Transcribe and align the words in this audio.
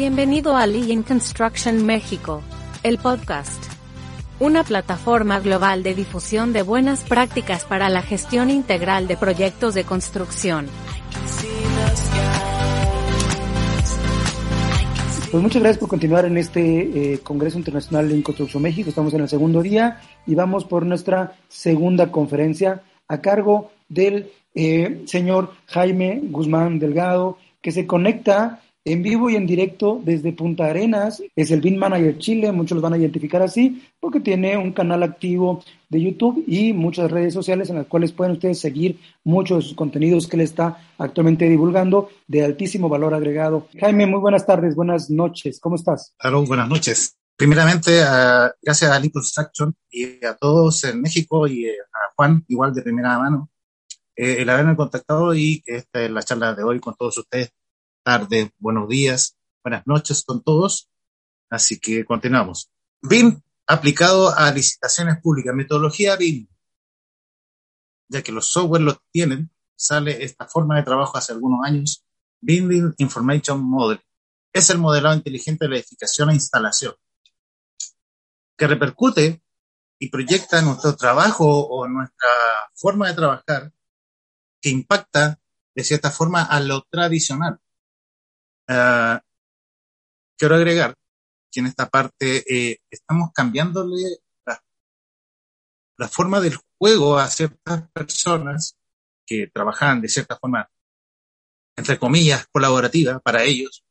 Bienvenido 0.00 0.56
a 0.56 0.64
Lean 0.68 1.02
Construction 1.02 1.84
México, 1.84 2.40
el 2.84 2.98
podcast. 2.98 3.60
Una 4.38 4.62
plataforma 4.62 5.40
global 5.40 5.82
de 5.82 5.94
difusión 5.94 6.52
de 6.52 6.62
buenas 6.62 7.02
prácticas 7.02 7.64
para 7.64 7.88
la 7.88 8.02
gestión 8.02 8.48
integral 8.48 9.08
de 9.08 9.16
proyectos 9.16 9.74
de 9.74 9.82
construcción. 9.82 10.68
Pues 15.32 15.42
muchas 15.42 15.62
gracias 15.62 15.78
por 15.78 15.88
continuar 15.88 16.26
en 16.26 16.38
este 16.38 17.14
eh, 17.14 17.18
Congreso 17.18 17.58
Internacional 17.58 18.12
en 18.12 18.22
Construcción 18.22 18.62
México. 18.62 18.90
Estamos 18.90 19.12
en 19.14 19.22
el 19.22 19.28
segundo 19.28 19.62
día 19.62 20.00
y 20.26 20.36
vamos 20.36 20.64
por 20.64 20.86
nuestra 20.86 21.36
segunda 21.48 22.12
conferencia 22.12 22.82
a 23.08 23.20
cargo 23.20 23.72
del 23.88 24.30
eh, 24.54 25.02
señor 25.06 25.52
Jaime 25.66 26.20
Guzmán 26.24 26.78
Delgado, 26.78 27.38
que 27.60 27.72
se 27.72 27.86
conecta 27.86 28.62
en 28.84 29.02
vivo 29.02 29.28
y 29.28 29.36
en 29.36 29.46
directo 29.46 30.00
desde 30.02 30.32
Punta 30.32 30.66
Arenas. 30.66 31.22
Es 31.36 31.50
el 31.50 31.60
BIN 31.60 31.78
Manager 31.78 32.18
Chile, 32.18 32.52
muchos 32.52 32.76
los 32.76 32.82
van 32.82 32.94
a 32.94 32.98
identificar 32.98 33.42
así, 33.42 33.82
porque 34.00 34.20
tiene 34.20 34.56
un 34.56 34.72
canal 34.72 35.02
activo 35.02 35.62
de 35.88 36.02
YouTube 36.02 36.44
y 36.46 36.72
muchas 36.72 37.10
redes 37.10 37.34
sociales 37.34 37.70
en 37.70 37.76
las 37.76 37.86
cuales 37.86 38.12
pueden 38.12 38.32
ustedes 38.32 38.58
seguir 38.58 38.98
muchos 39.24 39.58
de 39.58 39.62
sus 39.68 39.76
contenidos 39.76 40.26
que 40.26 40.36
él 40.36 40.42
está 40.42 40.78
actualmente 40.98 41.48
divulgando 41.48 42.08
de 42.26 42.44
altísimo 42.44 42.88
valor 42.88 43.14
agregado. 43.14 43.68
Jaime, 43.78 44.06
muy 44.06 44.20
buenas 44.20 44.46
tardes, 44.46 44.74
buenas 44.74 45.10
noches, 45.10 45.60
¿cómo 45.60 45.76
estás? 45.76 46.14
Hola, 46.22 46.38
buenas 46.38 46.68
noches. 46.68 47.14
Primeramente, 47.36 48.02
uh, 48.02 48.50
gracias 48.60 48.90
a 48.90 48.98
Link 48.98 49.12
Construction 49.12 49.72
y 49.90 50.24
a 50.24 50.34
todos 50.34 50.82
en 50.84 51.00
México 51.00 51.46
y 51.46 51.66
eh, 51.66 51.76
a 51.92 52.12
Juan, 52.16 52.44
igual 52.48 52.74
de 52.74 52.82
primera 52.82 53.16
mano, 53.16 53.48
eh, 54.18 54.42
el 54.42 54.50
haberme 54.50 54.74
contactado 54.74 55.32
y 55.32 55.62
esta 55.64 56.02
es 56.02 56.10
la 56.10 56.24
charla 56.24 56.52
de 56.52 56.64
hoy 56.64 56.80
con 56.80 56.96
todos 56.96 57.16
ustedes. 57.18 57.52
Tarde, 58.02 58.50
buenos 58.58 58.88
días, 58.88 59.38
buenas 59.62 59.86
noches 59.86 60.24
con 60.24 60.42
todos. 60.42 60.90
Así 61.48 61.78
que 61.78 62.04
continuamos. 62.04 62.68
BIM 63.00 63.40
aplicado 63.68 64.36
a 64.36 64.50
licitaciones 64.50 65.20
públicas, 65.22 65.54
metodología 65.54 66.16
BIM. 66.16 66.48
Ya 68.08 68.20
que 68.20 68.32
los 68.32 68.46
software 68.46 68.82
lo 68.82 69.00
tienen, 69.12 69.52
sale 69.76 70.24
esta 70.24 70.48
forma 70.48 70.74
de 70.76 70.82
trabajo 70.82 71.16
hace 71.16 71.32
algunos 71.32 71.64
años, 71.64 72.04
BIM 72.40 72.94
Information 72.98 73.62
Model. 73.62 74.00
Es 74.52 74.68
el 74.70 74.78
modelado 74.78 75.14
inteligente 75.14 75.66
de 75.66 75.68
la 75.68 75.76
edificación 75.76 76.30
e 76.30 76.34
instalación, 76.34 76.94
que 78.56 78.66
repercute 78.66 79.44
y 80.00 80.08
proyecta 80.08 80.60
nuestro 80.60 80.96
trabajo 80.96 81.46
o 81.68 81.86
nuestra 81.86 82.30
forma 82.74 83.06
de 83.06 83.14
trabajar 83.14 83.72
que 84.60 84.70
impacta 84.70 85.40
de 85.74 85.84
cierta 85.84 86.10
forma 86.10 86.42
a 86.42 86.60
lo 86.60 86.82
tradicional. 86.90 87.60
Uh, 88.68 89.18
quiero 90.36 90.56
agregar 90.56 90.94
que 91.50 91.60
en 91.60 91.66
esta 91.66 91.88
parte 91.88 92.44
eh, 92.48 92.80
estamos 92.90 93.30
cambiándole 93.32 94.18
la, 95.96 96.08
forma 96.08 96.40
del 96.40 96.56
juego 96.78 97.18
a 97.18 97.28
ciertas 97.28 97.88
personas 97.92 98.76
que 99.26 99.48
trabajan 99.52 100.00
de 100.00 100.08
cierta 100.08 100.36
forma, 100.36 100.70
entre 101.76 101.98
comillas, 101.98 102.46
colaborativa 102.52 103.18
para 103.20 103.42
ellos. 103.44 103.84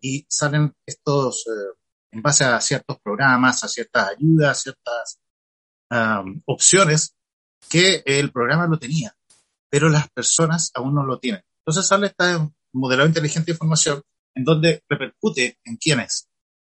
Y 0.00 0.26
salen 0.28 0.74
estos, 0.86 1.46
eh, 1.46 1.78
en 2.12 2.22
base 2.22 2.44
a 2.44 2.60
ciertos 2.60 2.98
programas, 3.00 3.62
a 3.62 3.68
ciertas 3.68 4.08
ayudas, 4.08 4.50
a 4.50 4.54
ciertas 4.54 5.20
um, 5.90 6.42
opciones 6.46 7.15
que 7.68 8.02
el 8.06 8.32
programa 8.32 8.66
lo 8.66 8.78
tenía, 8.78 9.16
pero 9.68 9.88
las 9.88 10.08
personas 10.10 10.70
aún 10.74 10.94
no 10.94 11.04
lo 11.04 11.18
tienen. 11.18 11.42
Entonces 11.58 11.86
sale 11.86 12.08
este 12.08 12.24
modelado 12.72 13.08
inteligente 13.08 13.46
de 13.46 13.52
información 13.52 14.02
en 14.34 14.44
donde 14.44 14.82
repercute 14.88 15.58
en 15.64 15.76
quiénes, 15.76 16.28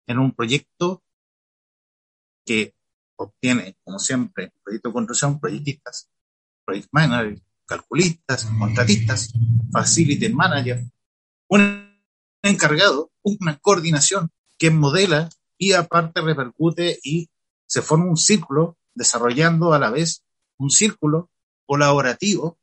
en 0.07 0.19
un 0.19 0.33
proyecto 0.35 1.03
que 2.45 2.75
obtiene, 3.17 3.77
como 3.85 3.99
siempre, 3.99 4.53
proyecto 4.65 4.89
de 4.89 4.93
construcción, 4.93 5.39
proyectistas, 5.39 6.09
project 6.65 6.89
manager, 6.91 7.41
calculistas, 7.67 8.47
contratistas, 8.59 9.33
facility 9.73 10.29
manager, 10.31 10.85
un 11.49 12.03
encargado, 12.43 13.13
una 13.23 13.59
coordinación 13.59 14.31
que 14.59 14.71
modela 14.71 15.29
y 15.59 15.73
aparte 15.73 16.21
repercute 16.23 16.99
y 17.03 17.29
se 17.67 17.83
forma 17.83 18.07
un 18.07 18.17
círculo 18.17 18.77
desarrollando 18.95 19.73
a 19.73 19.79
la 19.79 19.91
vez 19.91 20.25
un 20.61 20.71
círculo 20.71 21.31
colaborativo 21.67 22.59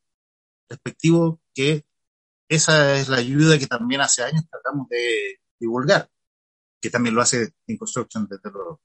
respectivo 0.69 1.41
que 1.53 1.85
esa 2.47 2.97
es 2.97 3.09
la 3.09 3.18
ayuda 3.18 3.58
que 3.58 3.68
también 3.68 4.02
hace 4.02 4.24
años 4.24 4.46
tratamos 4.50 4.88
de 4.90 5.40
divulgar, 5.59 6.09
que 6.80 6.90
también 6.90 7.16
lo 7.16 7.22
hace 7.22 7.53
en 7.68 7.78
Construction 7.78 8.28
desde 8.28 8.52
luego. 8.52 8.81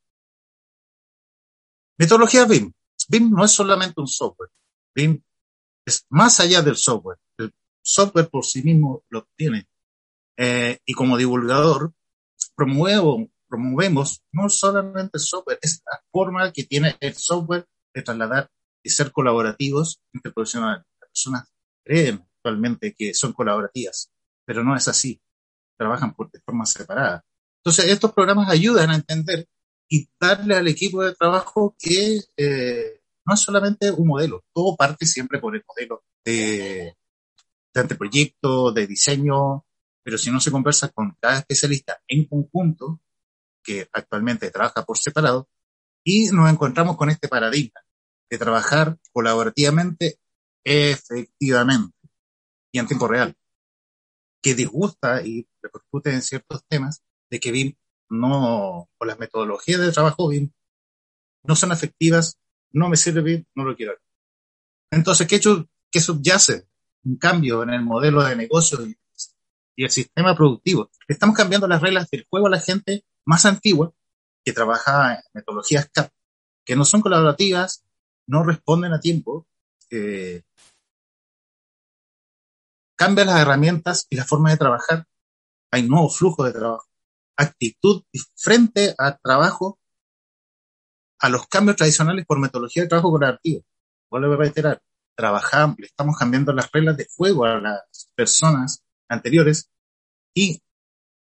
Metodología 1.99 2.45
BIM. 2.47 2.73
BIM 3.09 3.31
no 3.31 3.45
es 3.45 3.53
solamente 3.53 4.01
un 4.01 4.09
software. 4.09 4.51
BIM 4.95 5.23
es 5.85 6.07
más 6.09 6.41
allá 6.41 6.63
del 6.63 6.77
software. 6.77 7.19
El 7.39 7.53
software 7.83 8.29
por 8.29 8.45
sí 8.45 8.63
mismo 8.63 9.05
lo 9.11 9.29
tiene. 9.37 9.69
Eh, 10.37 10.79
y 10.85 10.95
como 10.95 11.17
divulgador, 11.17 11.93
promuevo, 12.57 13.29
promovemos 13.49 14.23
no 14.33 14.49
solamente 14.49 15.19
el 15.19 15.21
software, 15.21 15.59
es 15.61 15.83
la 15.85 16.03
forma 16.11 16.53
que 16.53 16.65
tiene 16.65 16.97
el 17.01 17.15
software 17.15 17.67
de 17.95 18.03
trasladar 18.03 18.51
y 18.83 18.91
ser 18.91 19.13
colaborativos 19.13 20.01
entre 20.13 20.33
profesionales. 20.33 20.85
Las 21.01 21.11
personas 21.11 21.53
creen 21.85 22.27
actualmente 22.37 22.95
que 22.97 23.15
son 23.15 23.33
colaborativas, 23.33 24.11
pero 24.45 24.65
no 24.65 24.77
es 24.77 24.89
así. 24.89 25.21
Trabajan 25.77 26.15
por, 26.15 26.31
de 26.31 26.41
forma 26.41 26.67
separada. 26.67 27.25
Entonces, 27.59 27.87
estos 27.87 28.13
programas 28.13 28.51
ayudan 28.51 28.91
a 28.91 28.97
entender 28.97 29.49
y 29.89 30.09
darle 30.21 30.57
al 30.57 30.69
equipo 30.69 31.03
de 31.03 31.15
trabajo 31.15 31.77
que 31.79 32.21
eh, 32.37 33.01
no 33.25 33.35
es 33.35 33.41
solamente 33.41 33.91
un 33.91 34.09
modelo, 34.09 34.45
todo 34.53 34.77
parte 34.77 35.07
siempre 35.07 35.39
por 35.39 35.55
el 35.55 35.63
modelo 35.67 36.05
de, 36.25 36.97
de 37.75 37.81
anteproyecto, 37.81 38.73
de 38.73 38.87
diseño, 38.87 39.65
pero 40.03 40.19
si 40.19 40.31
no 40.31 40.41
se 40.41 40.51
conversa 40.51 40.89
con 40.89 41.17
cada 41.21 41.39
especialista 41.39 42.01
en 42.09 42.27
conjunto, 42.27 43.01
que 43.63 43.89
actualmente 43.93 44.51
trabaja 44.51 44.85
por 44.85 44.99
separado, 44.99 45.49
y 46.05 46.31
nos 46.31 46.51
encontramos 46.51 46.97
con 46.97 47.11
este 47.11 47.29
paradigma 47.29 47.81
de 48.33 48.39
trabajar 48.39 48.97
colaborativamente, 49.13 50.19
efectivamente 50.65 51.95
y 52.73 52.79
en 52.79 52.87
tiempo 52.87 53.07
real, 53.07 53.37
que 54.41 54.55
disgusta 54.55 55.21
y 55.21 55.47
repercute 55.61 56.15
en 56.15 56.23
ciertos 56.23 56.65
temas 56.67 57.03
de 57.31 57.39
que 57.39 57.53
BIM 57.53 57.75
no, 58.09 58.89
o 58.97 59.05
las 59.05 59.19
metodologías 59.19 59.83
de 59.83 59.93
trabajo 59.93 60.29
BIM 60.29 60.51
no 61.45 61.55
son 61.57 61.73
efectivas, 61.73 62.39
no 62.71 62.89
me 62.89 62.97
sirve 62.97 63.21
BIM, 63.21 63.45
no 63.55 63.65
lo 63.65 63.77
quiero. 63.77 63.93
Entonces, 64.91 65.27
¿qué, 65.27 65.37
hecho, 65.37 65.69
qué 65.91 66.01
subyace? 66.01 66.67
Un 67.05 67.19
cambio 67.19 67.63
en 67.65 67.71
el 67.71 67.83
modelo 67.83 68.23
de 68.25 68.35
negocio 68.35 68.79
y, 68.87 68.97
el 69.77 69.91
sistema 69.91 70.35
productivo. 70.35 70.91
Estamos 71.09 71.37
cambiando 71.37 71.67
las 71.67 71.83
reglas 71.83 72.09
del 72.09 72.27
juego 72.31 72.47
a 72.47 72.51
la 72.51 72.61
gente 72.61 73.05
más 73.27 73.45
antigua 73.45 73.93
que 74.43 74.53
trabaja 74.53 75.17
en 75.17 75.21
metodologías 75.35 75.91
CAP, 75.93 76.11
que 76.65 76.77
no 76.77 76.85
son 76.85 77.01
colaborativas, 77.03 77.85
no 78.33 78.43
responden 78.43 78.95
a 78.95 78.99
tiempo, 78.99 79.47
eh, 79.91 80.43
cambian 82.97 83.27
las 83.27 83.41
herramientas 83.41 84.07
y 84.09 84.17
la 84.17 84.25
forma 84.25 84.51
de 84.51 84.57
trabajar, 84.57 85.07
hay 85.71 85.87
nuevo 85.87 86.09
flujo 86.09 86.43
de 86.45 86.53
trabajo, 86.53 86.89
actitud 87.37 88.03
frente 88.35 88.95
al 88.97 89.21
trabajo, 89.23 89.79
a 91.21 91.29
los 91.29 91.47
cambios 91.47 91.77
tradicionales 91.77 92.25
por 92.25 92.39
metodología 92.39 92.85
de 92.85 92.89
trabajo 92.89 93.11
colaborativo. 93.11 93.65
Vuelvo 94.11 94.33
a 94.33 94.37
reiterar, 94.39 94.83
trabajamos, 95.15 95.77
le 95.79 95.87
estamos 95.87 96.17
cambiando 96.17 96.55
las 96.55 96.73
reglas 96.73 96.97
de 96.97 97.07
juego 97.15 97.45
a 97.45 97.61
las 97.61 98.11
personas 98.15 98.83
anteriores 99.09 99.69
y 100.35 100.63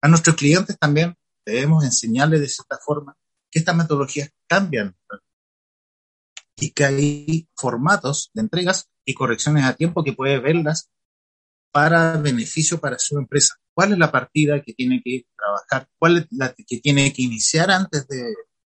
a 0.03 0.09
nuestros 0.09 0.35
clientes 0.35 0.77
también 0.77 1.17
debemos 1.47 1.85
enseñarles 1.85 2.41
de 2.41 2.49
cierta 2.49 2.77
forma 2.85 3.17
que 3.51 3.61
estas 3.61 3.77
metodologías 3.77 4.31
cambian 4.49 4.97
y 6.61 6.71
que 6.71 6.85
hay 6.85 7.49
formatos 7.57 8.31
de 8.35 8.43
entregas 8.43 8.89
y 9.05 9.15
correcciones 9.15 9.65
a 9.65 9.75
tiempo 9.75 10.05
que 10.05 10.13
puede 10.13 10.39
verlas 10.39 10.91
para 11.73 12.17
beneficio 12.17 12.79
para 12.79 12.99
su 12.99 13.19
empresa. 13.19 13.55
¿Cuál 13.75 13.93
es 13.93 13.99
la 13.99 14.11
partida 14.11 14.61
que 14.63 14.73
tiene 14.75 15.01
que 15.05 15.27
trabajar? 15.37 15.89
¿Cuál 15.99 16.19
es 16.19 16.27
la 16.31 16.53
que 16.53 16.81
tiene 16.81 17.13
que 17.13 17.23
iniciar 17.23 17.71
antes 17.71 18.07
de... 18.09 18.35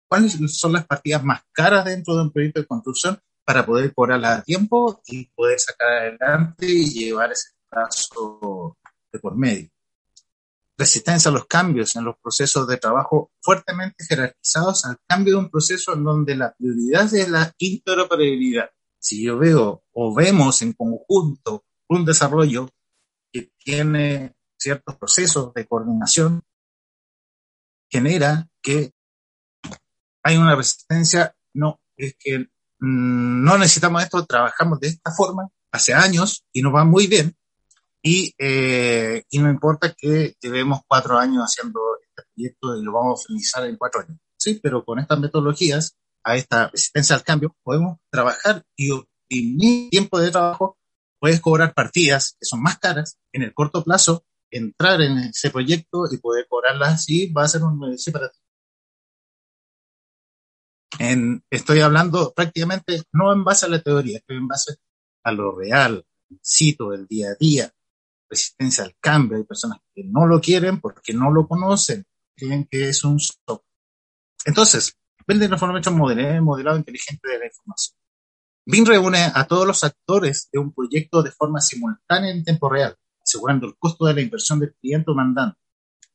¿Cuáles 0.08 0.38
son 0.58 0.74
las 0.74 0.86
partidas 0.86 1.24
más 1.24 1.42
caras 1.52 1.86
dentro 1.86 2.14
de 2.14 2.22
un 2.22 2.32
proyecto 2.32 2.60
de 2.60 2.66
construcción 2.66 3.18
para 3.44 3.64
poder 3.64 3.92
cobrarlas 3.94 4.40
a 4.40 4.42
tiempo 4.42 5.00
y 5.06 5.24
poder 5.34 5.58
sacar 5.58 5.88
adelante 5.88 6.66
y 6.66 6.90
llevar 6.90 7.32
ese 7.32 7.50
plazo 7.68 8.76
de 9.10 9.18
por 9.18 9.36
medio? 9.36 9.71
Resistencia 10.82 11.28
a 11.28 11.32
los 11.32 11.46
cambios 11.46 11.94
en 11.94 12.02
los 12.02 12.16
procesos 12.20 12.66
de 12.66 12.76
trabajo 12.76 13.30
fuertemente 13.40 14.04
jerarquizados 14.04 14.84
al 14.84 14.98
cambio 15.06 15.34
de 15.34 15.44
un 15.44 15.48
proceso 15.48 15.94
en 15.94 16.02
donde 16.02 16.34
la 16.34 16.52
prioridad 16.58 17.04
es 17.14 17.28
la 17.28 17.54
interoperabilidad. 17.56 18.68
Si 18.98 19.22
yo 19.22 19.38
veo 19.38 19.84
o 19.92 20.12
vemos 20.12 20.60
en 20.60 20.72
conjunto 20.72 21.64
un 21.88 22.04
desarrollo 22.04 22.68
que 23.30 23.52
tiene 23.58 24.34
ciertos 24.58 24.96
procesos 24.96 25.54
de 25.54 25.68
coordinación, 25.68 26.42
genera 27.88 28.48
que 28.60 28.90
hay 30.24 30.36
una 30.36 30.56
resistencia, 30.56 31.32
no, 31.54 31.80
es 31.96 32.16
que 32.18 32.40
mm, 32.40 33.44
no 33.44 33.56
necesitamos 33.56 34.02
esto, 34.02 34.26
trabajamos 34.26 34.80
de 34.80 34.88
esta 34.88 35.12
forma 35.12 35.48
hace 35.70 35.94
años 35.94 36.44
y 36.52 36.60
nos 36.60 36.74
va 36.74 36.84
muy 36.84 37.06
bien 37.06 37.36
y, 38.02 38.34
eh, 38.38 39.24
y 39.30 39.38
no 39.38 39.50
importa 39.50 39.94
que 39.96 40.34
llevemos 40.40 40.80
cuatro 40.86 41.18
años 41.18 41.44
haciendo 41.44 41.80
este 42.00 42.28
proyecto 42.34 42.76
y 42.76 42.84
lo 42.84 42.92
vamos 42.92 43.20
a 43.20 43.26
finalizar 43.26 43.64
en 43.66 43.76
cuatro 43.76 44.00
años. 44.02 44.18
Sí, 44.36 44.58
pero 44.62 44.84
con 44.84 44.98
estas 44.98 45.18
metodologías, 45.18 45.96
a 46.24 46.36
esta 46.36 46.68
resistencia 46.68 47.16
al 47.16 47.22
cambio, 47.22 47.54
podemos 47.62 47.98
trabajar 48.10 48.64
y 48.76 48.90
optimizar 48.90 49.12
tiempo 49.90 50.20
de 50.20 50.30
trabajo 50.30 50.76
puedes 51.18 51.40
cobrar 51.40 51.72
partidas 51.72 52.36
que 52.38 52.44
son 52.44 52.62
más 52.62 52.78
caras 52.78 53.18
en 53.32 53.42
el 53.42 53.54
corto 53.54 53.84
plazo, 53.84 54.24
entrar 54.50 55.00
en 55.00 55.18
ese 55.18 55.50
proyecto 55.50 56.04
y 56.10 56.18
poder 56.18 56.46
cobrarlas 56.48 56.94
así, 56.94 57.32
va 57.32 57.44
a 57.44 57.48
ser 57.48 57.62
un 57.62 57.78
beneficio 57.78 58.12
para 58.12 58.28
ti. 58.28 58.38
En, 60.98 61.42
estoy 61.48 61.80
hablando 61.80 62.32
prácticamente 62.34 63.02
no 63.12 63.32
en 63.32 63.44
base 63.44 63.66
a 63.66 63.68
la 63.68 63.80
teoría, 63.80 64.18
estoy 64.18 64.36
en 64.36 64.48
base 64.48 64.74
a 65.24 65.32
lo 65.32 65.56
real, 65.56 66.04
cito 66.44 66.90
del 66.90 67.06
día 67.06 67.30
a 67.30 67.34
día, 67.38 67.72
resistencia 68.32 68.84
al 68.84 68.96
cambio. 68.98 69.36
Hay 69.36 69.44
personas 69.44 69.78
que 69.94 70.02
no 70.04 70.26
lo 70.26 70.40
quieren 70.40 70.80
porque 70.80 71.12
no 71.12 71.30
lo 71.30 71.46
conocen, 71.46 72.04
creen 72.34 72.66
que 72.70 72.88
es 72.88 73.04
un 73.04 73.16
stop. 73.16 73.62
Entonces, 74.44 74.96
vende 75.26 75.46
de 75.48 75.58
forma 75.58 75.80
modelado, 75.90 76.42
modelado 76.42 76.78
inteligente 76.78 77.28
de 77.28 77.38
la 77.38 77.46
información. 77.46 77.96
BIM 78.64 78.86
reúne 78.86 79.30
a 79.34 79.46
todos 79.46 79.66
los 79.66 79.84
actores 79.84 80.48
de 80.52 80.58
un 80.58 80.72
proyecto 80.72 81.22
de 81.22 81.30
forma 81.30 81.60
simultánea 81.60 82.30
en 82.30 82.44
tiempo 82.44 82.70
real, 82.70 82.96
asegurando 83.22 83.66
el 83.66 83.76
costo 83.76 84.06
de 84.06 84.14
la 84.14 84.22
inversión 84.22 84.60
del 84.60 84.74
cliente 84.74 85.10
o 85.10 85.14
mandante. 85.14 85.58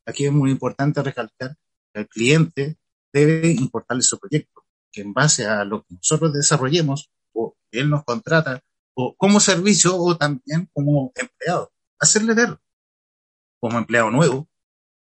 Aquí 0.05 0.25
es 0.25 0.31
muy 0.31 0.51
importante 0.51 1.03
recalcar 1.03 1.55
que 1.93 1.99
al 1.99 2.07
cliente 2.07 2.77
debe 3.11 3.49
importarle 3.51 4.01
su 4.01 4.17
proyecto, 4.17 4.65
que 4.91 5.01
en 5.01 5.13
base 5.13 5.45
a 5.45 5.65
lo 5.65 5.83
que 5.83 5.95
nosotros 5.95 6.33
desarrollemos 6.33 7.09
o 7.33 7.55
él 7.71 7.89
nos 7.89 8.03
contrata 8.03 8.63
o 8.93 9.15
como 9.15 9.39
servicio 9.39 9.95
o 9.95 10.17
también 10.17 10.69
como 10.73 11.11
empleado, 11.15 11.71
hacerle 11.99 12.33
ver 12.33 12.57
como 13.59 13.77
empleado 13.77 14.11
nuevo, 14.11 14.47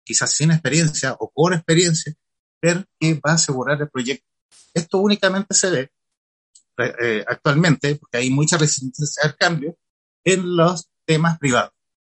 quizás 0.05 0.33
sin 0.33 0.51
experiencia 0.51 1.17
o 1.19 1.31
con 1.31 1.53
experiencia, 1.53 2.15
ver 2.63 2.87
que 2.99 3.15
va 3.15 3.33
a 3.33 3.35
asegurar 3.35 3.81
el 3.81 3.91
proyecto. 3.91 4.27
Esto 4.73 4.99
únicamente 4.99 5.55
se 5.55 5.71
ve 5.71 5.91
eh, 6.79 7.25
actualmente, 7.27 7.97
porque 7.97 8.19
hay 8.19 8.31
mucha 8.31 8.57
resistencia 8.57 9.23
al 9.25 9.37
cambio, 9.37 9.77
en 10.25 10.57
los 10.57 10.89
temas 11.05 11.39
privados. 11.39 11.73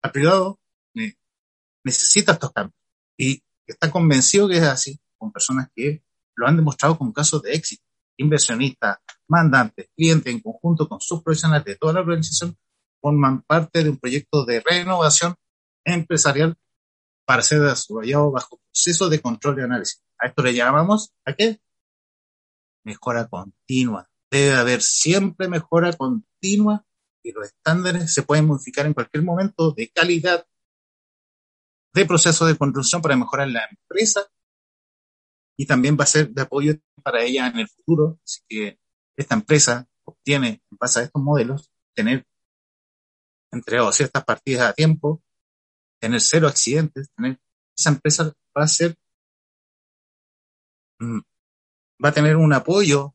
Al 0.03 0.13
privado 0.13 0.59
eh, 0.95 1.15
necesita 1.85 2.33
estos 2.33 2.53
cambios 2.53 2.79
y 3.17 3.43
está 3.67 3.91
convencido 3.91 4.49
que 4.49 4.59
es 4.59 4.63
así, 4.63 4.99
con 5.17 5.33
personas 5.33 5.69
que 5.75 6.03
lo 6.35 6.47
han 6.47 6.57
demostrado 6.57 6.97
con 6.97 7.13
casos 7.13 7.43
de 7.43 7.55
éxito. 7.55 7.83
Inversionistas, 8.17 8.99
mandantes, 9.29 9.89
clientes 9.97 10.33
en 10.33 10.41
conjunto 10.41 10.89
con 10.89 11.01
sus 11.01 11.23
profesionales 11.23 11.65
de 11.65 11.77
toda 11.77 11.93
la 11.95 12.01
organización 12.01 12.57
forman 13.01 13.43
parte 13.43 13.83
de 13.83 13.91
un 13.91 13.99
proyecto 13.99 14.45
de 14.45 14.61
renovación 14.61 15.35
empresarial 15.85 16.57
para 17.27 17.43
ser 17.43 17.61
desarrollado 17.61 18.31
bajo 18.31 18.59
proceso 18.59 19.09
de 19.09 19.21
control 19.21 19.59
y 19.59 19.63
análisis. 19.63 20.03
A 20.19 20.29
esto 20.29 20.43
le 20.43 20.55
llamamos, 20.55 21.13
¿a 21.25 21.35
qué? 21.35 21.61
Mejora 22.85 23.29
continua 23.29 24.09
debe 24.31 24.55
haber 24.55 24.83
siempre 24.83 25.49
mejora 25.49 25.93
continua 25.93 26.85
y 27.23 27.33
los 27.33 27.47
estándares 27.47 28.13
se 28.13 28.23
pueden 28.23 28.47
modificar 28.47 28.87
en 28.87 28.95
cualquier 28.95 29.25
momento 29.25 29.73
de 29.73 29.89
calidad 29.89 30.47
de 31.95 32.07
proceso 32.07 32.47
de 32.47 32.57
construcción 32.57 33.03
para 33.03 33.17
mejorar 33.17 33.49
la 33.49 33.67
empresa 33.71 34.27
y 35.57 35.67
también 35.67 35.97
va 35.99 36.05
a 36.05 36.09
ser 36.09 36.31
de 36.31 36.43
apoyo 36.43 36.75
para 37.03 37.25
ella 37.25 37.49
en 37.49 37.59
el 37.59 37.69
futuro. 37.69 38.21
Así 38.25 38.41
que 38.49 38.79
esta 39.17 39.35
empresa 39.35 39.89
obtiene, 40.05 40.63
en 40.71 40.79
base 40.79 41.01
a 41.01 41.03
estos 41.05 41.21
modelos, 41.21 41.73
tener 41.95 42.25
entregado 43.51 43.93
ciertas 43.93 44.25
partidas 44.25 44.69
a 44.69 44.73
tiempo, 44.73 45.23
tener 46.01 46.21
cero 46.21 46.49
accidentes, 46.49 47.11
tener 47.15 47.41
esa 47.77 47.91
empresa 47.91 48.33
va 48.57 48.65
a 48.65 48.69
ser, 48.69 48.97
mm, 51.01 51.21
va 52.05 52.09
a 52.09 52.13
tener 52.13 52.37
un 52.37 52.53
apoyo 52.53 53.15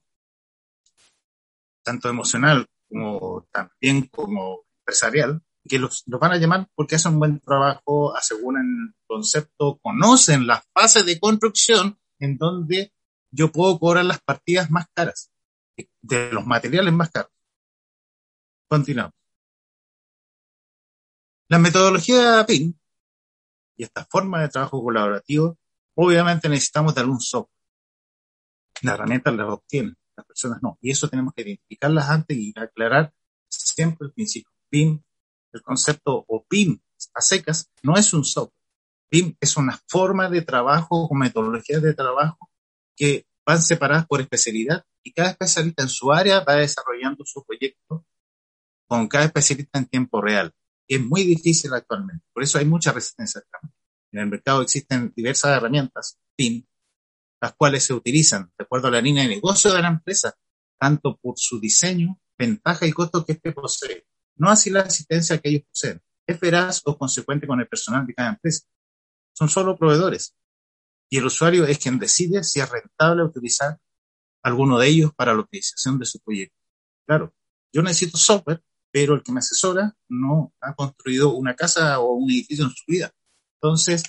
tanto 1.83 2.09
emocional 2.09 2.65
como 2.89 3.47
también 3.51 4.07
como 4.07 4.63
empresarial, 4.80 5.41
que 5.68 5.80
los, 5.80 6.03
los, 6.06 6.19
van 6.19 6.31
a 6.31 6.38
llamar 6.38 6.68
porque 6.75 6.95
hacen 6.95 7.13
un 7.13 7.19
buen 7.19 7.39
trabajo, 7.39 8.15
aseguran 8.15 8.65
el 8.65 8.95
concepto, 9.07 9.79
conocen 9.81 10.47
las 10.47 10.63
fases 10.74 11.06
de 11.06 11.19
construcción 11.19 12.00
en 12.19 12.38
donde 12.38 12.94
yo 13.31 13.51
puedo 13.51 13.79
cobrar 13.79 14.06
las 14.06 14.21
partidas 14.21 14.69
más 14.69 14.86
caras, 14.94 15.31
de 16.01 16.31
los 16.31 16.45
materiales 16.45 16.94
más 16.94 17.09
caros. 17.09 17.31
Continuamos. 18.69 19.23
La 21.50 21.60
metodología 21.60 22.45
PIN 22.48 22.80
y 23.75 23.84
esta 23.84 24.06
forma 24.06 24.42
de 24.42 24.50
trabajo 24.50 24.81
colaborativo, 24.81 25.57
obviamente 25.95 26.50
necesitamos 26.50 26.95
de 26.95 27.01
algún 27.01 27.19
software. 27.19 27.54
Las 28.81 28.95
herramientas 28.95 29.34
las 29.36 29.50
obtienen 29.50 29.98
las 30.16 30.25
personas 30.25 30.60
no. 30.62 30.78
Y 30.81 30.92
eso 30.92 31.07
tenemos 31.10 31.34
que 31.34 31.44
identificarlas 31.44 32.10
antes 32.10 32.38
y 32.38 32.54
aclarar 32.56 33.13
siempre 33.50 34.07
el 34.07 34.13
principio. 34.13 34.51
PIM, 34.69 35.01
el 35.51 35.62
concepto 35.62 36.25
o 36.27 36.46
PIM 36.46 36.79
a 37.13 37.22
secas, 37.22 37.70
no 37.84 37.96
es 37.96 38.13
un 38.13 38.24
software. 38.24 38.63
PIM 39.10 39.36
es 39.39 39.58
una 39.58 39.79
forma 39.88 40.29
de 40.29 40.41
trabajo 40.41 41.06
o 41.06 41.15
metodologías 41.15 41.82
de 41.82 41.94
trabajo 41.94 42.50
que 42.96 43.27
van 43.46 43.62
separadas 43.62 44.08
por 44.08 44.22
especialidad 44.22 44.86
y 45.03 45.12
cada 45.12 45.32
especialista 45.32 45.84
en 45.84 45.89
su 45.89 46.12
área 46.12 46.44
va 46.44 46.56
desarrollando 46.56 47.24
su 47.25 47.44
proyecto 47.44 48.06
con 48.88 49.08
cada 49.08 49.25
especialista 49.25 49.79
en 49.79 49.86
tiempo 49.88 50.22
real. 50.22 50.53
Es 50.95 51.01
muy 51.01 51.23
difícil 51.23 51.73
actualmente. 51.73 52.25
Por 52.33 52.43
eso 52.43 52.57
hay 52.57 52.65
mucha 52.65 52.91
resistencia. 52.91 53.41
En 54.12 54.19
el 54.19 54.27
mercado 54.27 54.62
existen 54.62 55.12
diversas 55.15 55.57
herramientas, 55.57 56.19
PIM, 56.35 56.65
las 57.41 57.53
cuales 57.55 57.83
se 57.83 57.93
utilizan 57.93 58.51
de 58.57 58.63
acuerdo 58.63 58.88
a 58.88 58.91
la 58.91 59.01
línea 59.01 59.23
de 59.23 59.29
negocio 59.29 59.73
de 59.73 59.81
la 59.81 59.88
empresa, 59.88 60.35
tanto 60.79 61.17
por 61.17 61.33
su 61.38 61.59
diseño, 61.59 62.19
ventaja 62.38 62.85
y 62.85 62.91
costo 62.91 63.25
que 63.25 63.33
éste 63.33 63.51
posee, 63.51 64.05
no 64.35 64.50
así 64.50 64.69
la 64.69 64.81
asistencia 64.81 65.38
que 65.39 65.50
ellos 65.50 65.63
poseen. 65.69 66.01
Es 66.25 66.39
veraz 66.39 66.81
o 66.85 66.97
consecuente 66.97 67.47
con 67.47 67.59
el 67.59 67.67
personal 67.67 68.05
de 68.05 68.13
cada 68.13 68.29
empresa. 68.29 68.65
Son 69.33 69.50
solo 69.50 69.77
proveedores. 69.77 70.35
Y 71.09 71.17
el 71.17 71.25
usuario 71.25 71.65
es 71.65 71.79
quien 71.79 72.00
decide 72.00 72.43
si 72.43 72.59
es 72.59 72.69
rentable 72.69 73.23
utilizar 73.23 73.79
alguno 74.41 74.79
de 74.79 74.88
ellos 74.88 75.12
para 75.15 75.33
la 75.33 75.41
utilización 75.41 76.00
de 76.00 76.05
su 76.05 76.19
proyecto. 76.19 76.57
Claro, 77.05 77.33
yo 77.71 77.81
necesito 77.81 78.17
software, 78.17 78.63
pero 78.93 79.15
el 79.15 79.23
que 79.23 79.31
me 79.31 79.39
asesora 79.39 79.97
no 80.07 80.53
ha 80.62 80.75
construido 80.75 81.33
una 81.33 81.55
casa 81.55 82.00
o 82.00 82.13
un 82.13 82.29
edificio 82.29 82.65
en 82.65 82.69
su 82.69 82.83
vida. 82.88 83.12
Entonces, 83.55 84.03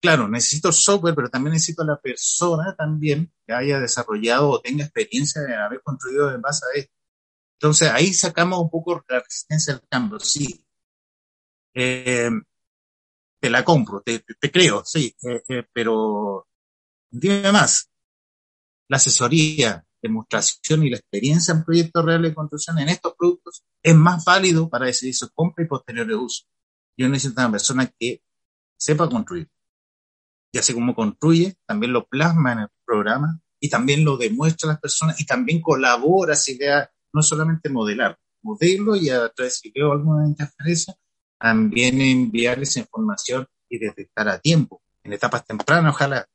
claro, 0.00 0.28
necesito 0.28 0.70
software, 0.70 1.16
pero 1.16 1.28
también 1.28 1.54
necesito 1.54 1.82
la 1.82 2.00
persona 2.00 2.76
también 2.76 3.32
que 3.44 3.52
haya 3.52 3.80
desarrollado 3.80 4.50
o 4.50 4.60
tenga 4.60 4.84
experiencia 4.84 5.42
de 5.42 5.56
haber 5.56 5.82
construido 5.82 6.32
en 6.32 6.40
base 6.40 6.64
a 6.64 6.78
esto. 6.78 6.94
Entonces 7.54 7.90
ahí 7.90 8.14
sacamos 8.14 8.60
un 8.60 8.70
poco 8.70 9.04
la 9.08 9.18
resistencia 9.18 9.74
al 9.74 9.82
cambio, 9.88 10.20
sí. 10.20 10.64
Eh, 11.74 12.30
te 13.40 13.50
la 13.50 13.64
compro, 13.64 14.00
te, 14.02 14.22
creo, 14.52 14.84
sí, 14.84 15.12
eh, 15.22 15.42
eh, 15.48 15.64
pero 15.72 16.46
dime 17.10 17.50
más. 17.50 17.90
La 18.86 18.98
asesoría, 18.98 19.84
demostración 20.02 20.84
y 20.84 20.90
la 20.90 20.96
experiencia 20.96 21.52
en 21.52 21.64
proyectos 21.64 22.04
reales 22.04 22.30
de 22.30 22.34
construcción 22.34 22.78
en 22.78 22.88
estos 22.88 23.14
productos 23.16 23.64
es 23.82 23.94
más 23.94 24.24
válido 24.24 24.68
para 24.68 24.86
decidir 24.86 25.14
su 25.14 25.30
compra 25.32 25.64
y 25.64 25.68
posterior 25.68 26.10
uso. 26.12 26.44
Yo 26.96 27.08
necesito 27.08 27.40
una 27.40 27.50
persona 27.52 27.86
que 27.98 28.22
sepa 28.76 29.08
construir 29.08 29.48
y 30.52 30.58
así 30.58 30.72
como 30.72 30.94
construye, 30.94 31.56
también 31.66 31.92
lo 31.92 32.06
plasma 32.06 32.52
en 32.52 32.58
el 32.60 32.68
programa 32.84 33.40
y 33.60 33.68
también 33.68 34.04
lo 34.04 34.16
demuestra 34.16 34.70
a 34.70 34.72
las 34.72 34.80
personas 34.80 35.20
y 35.20 35.26
también 35.26 35.60
colabora 35.60 36.34
si 36.34 36.56
vea, 36.56 36.90
no 37.12 37.22
solamente 37.22 37.68
modelar, 37.68 38.18
modelo 38.42 38.96
y 38.96 39.10
a 39.10 39.28
través 39.30 39.58
si 39.58 39.70
veo 39.70 39.92
alguna 39.92 40.26
interferencia, 40.26 40.94
también 41.38 42.00
enviar 42.00 42.60
esa 42.60 42.80
información 42.80 43.46
y 43.68 43.78
detectar 43.78 44.28
a 44.28 44.38
tiempo, 44.38 44.82
en 45.02 45.12
etapas 45.12 45.44
tempranas, 45.44 45.94
ojalá. 45.94 46.26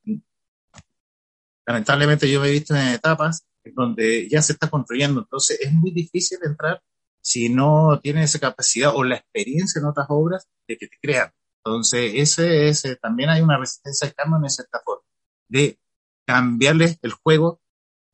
Lamentablemente 1.66 2.30
yo 2.30 2.42
me 2.42 2.50
he 2.50 2.52
visto 2.52 2.76
en 2.76 2.90
etapas 2.90 3.46
donde 3.72 4.28
ya 4.30 4.42
se 4.42 4.54
está 4.54 4.70
construyendo, 4.70 5.22
entonces 5.22 5.60
es 5.62 5.74
muy 5.74 5.92
difícil 5.92 6.40
entrar 6.44 6.82
si 7.22 7.50
no 7.50 8.00
tienes 8.02 8.30
esa 8.30 8.40
capacidad 8.40 8.94
o 8.94 9.04
la 9.04 9.16
experiencia 9.16 9.80
en 9.80 9.86
otras 9.86 10.08
obras 10.10 10.48
de 10.68 10.78
que 10.78 10.88
te 10.88 10.98
crean. 11.02 11.32
Entonces, 11.66 12.12
ese, 12.16 12.68
ese 12.68 12.98
también 12.98 13.30
hay 13.30 13.42
una 13.42 13.58
resistencia 13.58 14.08
al 14.08 14.14
cambio 14.14 14.40
en 14.40 14.46
esta 14.46 14.66
forma, 14.84 15.06
de 15.48 15.80
cambiarles 16.26 17.00
el 17.02 17.14
juego 17.14 17.62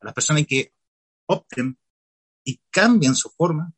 a 0.01 0.05
las 0.05 0.13
personas 0.13 0.45
que 0.47 0.73
opten 1.27 1.77
y 2.43 2.61
cambien 2.69 3.15
su 3.15 3.29
forma 3.29 3.73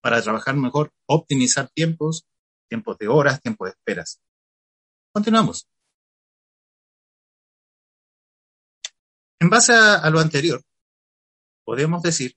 para 0.00 0.20
trabajar 0.20 0.56
mejor, 0.56 0.92
optimizar 1.06 1.68
tiempos, 1.70 2.26
tiempos 2.68 2.98
de 2.98 3.08
horas, 3.08 3.40
tiempos 3.40 3.66
de 3.66 3.70
esperas. 3.70 4.20
Continuamos. 5.12 5.68
En 9.40 9.50
base 9.50 9.72
a, 9.72 10.08
lo 10.10 10.20
anterior, 10.20 10.62
podemos 11.64 12.02
decir 12.02 12.36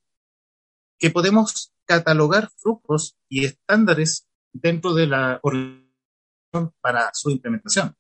que 0.98 1.10
podemos 1.10 1.74
catalogar 1.86 2.50
flujos 2.58 3.18
y 3.30 3.46
estándares 3.46 4.28
dentro 4.54 4.94
de 4.94 5.08
la 5.08 5.40
organización 5.44 6.74
para 6.82 7.14
su 7.14 7.30
implementación. 7.30 7.96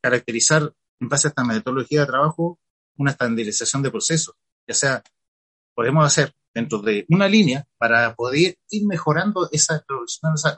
Caracterizar 0.00 0.72
en 1.00 1.08
base 1.08 1.28
a 1.28 1.30
esta 1.30 1.44
metodología 1.44 2.00
de 2.00 2.06
trabajo 2.06 2.58
una 2.96 3.12
estandarización 3.12 3.82
de 3.82 3.90
procesos, 3.90 4.34
ya 4.66 4.74
sea 4.74 5.02
podemos 5.74 6.04
hacer 6.04 6.34
dentro 6.54 6.80
de 6.82 7.06
una 7.08 7.28
línea 7.28 7.66
para 7.78 8.14
poder 8.14 8.58
ir 8.68 8.86
mejorando 8.86 9.48
esa 9.52 9.82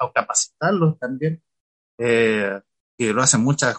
o 0.01 0.13
capacitarlos 0.13 0.99
también, 0.99 1.43
eh, 1.99 2.61
que 2.99 3.13
lo 3.13 3.23
hacen 3.23 3.43
muchas 3.43 3.77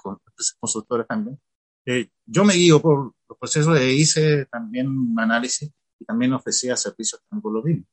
consultoras 0.60 1.08
también. 1.08 1.40
Eh, 1.86 2.10
yo 2.26 2.46
me 2.46 2.54
guío 2.54 2.82
por 2.82 3.14
los 3.28 3.38
procesos 3.38 3.76
de 3.76 3.94
hice 3.94 4.46
también 4.46 4.88
un 4.88 5.20
análisis 5.20 5.72
también 6.04 6.34
ofrecía 6.34 6.76
servicios 6.76 7.22
tanto 7.30 7.50
lo 7.50 7.62
mismo. 7.62 7.86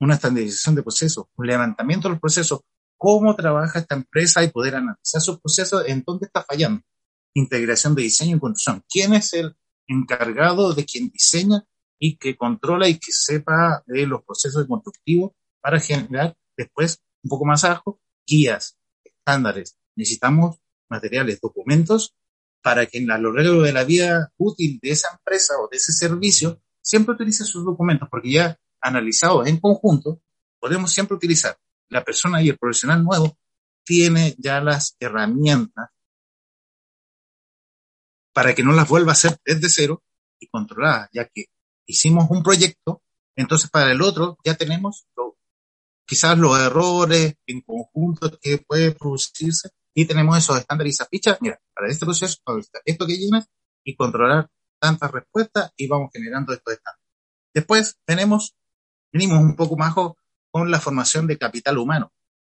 Una 0.00 0.14
estandarización 0.14 0.74
de 0.74 0.82
procesos, 0.82 1.26
un 1.36 1.46
levantamiento 1.46 2.08
de 2.08 2.12
los 2.12 2.20
procesos, 2.20 2.60
cómo 2.96 3.34
trabaja 3.34 3.78
esta 3.78 3.94
empresa 3.94 4.42
y 4.42 4.50
poder 4.50 4.76
analizar 4.76 5.20
sus 5.20 5.40
procesos, 5.40 5.84
en 5.86 6.02
dónde 6.06 6.26
está 6.26 6.42
fallando. 6.42 6.82
Integración 7.34 7.94
de 7.94 8.02
diseño 8.02 8.36
y 8.36 8.40
construcción. 8.40 8.84
¿Quién 8.88 9.14
es 9.14 9.32
el 9.32 9.56
encargado 9.86 10.74
de 10.74 10.84
quien 10.84 11.10
diseña 11.10 11.64
y 11.98 12.16
que 12.16 12.36
controla 12.36 12.88
y 12.88 12.98
que 12.98 13.12
sepa 13.12 13.82
de 13.86 14.06
los 14.06 14.22
procesos 14.24 14.66
constructivos 14.66 15.32
para 15.60 15.80
generar 15.80 16.36
después, 16.56 17.02
un 17.22 17.30
poco 17.30 17.44
más 17.44 17.64
abajo, 17.64 18.00
guías, 18.26 18.76
estándares. 19.02 19.76
Necesitamos 19.96 20.58
materiales, 20.88 21.40
documentos 21.40 22.14
para 22.62 22.86
que 22.86 23.04
a 23.10 23.18
lo 23.18 23.32
largo 23.32 23.62
de 23.62 23.72
la 23.72 23.84
vida 23.84 24.32
útil 24.36 24.78
de 24.82 24.90
esa 24.90 25.08
empresa 25.12 25.54
o 25.60 25.68
de 25.68 25.76
ese 25.76 25.92
servicio 25.92 26.60
siempre 26.88 27.14
utilice 27.14 27.44
sus 27.44 27.66
documentos, 27.66 28.08
porque 28.10 28.32
ya 28.32 28.58
analizados 28.80 29.46
en 29.46 29.60
conjunto, 29.60 30.22
podemos 30.58 30.90
siempre 30.90 31.16
utilizar. 31.16 31.58
La 31.90 32.02
persona 32.02 32.42
y 32.42 32.48
el 32.48 32.56
profesional 32.56 33.04
nuevo 33.04 33.36
tiene 33.84 34.34
ya 34.38 34.62
las 34.62 34.96
herramientas 34.98 35.90
para 38.32 38.54
que 38.54 38.62
no 38.62 38.72
las 38.72 38.88
vuelva 38.88 39.12
a 39.12 39.12
hacer 39.12 39.36
desde 39.44 39.68
cero 39.68 40.02
y 40.40 40.46
controladas, 40.46 41.10
ya 41.12 41.26
que 41.26 41.46
hicimos 41.86 42.26
un 42.30 42.42
proyecto, 42.42 43.02
entonces 43.36 43.68
para 43.70 43.92
el 43.92 44.00
otro 44.00 44.38
ya 44.42 44.54
tenemos 44.54 45.06
quizás 46.06 46.38
los 46.38 46.58
errores 46.58 47.34
en 47.46 47.60
conjunto 47.60 48.38
que 48.40 48.58
puede 48.58 48.92
producirse 48.92 49.68
y 49.92 50.06
tenemos 50.06 50.38
esos 50.38 50.58
estándares 50.58 50.92
y 50.92 50.94
esas 50.94 51.08
fichas, 51.10 51.38
mira, 51.42 51.60
para 51.74 51.88
este 51.90 52.06
proceso, 52.06 52.38
esto 52.86 53.06
que 53.06 53.16
llenas 53.18 53.46
y 53.84 53.94
controlar 53.94 54.48
tantas 54.78 55.10
respuestas 55.10 55.72
y 55.76 55.86
vamos 55.86 56.10
generando 56.12 56.52
estos 56.52 56.74
estándares. 56.74 57.04
Después 57.54 57.98
tenemos, 58.04 58.56
venimos 59.12 59.38
un 59.38 59.56
poco 59.56 59.76
más 59.76 59.94
con 60.50 60.70
la 60.70 60.80
formación 60.80 61.26
de 61.26 61.38
capital 61.38 61.78
humano, 61.78 62.12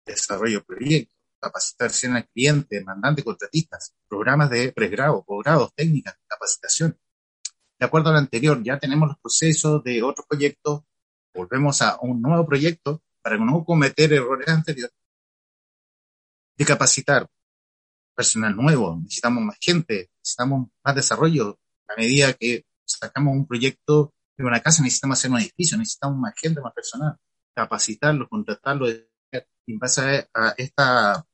desarrollo 0.05 0.59
de 0.59 0.65
proyectos, 0.65 1.17
capacitación 1.41 2.17
al 2.17 2.29
cliente, 2.29 2.83
mandante, 2.85 3.25
contratistas, 3.25 3.95
programas 4.09 4.51
de 4.51 4.73
pregrado, 4.73 5.25
posgrados, 5.25 5.73
técnicas, 5.75 6.17
capacitación. 6.27 6.99
De 7.79 7.87
acuerdo 7.87 8.11
al 8.11 8.17
anterior, 8.17 8.63
ya 8.63 8.79
tenemos 8.79 9.09
los 9.09 9.19
procesos 9.19 9.83
de 9.83 10.03
otros 10.03 10.27
proyectos, 10.27 10.83
volvemos 11.35 11.81
a 11.81 11.99
un 12.03 12.21
nuevo 12.21 12.47
proyecto 12.47 13.03
para 13.23 13.39
no 13.39 13.65
cometer 13.65 14.13
errores 14.13 14.49
anteriores. 14.49 14.95
De 16.57 16.65
capacitar 16.67 17.27
personal 18.15 18.55
nuevo, 18.55 18.99
necesitamos 19.03 19.43
más 19.45 19.57
gente, 19.61 20.11
necesitamos 20.19 20.69
más 20.85 20.95
desarrollo. 20.95 21.59
A 21.91 22.01
medida 22.01 22.33
que 22.35 22.65
sacamos 22.85 23.35
un 23.35 23.47
proyecto 23.47 24.15
de 24.37 24.45
una 24.45 24.61
casa, 24.61 24.83
necesitamos 24.83 25.19
hacer 25.19 25.31
un 25.31 25.39
edificio, 25.39 25.77
necesitamos 25.77 26.19
más 26.19 26.35
gente, 26.41 26.61
más 26.61 26.73
personal 26.73 27.17
capacitarlos, 27.55 28.29
contratarlos, 28.29 28.95
en 29.67 29.79
base 29.79 30.29
a, 30.35 30.55
esta, 30.57 31.25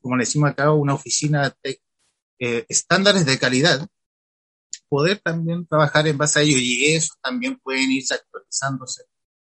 como 0.00 0.16
le 0.16 0.22
decimos 0.22 0.50
acá, 0.50 0.72
una 0.72 0.94
oficina 0.94 1.54
de 1.62 1.80
eh, 2.38 2.64
estándares 2.68 3.26
de 3.26 3.38
calidad, 3.38 3.86
poder 4.88 5.20
también 5.20 5.66
trabajar 5.66 6.06
en 6.06 6.18
base 6.18 6.38
a 6.38 6.42
ello 6.42 6.56
y 6.58 6.94
eso 6.94 7.14
también 7.22 7.58
pueden 7.58 7.90
irse 7.90 8.14
actualizándose 8.14 9.04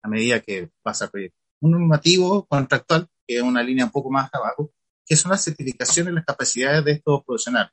a 0.02 0.08
medida 0.08 0.40
que 0.40 0.70
pasa 0.82 1.06
el 1.06 1.10
proyecto. 1.10 1.38
Un 1.60 1.72
normativo 1.72 2.46
contractual, 2.46 3.08
que 3.26 3.36
es 3.36 3.42
una 3.42 3.62
línea 3.62 3.84
un 3.84 3.90
poco 3.90 4.10
más 4.10 4.30
abajo, 4.32 4.72
que 5.04 5.16
son 5.16 5.30
las 5.30 5.42
certificaciones 5.42 6.12
y 6.12 6.14
las 6.16 6.24
capacidades 6.24 6.84
de 6.84 6.92
estos 6.92 7.24
profesionales. 7.24 7.72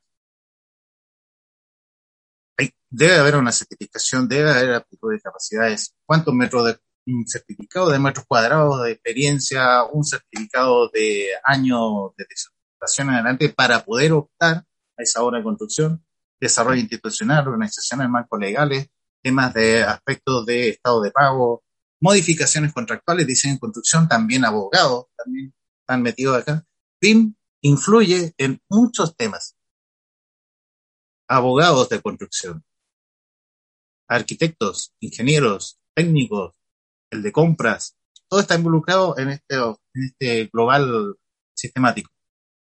Debe 2.90 3.16
haber 3.16 3.36
una 3.36 3.52
certificación, 3.52 4.28
debe 4.28 4.50
haber 4.50 4.74
aptitud 4.74 5.12
de 5.12 5.20
capacidades, 5.20 5.94
cuántos 6.04 6.34
metros 6.34 6.66
de 6.66 6.78
un 7.06 7.26
certificado 7.26 7.90
de 7.90 7.98
metros 7.98 8.26
cuadrados 8.26 8.82
de 8.82 8.92
experiencia, 8.92 9.84
un 9.84 10.04
certificado 10.04 10.88
de 10.88 11.28
año 11.44 12.12
de 12.16 12.26
disertación 12.28 13.10
adelante 13.10 13.48
para 13.48 13.84
poder 13.84 14.12
optar 14.12 14.64
a 14.96 15.02
esa 15.02 15.22
obra 15.22 15.38
de 15.38 15.44
construcción, 15.44 16.04
desarrollo 16.40 16.80
institucional, 16.80 17.46
organizaciones, 17.46 18.08
marcos 18.08 18.40
legales, 18.40 18.88
temas 19.22 19.54
de 19.54 19.82
aspectos 19.82 20.46
de 20.46 20.70
estado 20.70 21.00
de 21.00 21.10
pago, 21.10 21.62
modificaciones 22.00 22.72
contractuales, 22.72 23.26
diseño 23.26 23.54
en 23.54 23.58
construcción, 23.58 24.08
también 24.08 24.44
abogados, 24.44 25.06
también 25.16 25.54
están 25.80 26.02
metidos 26.02 26.38
acá. 26.38 26.64
PIM 26.98 27.34
influye 27.62 28.34
en 28.38 28.60
muchos 28.68 29.16
temas. 29.16 29.56
Abogados 31.28 31.88
de 31.88 32.00
construcción, 32.00 32.64
arquitectos, 34.08 34.94
ingenieros, 35.00 35.78
técnicos, 35.94 36.52
el 37.10 37.22
de 37.22 37.32
compras, 37.32 37.96
todo 38.28 38.40
está 38.40 38.56
involucrado 38.56 39.16
en 39.18 39.30
este, 39.30 39.56
en 39.56 40.04
este 40.04 40.50
global 40.52 41.16
sistemático. 41.54 42.10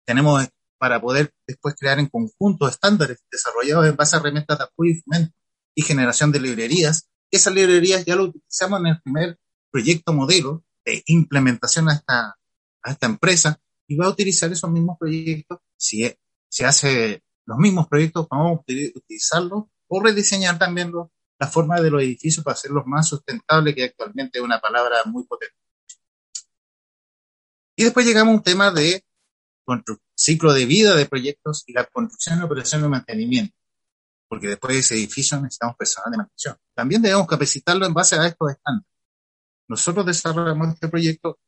Tenemos 0.05 0.49
para 0.79 1.01
poder 1.01 1.33
después 1.47 1.75
crear 1.79 1.99
en 1.99 2.09
conjunto 2.09 2.69
estándares 2.69 3.19
desarrollados 3.31 3.87
en 3.87 3.97
base 3.97 4.17
a 4.17 4.19
herramientas 4.19 4.59
de 4.59 4.65
apoyo 4.65 4.91
y 4.91 5.01
fomento 5.01 5.35
y 5.75 5.83
generación 5.83 6.31
de 6.33 6.41
librerías. 6.41 7.09
Esas 7.31 7.55
librerías 7.55 8.05
ya 8.05 8.17
lo 8.17 8.25
utilizamos 8.25 8.81
en 8.81 8.87
el 8.89 9.01
primer 9.01 9.39
proyecto 9.71 10.13
modelo 10.13 10.65
de 10.85 11.03
implementación 11.07 11.89
a 11.89 11.95
esta, 11.95 12.37
a 12.83 12.91
esta 12.91 13.07
empresa 13.07 13.61
y 13.89 13.97
va 13.97 14.07
a 14.07 14.11
utilizar 14.11 14.53
esos 14.53 14.71
mismos 14.71 14.97
proyectos. 14.99 15.59
Si 15.77 16.13
se 16.49 16.65
hace 16.65 17.23
los 17.47 17.59
mismos 17.59 17.89
proyectos, 17.89 18.27
vamos 18.31 18.59
a 18.59 18.61
utilizarlos 18.61 19.65
o 19.89 20.03
rediseñar 20.03 20.59
también 20.59 20.91
los, 20.91 21.09
la 21.39 21.49
forma 21.49 21.81
de 21.81 21.91
los 21.91 22.03
edificios 22.03 22.45
para 22.45 22.55
hacerlos 22.55 22.85
más 22.87 23.09
sustentables, 23.09 23.75
que 23.75 23.85
actualmente 23.85 24.39
es 24.39 24.45
una 24.45 24.61
palabra 24.61 25.03
muy 25.07 25.25
potente. 25.25 25.57
Y 27.77 27.85
después 27.85 28.07
llegamos 28.07 28.33
a 28.33 28.37
un 28.37 28.43
tema 28.43 28.71
de 28.71 29.05
ciclo 30.15 30.53
de 30.53 30.67
vida 30.67 30.95
de 30.95 31.07
proyectos 31.07 31.65
y 31.67 31.73
la 31.73 31.85
construcción, 31.87 32.43
operación 32.43 32.85
y 32.85 32.89
mantenimiento, 32.89 33.57
porque 34.29 34.49
después 34.49 34.75
de 34.75 34.81
ese 34.81 34.95
edificio 34.95 35.41
necesitamos 35.41 35.77
personal 35.77 36.13
de 36.13 36.19
mantención. 36.19 36.57
También 36.75 37.03
debemos 37.03 37.27
capacitarlo 37.27 37.87
en 37.87 37.95
base 37.95 38.17
a 38.17 38.27
estos 38.27 38.51
estándares. 38.51 38.89
Nosotros 39.67 40.07
desarrollamos 40.07 40.75
este 40.75 40.89
proyecto, 40.89 41.39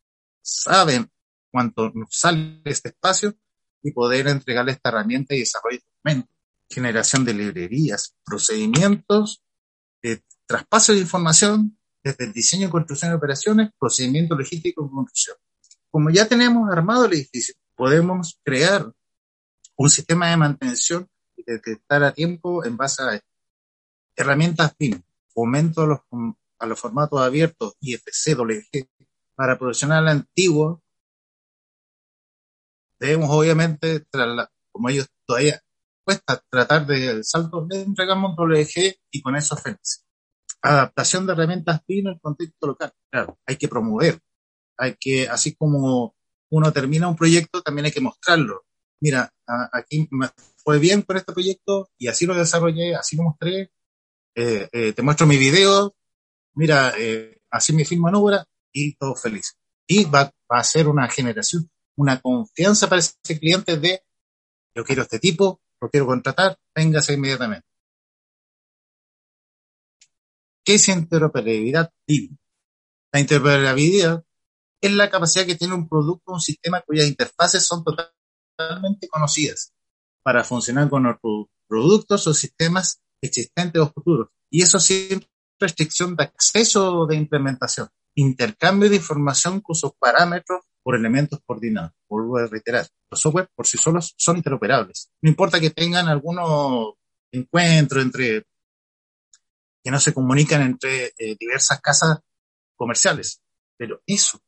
saben 0.42 1.10
cuánto 1.50 1.90
nos 1.90 2.08
sale 2.10 2.62
este 2.64 2.88
espacio 2.88 3.34
y 3.82 3.92
poder 3.92 4.26
entregarle 4.28 4.72
esta 4.72 4.88
herramienta 4.88 5.34
y 5.34 5.40
desarrollo 5.40 5.78
de 5.78 5.84
documentos, 5.84 6.36
generación 6.68 7.24
de 7.24 7.34
librerías, 7.34 8.16
procedimientos 8.24 9.42
traspaso 10.46 10.92
de 10.92 11.00
información 11.00 11.78
desde 12.02 12.24
el 12.24 12.32
diseño, 12.32 12.70
construcción 12.70 13.10
de 13.10 13.16
operaciones, 13.16 13.70
procedimiento 13.78 14.36
logístico 14.36 14.84
y 14.84 14.90
construcción. 14.90 15.36
Como 15.90 16.10
ya 16.10 16.28
tenemos 16.28 16.70
armado 16.70 17.06
el 17.06 17.14
edificio, 17.14 17.54
podemos 17.74 18.38
crear 18.44 18.92
un 19.76 19.90
sistema 19.90 20.30
de 20.30 20.36
mantención 20.36 21.08
y 21.36 21.42
detectar 21.44 22.04
a 22.04 22.12
tiempo 22.12 22.64
en 22.64 22.76
base 22.76 23.02
a 23.02 23.20
herramientas 24.14 24.74
BIM, 24.78 25.02
fomento 25.34 25.82
a 25.82 25.86
los, 25.86 26.00
a 26.58 26.66
los 26.66 26.80
formatos 26.80 27.20
abiertos 27.20 27.74
IFC, 27.80 28.34
WG, 28.36 28.88
para 29.34 29.58
profesional 29.58 30.08
antiguo, 30.08 30.82
debemos 32.98 33.28
obviamente, 33.30 34.06
como 34.72 34.88
ellos 34.88 35.08
todavía 35.26 35.62
cuesta 36.06 36.40
tratar 36.48 36.86
de 36.86 37.24
salto, 37.24 37.66
le 37.68 37.82
entregamos 37.82 38.30
un 38.30 38.36
WG 38.36 38.96
y 39.10 39.20
con 39.20 39.34
eso 39.34 39.56
feliz. 39.56 40.04
Adaptación 40.62 41.26
de 41.26 41.32
herramientas 41.32 41.80
BIM 41.86 42.06
en 42.06 42.12
el 42.14 42.20
contexto 42.20 42.68
local. 42.68 42.92
Claro, 43.10 43.38
hay 43.44 43.56
que 43.56 43.66
promover, 43.66 44.20
hay 44.78 44.94
que, 45.00 45.28
así 45.28 45.56
como 45.56 46.14
uno 46.50 46.72
termina 46.72 47.08
un 47.08 47.16
proyecto, 47.16 47.60
también 47.60 47.86
hay 47.86 47.92
que 47.92 48.00
mostrarlo. 48.00 48.64
Mira, 49.00 49.28
aquí 49.72 50.06
me 50.12 50.28
fue 50.56 50.78
bien 50.78 51.02
con 51.02 51.16
este 51.16 51.32
proyecto 51.32 51.90
y 51.98 52.06
así 52.06 52.24
lo 52.24 52.34
desarrollé, 52.34 52.94
así 52.94 53.16
lo 53.16 53.24
mostré, 53.24 53.72
eh, 54.36 54.68
eh, 54.70 54.92
te 54.92 55.02
muestro 55.02 55.26
mi 55.26 55.36
video, 55.36 55.96
mira, 56.54 56.94
eh, 56.96 57.40
así 57.50 57.72
me 57.72 57.84
firmo 57.84 58.08
en 58.08 58.14
obra 58.14 58.46
y 58.72 58.94
todo 58.94 59.16
feliz. 59.16 59.58
Y 59.88 60.04
va, 60.04 60.32
va 60.50 60.60
a 60.60 60.64
ser 60.64 60.86
una 60.86 61.08
generación, 61.08 61.68
una 61.96 62.20
confianza 62.20 62.88
para 62.88 63.00
ese 63.00 63.40
cliente 63.40 63.76
de 63.76 64.02
yo 64.76 64.84
quiero 64.84 65.02
este 65.02 65.18
tipo, 65.18 65.60
lo 65.80 65.90
quiero 65.90 66.06
contratar, 66.06 66.58
véngase 66.74 67.14
inmediatamente. 67.14 67.66
¿Qué 70.64 70.74
es 70.74 70.88
interoperabilidad 70.88 71.92
La 73.12 73.20
interoperabilidad 73.20 74.24
es 74.80 74.92
la 74.92 75.10
capacidad 75.10 75.46
que 75.46 75.54
tiene 75.54 75.74
un 75.74 75.88
producto 75.88 76.32
un 76.32 76.40
sistema 76.40 76.82
cuyas 76.82 77.06
interfaces 77.06 77.64
son 77.66 77.84
totalmente 77.84 79.08
conocidas 79.08 79.72
para 80.22 80.44
funcionar 80.44 80.90
con 80.90 81.04
nuestros 81.04 81.46
productos 81.68 82.26
o 82.26 82.34
sistemas 82.34 83.00
existentes 83.22 83.80
o 83.80 83.92
futuros. 83.92 84.28
Y 84.50 84.62
eso 84.62 84.78
sin 84.78 85.24
restricción 85.58 86.16
de 86.16 86.24
acceso 86.24 87.00
o 87.00 87.06
de 87.06 87.16
implementación. 87.16 87.88
Intercambio 88.14 88.90
de 88.90 88.96
información 88.96 89.60
sus 89.76 89.92
parámetros 89.98 90.62
por 90.86 90.94
elementos 90.94 91.40
coordinados. 91.44 91.90
Vuelvo 92.08 92.38
a 92.38 92.46
reiterar, 92.46 92.86
los 93.10 93.20
software 93.20 93.48
por 93.56 93.66
sí 93.66 93.76
solos 93.76 94.14
son 94.16 94.36
interoperables. 94.36 95.10
No 95.20 95.28
importa 95.28 95.58
que 95.58 95.70
tengan 95.70 96.06
algunos 96.06 96.94
encuentros 97.32 98.04
entre, 98.04 98.44
que 99.82 99.90
no 99.90 99.98
se 99.98 100.14
comunican 100.14 100.62
entre 100.62 101.06
eh, 101.18 101.36
diversas 101.40 101.80
casas 101.80 102.20
comerciales, 102.76 103.42
pero 103.76 104.00
eso, 104.06 104.38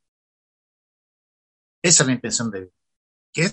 esa 1.82 2.04
es 2.04 2.06
la 2.06 2.12
intención 2.12 2.52
de 2.52 2.70
que 3.32 3.50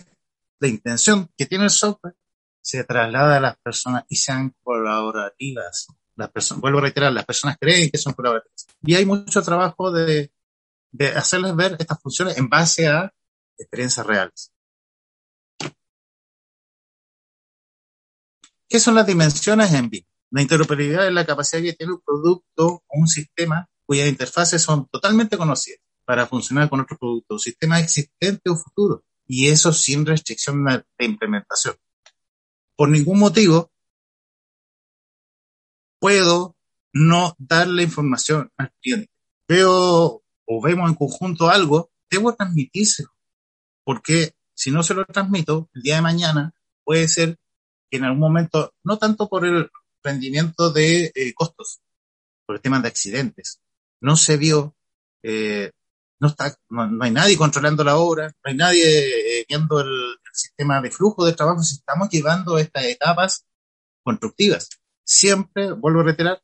la 0.59 0.67
intención 0.67 1.27
que 1.35 1.47
tiene 1.47 1.63
el 1.63 1.71
software 1.71 2.15
se 2.61 2.83
traslada 2.83 3.37
a 3.37 3.41
las 3.41 3.57
personas 3.57 4.03
y 4.09 4.17
sean 4.17 4.53
colaborativas. 4.61 5.87
Las 6.15 6.29
personas, 6.29 6.61
vuelvo 6.61 6.77
a 6.77 6.81
reiterar, 6.83 7.11
las 7.11 7.25
personas 7.25 7.57
creen 7.59 7.89
que 7.89 7.97
son 7.97 8.13
colaborativas. 8.13 8.67
Y 8.83 8.93
hay 8.93 9.07
mucho 9.07 9.41
trabajo 9.41 9.91
de, 9.91 10.34
de 10.97 11.09
hacerles 11.09 11.55
ver 11.55 11.75
estas 11.77 12.01
funciones 12.01 12.37
en 12.37 12.47
base 12.47 12.87
a 12.87 13.11
experiencias 13.57 14.05
reales. 14.05 14.51
¿Qué 18.67 18.79
son 18.79 18.95
las 18.95 19.05
dimensiones 19.05 19.73
en 19.73 19.89
BIM? 19.89 20.03
La 20.31 20.41
interoperabilidad 20.41 21.07
es 21.07 21.13
la 21.13 21.25
capacidad 21.25 21.61
que 21.61 21.73
tiene 21.73 21.93
un 21.93 22.01
producto 22.01 22.65
o 22.87 22.99
un 22.99 23.07
sistema 23.07 23.69
cuyas 23.85 24.07
interfaces 24.07 24.61
son 24.61 24.87
totalmente 24.87 25.37
conocidas 25.37 25.79
para 26.05 26.27
funcionar 26.27 26.69
con 26.69 26.81
otro 26.81 26.97
producto, 26.97 27.37
sistemas 27.37 27.83
existentes 27.83 28.51
o 28.51 28.55
futuros, 28.55 29.01
y 29.27 29.47
eso 29.47 29.73
sin 29.73 30.05
restricción 30.05 30.63
de 30.65 31.05
implementación. 31.05 31.75
Por 32.75 32.89
ningún 32.89 33.19
motivo 33.19 33.71
puedo 35.99 36.55
no 36.93 37.35
darle 37.37 37.83
información 37.83 38.51
al 38.57 38.71
cliente. 38.81 39.11
Veo 39.47 40.24
o 40.45 40.61
vemos 40.61 40.89
en 40.89 40.95
conjunto 40.95 41.49
algo, 41.49 41.91
debo 42.09 42.35
transmitírselo, 42.35 43.09
porque 43.83 44.33
si 44.53 44.71
no 44.71 44.83
se 44.83 44.93
lo 44.93 45.05
transmito, 45.05 45.69
el 45.73 45.81
día 45.81 45.95
de 45.95 46.01
mañana 46.01 46.53
puede 46.83 47.07
ser 47.07 47.37
que 47.89 47.97
en 47.97 48.05
algún 48.05 48.19
momento, 48.19 48.73
no 48.83 48.97
tanto 48.97 49.27
por 49.27 49.45
el 49.45 49.69
rendimiento 50.03 50.71
de 50.71 51.11
eh, 51.13 51.33
costos, 51.33 51.81
por 52.45 52.55
el 52.57 52.61
tema 52.61 52.79
de 52.79 52.87
accidentes, 52.87 53.59
no 54.01 54.15
se 54.15 54.37
vio 54.37 54.75
eh, 55.23 55.71
no 56.19 56.27
está, 56.29 56.55
no, 56.69 57.03
hay 57.03 57.11
nadie 57.11 57.37
controlando 57.37 57.83
la 57.83 57.97
obra, 57.97 58.27
no 58.27 58.49
hay 58.49 58.55
nadie 58.55 59.39
eh, 59.39 59.45
viendo 59.47 59.79
el, 59.79 60.15
sistema 60.33 60.81
de 60.81 60.91
flujo 60.91 61.25
de 61.25 61.31
trabajo, 61.31 61.63
si 61.63 61.75
estamos 61.75 62.09
llevando 62.09 62.57
estas 62.57 62.83
etapas 62.83 63.45
constructivas. 64.03 64.67
Siempre, 65.01 65.71
vuelvo 65.71 66.01
a 66.01 66.03
reiterar, 66.03 66.41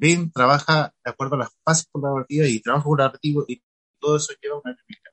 BIM 0.00 0.32
trabaja 0.32 0.94
de 1.04 1.10
acuerdo 1.10 1.34
a 1.34 1.40
las 1.40 1.50
fases 1.62 1.86
colaborativas 1.92 2.48
y 2.48 2.60
trabajo 2.60 2.88
colaborativo 2.88 3.44
y 3.46 3.62
todo 4.00 4.16
eso 4.16 4.32
lleva 4.40 4.56
una 4.64 4.72
dinámica. 4.72 5.10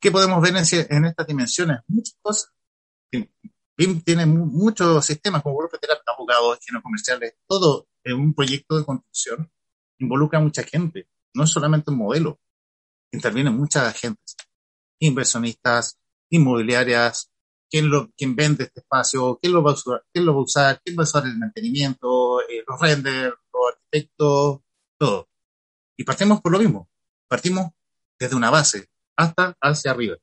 ¿Qué 0.00 0.12
podemos 0.12 0.40
ver 0.40 0.54
en, 0.56 0.96
en, 0.96 1.04
estas 1.06 1.26
dimensiones? 1.26 1.80
Muchas 1.88 2.16
cosas. 2.22 2.52
BIM 3.76 4.02
tiene 4.02 4.24
muchos 4.24 5.04
sistemas, 5.04 5.42
como 5.42 5.60
a 5.60 5.68
reiterar, 5.68 5.98
abogados, 6.06 6.58
ingenieros 6.58 6.82
comerciales, 6.84 7.34
todo 7.48 7.88
en 8.04 8.20
un 8.20 8.34
proyecto 8.34 8.78
de 8.78 8.84
construcción 8.84 9.50
involucra 9.98 10.38
a 10.38 10.42
mucha 10.42 10.62
gente, 10.62 11.08
no 11.34 11.42
es 11.42 11.50
solamente 11.50 11.90
un 11.90 11.98
modelo, 11.98 12.38
intervienen 13.10 13.56
muchas 13.56 13.84
agentes, 13.84 14.36
inversionistas, 15.00 15.98
inmobiliarias, 16.30 17.32
quién, 17.74 17.90
lo, 17.90 18.08
quién 18.16 18.36
vende 18.36 18.62
este 18.62 18.80
espacio, 18.80 19.36
quién 19.42 19.52
lo 19.52 19.60
va 19.60 19.72
a 19.72 19.74
usar, 19.74 20.04
quién 20.12 20.24
lo 20.24 20.32
va 20.32 20.38
a 20.38 20.44
usar, 20.44 20.80
quién 20.84 20.96
va 20.96 21.02
a 21.02 21.10
usar 21.10 21.24
el 21.24 21.36
mantenimiento, 21.36 22.40
eh, 22.42 22.62
los 22.68 22.80
renders, 22.80 23.34
los 23.52 23.72
arquitectos, 23.72 24.60
todo. 24.96 25.28
Y 25.98 26.04
partimos 26.04 26.40
por 26.40 26.52
lo 26.52 26.60
mismo. 26.60 26.88
Partimos 27.26 27.72
desde 28.16 28.36
una 28.36 28.48
base 28.50 28.86
hasta 29.16 29.56
hacia 29.60 29.90
arriba. 29.90 30.16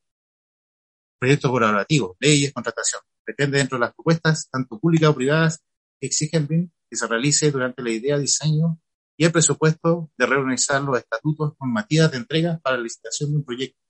Proyectos 1.20 1.52
colaborativos, 1.52 2.16
leyes, 2.22 2.54
contratación. 2.54 3.02
Depende 3.28 3.58
dentro 3.58 3.78
de 3.78 3.82
las 3.82 3.94
propuestas, 3.96 4.48
tanto 4.50 4.80
públicas 4.80 5.10
o 5.10 5.16
privadas, 5.16 5.60
que 6.00 6.08
exigen 6.08 6.48
que 6.48 6.96
se 6.96 7.06
realice 7.06 7.52
durante 7.52 7.84
la 7.84 7.92
idea, 7.92 8.18
diseño 8.18 8.80
y 9.18 9.26
el 9.26 9.34
presupuesto 9.34 10.10
de 10.18 10.26
reorganizar 10.26 10.82
los 10.82 10.98
estatutos 10.98 11.56
normativas 11.60 12.12
de 12.12 12.18
entrega 12.18 12.62
para 12.64 12.78
la 12.78 12.84
licitación 12.84 13.32
de 13.32 13.38
un 13.40 13.44
proyecto. 13.44 13.81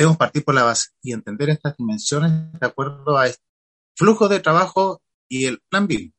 Debemos 0.00 0.16
partir 0.16 0.42
por 0.42 0.54
la 0.54 0.62
base 0.62 0.88
y 1.02 1.12
entender 1.12 1.50
estas 1.50 1.76
dimensiones 1.76 2.32
de 2.58 2.66
acuerdo 2.66 3.18
a 3.18 3.26
este 3.26 3.44
flujo 3.94 4.30
de 4.30 4.40
trabajo 4.40 5.02
y 5.28 5.44
el 5.44 5.60
plan 5.68 5.86
BIM. 5.86 6.10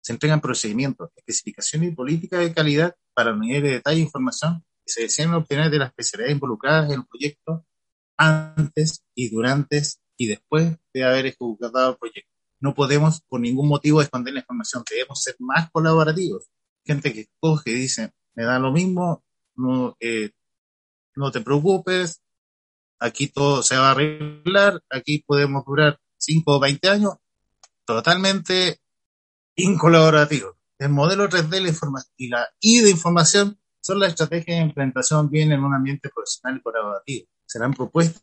Se 0.00 0.14
entregan 0.14 0.40
procedimientos, 0.40 1.10
especificaciones 1.14 1.92
y 1.92 1.94
políticas 1.94 2.40
de 2.40 2.54
calidad 2.54 2.96
para 3.12 3.36
niveles 3.36 3.64
de 3.64 3.70
detalle 3.72 3.98
e 3.98 4.04
información 4.04 4.64
que 4.86 4.90
se 4.90 5.02
desean 5.02 5.34
obtener 5.34 5.70
de 5.70 5.80
las 5.80 5.90
especialidades 5.90 6.32
involucradas 6.32 6.90
en 6.90 7.00
el 7.00 7.06
proyecto 7.06 7.66
antes 8.16 9.04
y 9.14 9.28
durante 9.28 9.82
y 10.16 10.28
después 10.28 10.74
de 10.94 11.04
haber 11.04 11.26
ejecutado 11.26 11.90
el 11.90 11.98
proyecto 11.98 12.32
no 12.58 12.74
podemos 12.74 13.20
por 13.28 13.40
ningún 13.40 13.68
motivo 13.68 14.00
esconder 14.00 14.32
la 14.32 14.40
información, 14.40 14.82
debemos 14.90 15.22
ser 15.22 15.36
más 15.40 15.70
colaborativos. 15.72 16.48
Gente 16.86 17.12
que 17.12 17.28
coge 17.38 17.70
y 17.70 17.74
dice, 17.74 18.12
me 18.34 18.44
da 18.44 18.58
lo 18.58 18.72
mismo, 18.72 19.22
no, 19.56 19.94
eh, 20.00 20.30
no 21.16 21.30
te 21.30 21.42
preocupes, 21.42 22.22
aquí 22.98 23.28
todo 23.28 23.62
se 23.62 23.76
va 23.76 23.88
a 23.88 23.90
arreglar, 23.92 24.82
aquí 24.90 25.22
podemos 25.26 25.64
durar 25.64 25.98
5 26.16 26.56
o 26.56 26.60
20 26.60 26.88
años, 26.88 27.14
totalmente 27.84 28.80
incolaborativo. 29.56 30.56
El 30.78 30.90
modelo 30.90 31.28
3D 31.28 31.60
la 31.60 31.68
información 31.68 32.12
y 32.16 32.28
la 32.28 32.48
I 32.60 32.80
de 32.80 32.90
información 32.90 33.58
son 33.80 34.00
las 34.00 34.10
estrategias 34.10 34.58
de 34.58 34.64
implementación 34.64 35.30
bien 35.30 35.52
en 35.52 35.64
un 35.64 35.74
ambiente 35.74 36.08
profesional 36.08 36.58
y 36.58 36.62
colaborativo. 36.62 37.26
Serán 37.46 37.72
propuestas 37.72 38.22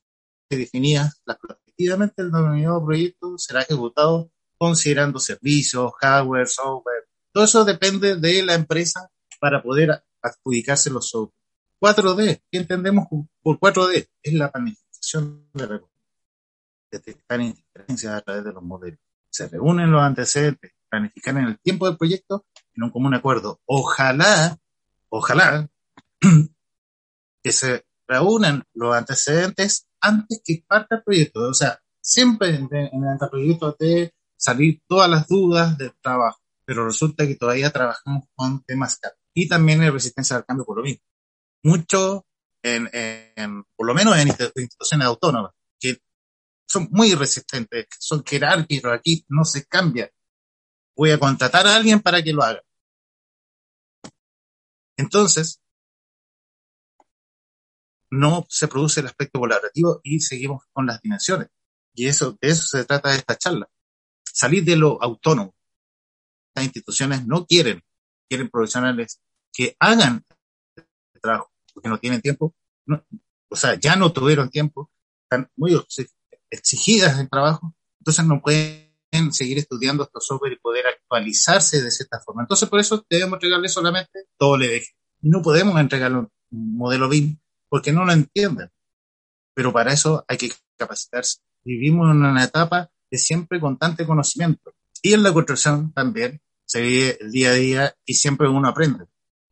que 0.49 0.57
definidas 0.57 1.21
las 1.25 1.37
efectivamente 1.75 2.21
el 2.21 2.31
denominado 2.31 2.85
proyecto 2.85 3.37
será 3.37 3.61
ejecutado 3.61 4.31
considerando 4.57 5.19
servicios, 5.19 5.91
hardware, 5.99 6.47
software. 6.47 7.07
Todo 7.33 7.43
eso 7.43 7.65
depende 7.65 8.15
de 8.15 8.43
la 8.43 8.53
empresa 8.53 9.09
para 9.41 9.61
poder 9.61 10.01
adjudicarse 10.21 10.89
los 10.89 11.09
software. 11.09 11.44
4D, 11.81 12.41
¿qué 12.51 12.57
entendemos 12.57 13.07
por 13.41 13.59
4D? 13.59 14.09
Es 14.21 14.33
la 14.33 14.51
planificación 14.51 15.49
de 15.53 15.65
recursos. 15.65 15.95
Detectar 16.91 17.41
injerencias 17.41 18.13
a 18.13 18.21
través 18.21 18.43
de 18.43 18.53
los 18.53 18.63
modelos. 18.63 18.99
Se 19.29 19.47
reúnen 19.47 19.91
los 19.91 20.01
antecedentes, 20.01 20.71
planificar 20.89 21.37
en 21.37 21.45
el 21.45 21.59
tiempo 21.59 21.87
del 21.87 21.97
proyecto 21.97 22.45
en 22.73 22.83
un 22.83 22.91
común 22.91 23.13
acuerdo. 23.13 23.61
Ojalá, 23.65 24.57
ojalá, 25.09 25.69
que 27.43 27.51
se 27.51 27.85
reúnan 28.07 28.63
los 28.73 28.95
antecedentes 28.95 29.87
antes 29.99 30.41
que 30.43 30.63
parta 30.67 30.95
el 30.95 31.03
proyecto. 31.03 31.49
O 31.49 31.53
sea, 31.53 31.79
siempre 32.01 32.55
en, 32.55 32.69
el 32.71 33.29
proyecto 33.29 33.75
de 33.79 34.13
salir 34.37 34.81
todas 34.87 35.09
las 35.09 35.27
dudas 35.27 35.77
del 35.77 35.93
trabajo, 36.01 36.39
pero 36.65 36.85
resulta 36.85 37.25
que 37.27 37.35
todavía 37.35 37.71
trabajamos 37.71 38.25
con 38.35 38.63
temas 38.63 38.99
y 39.33 39.47
también 39.47 39.81
en 39.81 39.91
resistencia 39.91 40.37
al 40.37 40.45
cambio 40.45 40.65
por 40.65 40.77
lo 40.77 40.83
mismo. 40.83 41.03
Mucho, 41.65 42.27
en, 42.61 43.63
por 43.75 43.87
lo 43.87 43.95
menos 43.95 44.15
en 44.17 44.27
instituciones 44.27 45.07
autónomas, 45.07 45.51
que 45.79 45.97
son 46.67 46.87
muy 46.91 47.15
resistentes, 47.15 47.87
son 47.97 48.23
jerárquicos, 48.23 48.93
aquí 48.93 49.25
no 49.29 49.43
se 49.43 49.65
cambia. 49.65 50.11
voy 50.95 51.09
a 51.09 51.17
contratar 51.17 51.65
a 51.65 51.75
alguien 51.75 52.01
para 52.01 52.21
que 52.21 52.33
lo 52.33 52.43
haga. 52.43 52.61
Entonces, 54.95 55.59
no 58.11 58.45
se 58.47 58.67
produce 58.67 58.99
el 58.99 59.07
aspecto 59.07 59.39
colaborativo 59.39 59.99
y 60.03 60.19
seguimos 60.19 60.65
con 60.71 60.85
las 60.85 61.01
dimensiones. 61.01 61.49
Y 61.95 62.05
eso, 62.05 62.37
de 62.39 62.49
eso 62.49 62.67
se 62.67 62.85
trata 62.85 63.15
esta 63.15 63.39
charla. 63.39 63.67
Salir 64.23 64.63
de 64.63 64.75
lo 64.75 65.01
autónomo. 65.01 65.55
Las 66.53 66.65
instituciones 66.65 67.25
no 67.25 67.47
quieren, 67.47 67.81
quieren 68.29 68.49
profesionales 68.49 69.19
que 69.51 69.75
hagan 69.79 70.23
el 70.75 71.21
trabajo, 71.21 71.51
porque 71.75 71.89
no 71.89 71.99
tienen 71.99 72.21
tiempo, 72.21 72.55
o 73.49 73.55
sea, 73.55 73.75
ya 73.79 73.95
no 73.95 74.11
tuvieron 74.11 74.49
tiempo, 74.49 74.89
están 75.23 75.51
muy 75.55 75.79
exigidas 76.49 77.19
en 77.19 77.29
trabajo, 77.29 77.75
entonces 77.99 78.25
no 78.25 78.41
pueden 78.41 78.85
seguir 79.31 79.57
estudiando 79.59 80.03
estos 80.03 80.25
software 80.25 80.53
y 80.53 80.59
poder 80.59 80.87
actualizarse 80.87 81.81
de 81.81 81.91
cierta 81.91 82.19
forma. 82.21 82.43
Entonces, 82.43 82.67
por 82.69 82.79
eso 82.79 83.05
debemos 83.09 83.35
entregarle 83.35 83.69
solamente 83.69 84.25
todo 84.37 84.57
le 84.57 84.67
deje. 84.67 84.91
No 85.21 85.41
podemos 85.41 85.79
entregarle 85.79 86.19
un 86.19 86.29
modelo 86.51 87.09
BIM 87.09 87.39
porque 87.69 87.91
no 87.91 88.05
lo 88.05 88.11
entienden. 88.11 88.69
Pero 89.53 89.71
para 89.71 89.93
eso 89.93 90.25
hay 90.27 90.37
que 90.37 90.51
capacitarse. 90.77 91.39
Vivimos 91.63 92.11
en 92.11 92.23
una 92.23 92.43
etapa 92.43 92.89
de 93.09 93.17
siempre 93.17 93.59
constante 93.59 94.05
conocimiento. 94.05 94.75
Y 95.01 95.13
en 95.13 95.23
la 95.23 95.33
construcción 95.33 95.93
también 95.93 96.41
se 96.65 96.81
vive 96.81 97.17
el 97.21 97.31
día 97.31 97.49
a 97.49 97.53
día 97.53 97.95
y 98.05 98.15
siempre 98.15 98.49
uno 98.49 98.67
aprende. 98.67 99.05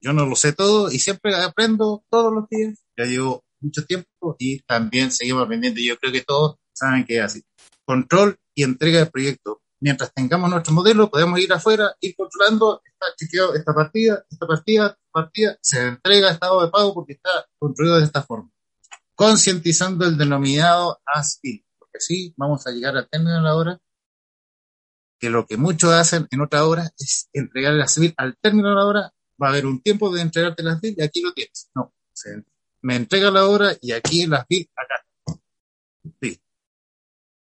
Yo 0.04 0.12
no 0.12 0.26
lo 0.26 0.36
sé 0.36 0.52
todo 0.52 0.92
y 0.92 1.00
siempre 1.00 1.34
aprendo 1.34 2.04
todos 2.10 2.34
los 2.34 2.50
días. 2.50 2.78
Ya 2.98 3.06
llevo 3.06 3.46
mucho 3.62 3.86
tiempo 3.86 4.36
y 4.38 4.60
también 4.64 5.12
seguimos 5.12 5.46
aprendiendo. 5.46 5.80
Yo 5.80 5.98
creo 5.98 6.12
que 6.12 6.22
todos 6.22 6.58
saben 6.74 7.06
que 7.06 7.20
es 7.20 7.24
así. 7.24 7.44
Control 7.86 8.38
y 8.54 8.64
entrega 8.64 9.00
de 9.00 9.06
proyecto. 9.06 9.62
Mientras 9.80 10.14
tengamos 10.14 10.50
nuestro 10.50 10.74
modelo, 10.74 11.10
podemos 11.10 11.40
ir 11.40 11.54
afuera, 11.54 11.96
ir 12.02 12.16
controlando, 12.18 12.82
está 12.86 13.08
chequeado 13.18 13.56
esta 13.56 13.74
partida, 13.74 14.26
esta 14.30 14.46
partida, 14.46 14.88
esta 14.88 15.12
partida, 15.12 15.58
se 15.62 15.88
entrega 15.88 16.32
estado 16.32 16.66
de 16.66 16.72
pago 16.72 16.94
porque 16.94 17.14
está 17.14 17.46
construido 17.58 17.98
de 17.98 18.06
esta 18.06 18.24
forma. 18.24 18.50
Concientizando 19.16 20.06
el 20.06 20.18
denominado 20.18 21.02
ASPIL, 21.06 21.66
porque 21.78 21.98
así 21.98 22.34
vamos 22.36 22.66
a 22.68 22.72
llegar 22.72 22.98
al 22.98 23.10
término 23.10 23.36
de 23.36 23.42
la 23.42 23.56
hora, 23.56 23.80
que 25.20 25.30
lo 25.30 25.46
que 25.46 25.56
muchos 25.58 25.92
hacen 25.94 26.28
en 26.32 26.42
otra 26.42 26.66
hora 26.66 26.92
es 26.98 27.30
entregar 27.32 27.74
la 27.74 27.88
civil 27.88 28.14
al 28.18 28.38
término 28.42 28.70
de 28.70 28.76
la 28.76 28.86
hora, 28.86 29.14
va 29.44 29.50
a 29.50 29.52
haber 29.52 29.66
un 29.66 29.82
tiempo 29.82 30.14
de 30.14 30.22
entregarte 30.22 30.64
la 30.64 30.80
civil 30.80 30.96
y 30.98 31.04
aquí 31.04 31.22
lo 31.22 31.34
tienes. 31.34 31.70
No, 31.76 31.94
me 32.82 32.96
entrega 32.96 33.30
la 33.32 33.48
hora 33.48 33.76
y 33.82 33.92
aquí 33.92 34.22
en 34.22 34.32
la 34.32 34.46
civil, 34.46 34.70
acá. 34.76 35.06
Sí. 36.22 36.42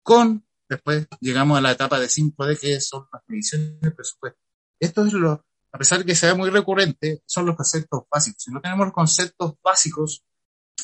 Con 0.03 0.49
Después 0.69 1.09
llegamos 1.21 1.57
a 1.57 1.61
la 1.63 1.73
etapa 1.73 1.99
de 1.99 2.09
5D, 2.09 2.59
que 2.61 2.81
son 2.81 3.09
las 3.13 3.23
mediciones 3.27 3.81
de 3.81 3.91
presupuesto. 3.91 4.39
Esto 4.79 5.07
es 5.07 5.13
lo, 5.15 5.45
a 5.73 5.79
pesar 5.79 5.99
de 5.99 6.05
que 6.05 6.15
sea 6.15 6.35
muy 6.35 6.51
recurrente, 6.51 7.23
son 7.27 7.47
los 7.47 7.57
conceptos 7.57 8.03
básicos. 8.11 8.43
Si 8.43 8.53
no 8.53 8.61
tenemos 8.61 8.93
conceptos 8.93 9.55
básicos, 9.63 10.23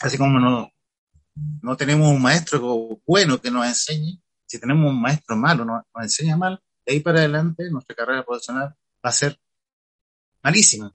así 0.01 0.17
como 0.17 0.41
no, 0.41 0.71
no 1.63 1.77
tenemos 1.77 2.09
un 2.09 2.23
maestro 2.23 2.99
bueno 3.07 3.41
que 3.41 3.51
nos 3.51 3.67
enseñe, 3.67 4.23
si 4.47 4.59
tenemos 4.59 4.91
un 4.91 5.01
maestro 5.01 5.37
malo, 5.37 5.65
nos, 5.65 5.83
nos 5.95 6.05
enseña 6.05 6.37
mal, 6.37 6.63
de 6.87 6.95
ahí 6.95 7.01
para 7.01 7.19
adelante 7.19 7.71
nuestra 7.71 7.95
carrera 7.95 8.25
profesional 8.25 8.75
va 9.05 9.11
a 9.11 9.13
ser 9.13 9.39
malísima. 10.43 10.95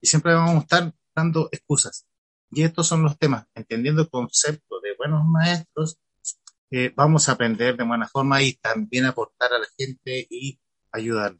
Y 0.00 0.06
siempre 0.06 0.34
vamos 0.34 0.56
a 0.56 0.60
estar 0.60 0.94
dando 1.14 1.48
excusas. 1.52 2.06
Y 2.50 2.62
estos 2.62 2.86
son 2.86 3.02
los 3.02 3.18
temas, 3.18 3.46
entendiendo 3.54 4.02
el 4.02 4.10
concepto 4.10 4.80
de 4.80 4.94
buenos 4.96 5.24
maestros 5.24 5.98
vamos 6.94 7.28
a 7.28 7.32
aprender 7.32 7.76
de 7.76 7.84
buena 7.84 8.08
forma 8.08 8.42
y 8.42 8.54
también 8.54 9.04
aportar 9.04 9.52
a 9.52 9.58
la 9.58 9.66
gente 9.76 10.26
y 10.30 10.60
ayudar. 10.92 11.36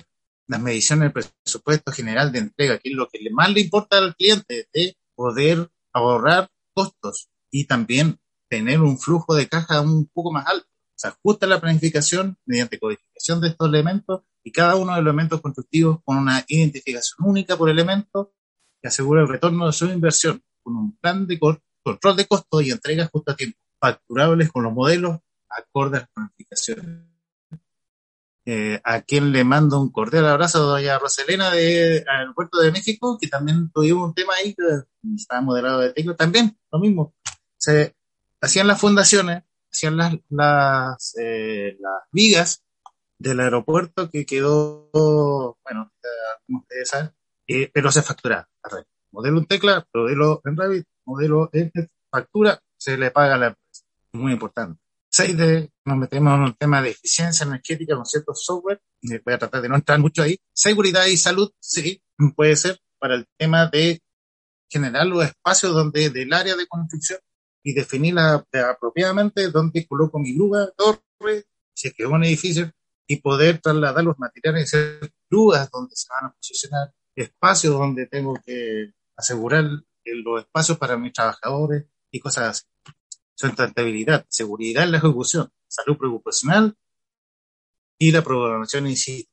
Las 0.46 0.61
mediciones 0.61 1.12
del 1.12 1.25
presupuesto 1.44 1.92
general 1.92 2.33
de 2.33 2.40
entrega, 2.40 2.79
que 2.79 2.90
es 2.90 2.96
lo 2.96 3.09
que 3.09 3.20
más 3.31 3.51
le 3.51 3.61
importa 3.61 3.99
al 3.99 4.16
cliente, 4.16 4.68
de 4.73 4.96
poder 5.14 5.70
ahorrar 5.92 6.51
costos 6.75 7.31
y 7.51 7.66
también 7.66 8.18
tener 8.49 8.81
un 8.81 8.99
flujo 8.99 9.35
de 9.35 9.49
caja 9.49 9.81
un 9.81 10.09
poco 10.12 10.33
más 10.33 10.46
alto. 10.46 10.66
Se 10.96 11.09
ajusta 11.09 11.46
la 11.46 11.61
planificación 11.61 12.37
mediante 12.44 12.79
codificación 12.79 13.40
de 13.40 13.49
estos 13.49 13.68
elementos 13.68 14.23
y 14.42 14.51
cada 14.51 14.75
uno 14.75 14.92
de 14.92 15.03
los 15.03 15.12
elementos 15.12 15.40
constructivos 15.40 16.01
con 16.05 16.18
una 16.18 16.44
identificación 16.49 17.29
única 17.29 17.57
por 17.57 17.70
elemento 17.70 18.33
que 18.81 18.88
asegura 18.88 19.23
el 19.23 19.29
retorno 19.29 19.66
de 19.66 19.73
su 19.73 19.87
inversión 19.87 20.43
con 20.62 20.77
un 20.77 20.97
plan 20.97 21.27
de 21.27 21.38
control 21.38 22.16
de 22.16 22.27
costos 22.27 22.62
y 22.62 22.71
entrega 22.71 23.09
justo 23.12 23.33
a 23.33 23.37
tiempo 23.37 23.59
facturables 23.81 24.53
con 24.53 24.64
los 24.64 24.73
modelos 24.73 25.19
acorde 25.49 25.99
a 25.99 26.01
la 26.01 26.11
planificación. 26.14 27.07
Eh, 28.47 28.81
a 28.85 29.03
quien 29.03 29.33
le 29.33 29.45
mando 29.45 29.81
un 29.81 29.93
cordial 29.93 30.27
abrazo, 30.27 30.61
doña 30.61 30.99
Roselena 30.99 31.51
de 31.51 32.05
Aeropuerto 32.09 32.59
de 32.61 32.73
México, 32.73 33.19
que 33.21 33.29
también 33.29 33.71
tuvimos 33.71 34.09
un 34.09 34.14
tema 34.14 34.35
ahí, 34.35 34.55
que 34.55 34.62
estaba 35.14 35.40
moderado 35.40 35.81
de 35.81 35.93
técnico, 35.93 36.16
también 36.16 36.59
lo 36.73 36.79
mismo. 36.79 37.14
Se 37.57 37.95
hacían 38.40 38.66
las 38.66 38.81
fundaciones, 38.81 39.45
hacían 39.71 39.97
las, 39.97 40.16
las, 40.31 41.14
eh, 41.19 41.77
las 41.79 42.03
vigas 42.12 42.64
del 43.19 43.40
aeropuerto 43.40 44.11
que 44.11 44.25
quedó, 44.25 44.88
bueno, 45.62 45.93
como 46.47 46.61
ustedes 46.61 46.88
saben, 46.88 47.12
eh, 47.51 47.69
pero 47.75 47.91
se 47.91 48.03
factura. 48.03 48.49
Modelo 49.11 49.39
en 49.39 49.47
tecla, 49.47 49.85
modelo 49.93 50.41
en 50.45 50.57
Revit, 50.57 50.87
modelo 51.05 51.51
en 51.53 51.73
factura, 52.09 52.61
se 52.77 52.97
le 52.97 53.11
paga 53.11 53.35
a 53.35 53.39
la 53.39 53.59
muy 54.13 54.33
importante. 54.33 54.81
6 55.11 55.37
de, 55.37 55.71
nos 55.85 55.97
metemos 55.97 56.33
en 56.35 56.43
un 56.43 56.55
tema 56.55 56.81
de 56.81 56.91
eficiencia 56.91 57.45
energética 57.45 57.97
con 57.97 58.07
ciertos 58.07 58.45
software, 58.45 58.81
voy 59.03 59.35
a 59.35 59.39
tratar 59.39 59.63
de 59.63 59.69
no 59.69 59.75
entrar 59.75 59.99
mucho 59.99 60.23
ahí. 60.23 60.39
Seguridad 60.53 61.07
y 61.07 61.17
salud, 61.17 61.51
sí, 61.59 62.01
puede 62.37 62.55
ser 62.55 62.79
para 63.01 63.17
el 63.17 63.27
tema 63.37 63.67
de 63.67 64.01
generar 64.69 65.07
los 65.07 65.25
espacios 65.25 65.75
donde 65.75 66.11
del 66.11 66.33
área 66.33 66.55
de 66.55 66.69
construcción 66.69 67.19
y 67.65 67.75
definir 67.75 68.15
apropiadamente 68.17 69.51
dónde 69.51 69.89
coloco 69.89 70.21
mi 70.21 70.37
grúa, 70.37 70.71
torre, 70.77 71.47
si 71.75 71.89
es 71.89 71.95
que 71.95 72.05
es 72.05 72.09
un 72.09 72.23
edificio, 72.23 72.71
y 73.09 73.17
poder 73.17 73.61
trasladar 73.61 74.05
los 74.05 74.17
materiales, 74.21 74.73
hacer 74.73 75.13
grúas 75.29 75.69
donde 75.73 75.97
se 75.97 76.07
van 76.11 76.27
a 76.27 76.33
posicionar, 76.33 76.93
espacios 77.22 77.78
donde 77.78 78.06
tengo 78.06 78.35
que 78.44 78.92
asegurar 79.16 79.64
los 80.04 80.40
espacios 80.40 80.78
para 80.78 80.96
mis 80.96 81.12
trabajadores 81.12 81.85
y 82.11 82.20
cosas 82.20 82.48
así 82.48 82.64
sustentabilidad, 83.40 84.26
seguridad 84.28 84.85
en 84.85 84.92
la 84.92 84.98
ejecución, 84.98 85.50
salud 85.66 85.96
preocupacional 85.96 86.76
y 87.98 88.12
la 88.12 88.22
programación 88.22 88.87
en 88.87 88.96
sí, 88.96 89.28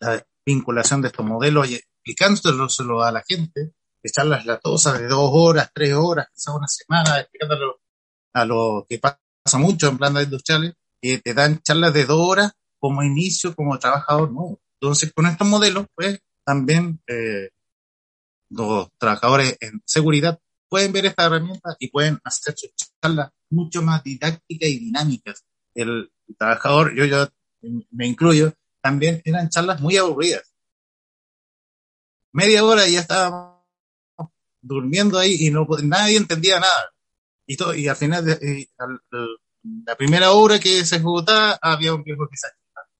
la 0.00 0.26
vinculación 0.44 1.02
de 1.02 1.08
estos 1.08 1.26
modelos 1.26 1.70
y 1.70 1.74
explicándoselo 1.74 3.02
a 3.02 3.12
la 3.12 3.22
gente, 3.28 3.74
echarlas 4.02 4.46
las 4.46 4.46
latosas 4.46 4.98
de 4.98 5.06
dos 5.06 5.30
horas, 5.32 5.70
tres 5.74 5.92
horas, 5.94 6.28
quizás 6.32 6.54
una 6.54 6.66
semana, 6.66 7.20
explicándolo 7.20 7.80
a 8.32 8.44
lo 8.46 8.86
que 8.88 8.98
pasa 8.98 9.18
mucho 9.58 9.88
en 9.88 9.98
plantas 9.98 10.24
industriales, 10.24 10.74
que 11.00 11.18
te 11.18 11.34
dan 11.34 11.60
charlas 11.62 11.92
de 11.92 12.06
dos 12.06 12.20
horas 12.20 12.52
como 12.78 13.02
inicio, 13.02 13.54
como 13.54 13.78
trabajador 13.78 14.32
nuevo. 14.32 14.60
Entonces, 14.80 15.12
con 15.12 15.26
estos 15.26 15.46
modelos, 15.46 15.86
pues, 15.94 16.20
también 16.44 17.00
eh, 17.06 17.50
los 18.50 18.88
trabajadores 18.98 19.56
en 19.60 19.82
seguridad 19.84 20.38
pueden 20.68 20.92
ver 20.92 21.06
esta 21.06 21.26
herramienta 21.26 21.76
y 21.78 21.88
pueden 21.88 22.18
hacer 22.24 22.54
sus 22.56 22.70
charlas 23.00 23.30
mucho 23.50 23.82
más 23.82 24.02
didácticas 24.02 24.68
y 24.68 24.78
dinámicas. 24.78 25.44
El, 25.74 26.10
trabajador, 26.38 26.94
yo, 26.94 27.04
yo 27.04 27.28
me 27.90 28.06
incluyo, 28.06 28.54
también 28.80 29.20
eran 29.24 29.50
charlas 29.50 29.80
muy 29.80 29.96
aburridas. 29.96 30.42
Media 32.32 32.64
hora 32.64 32.88
y 32.88 32.92
ya 32.92 33.00
estábamos 33.00 33.60
durmiendo 34.62 35.18
ahí 35.18 35.36
y 35.40 35.50
no 35.50 35.66
nadie 35.82 36.16
entendía 36.16 36.58
nada. 36.58 36.92
Y, 37.46 37.56
todo, 37.56 37.74
y 37.74 37.88
al 37.88 37.96
final, 37.96 38.24
de, 38.24 38.68
la 39.84 39.96
primera 39.96 40.32
hora 40.32 40.58
que 40.58 40.84
se 40.84 40.96
ejecutaba, 40.96 41.58
había 41.60 41.94
un 41.94 42.02
viejo 42.02 42.26
que 42.28 42.36
se 42.36 42.48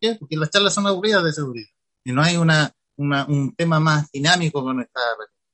¿Qué? 0.01 0.17
Porque 0.17 0.37
las 0.37 0.51
charlas 0.51 0.75
son 0.75 0.87
aburridas 0.87 1.23
de 1.23 1.33
seguridad. 1.33 1.69
Y 2.05 2.13
no 2.13 2.23
hay 2.23 2.37
una, 2.37 2.75
una 2.97 3.27
un 3.27 3.55
tema 3.55 3.81
más 3.81 4.11
dinámico 4.11 4.63
con 4.63 4.81
esta. 4.81 5.01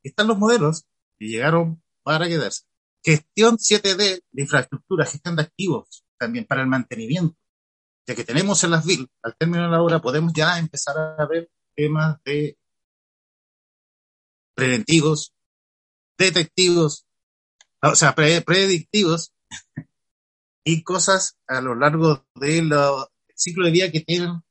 Están 0.02 0.28
los 0.28 0.38
modelos 0.38 0.84
y 1.18 1.28
llegaron 1.28 1.82
para 2.02 2.28
quedarse. 2.28 2.64
Gestión 3.04 3.56
7D 3.56 4.22
de 4.30 4.42
infraestructura, 4.42 5.06
gestión 5.06 5.36
de 5.36 5.42
activos 5.42 6.04
también 6.18 6.44
para 6.44 6.62
el 6.62 6.66
mantenimiento. 6.66 7.36
Ya 8.06 8.14
que 8.14 8.24
tenemos 8.24 8.62
en 8.64 8.70
las 8.70 8.84
VIL, 8.84 9.08
al 9.22 9.36
término 9.36 9.64
de 9.64 9.70
la 9.70 9.82
obra, 9.82 10.00
podemos 10.00 10.32
ya 10.32 10.58
empezar 10.58 10.96
a 10.96 11.26
ver 11.26 11.50
temas 11.76 12.18
de 12.24 12.58
preventivos, 14.54 15.34
detectivos, 16.18 17.06
o 17.82 17.94
sea, 17.94 18.14
predictivos 18.14 19.32
y 20.64 20.82
cosas 20.82 21.38
a 21.46 21.60
lo 21.60 21.74
largo 21.74 22.26
del 22.34 22.72
ciclo 23.34 23.66
de 23.66 23.70
vida 23.70 23.92
que 23.92 24.00
tienen 24.00 24.42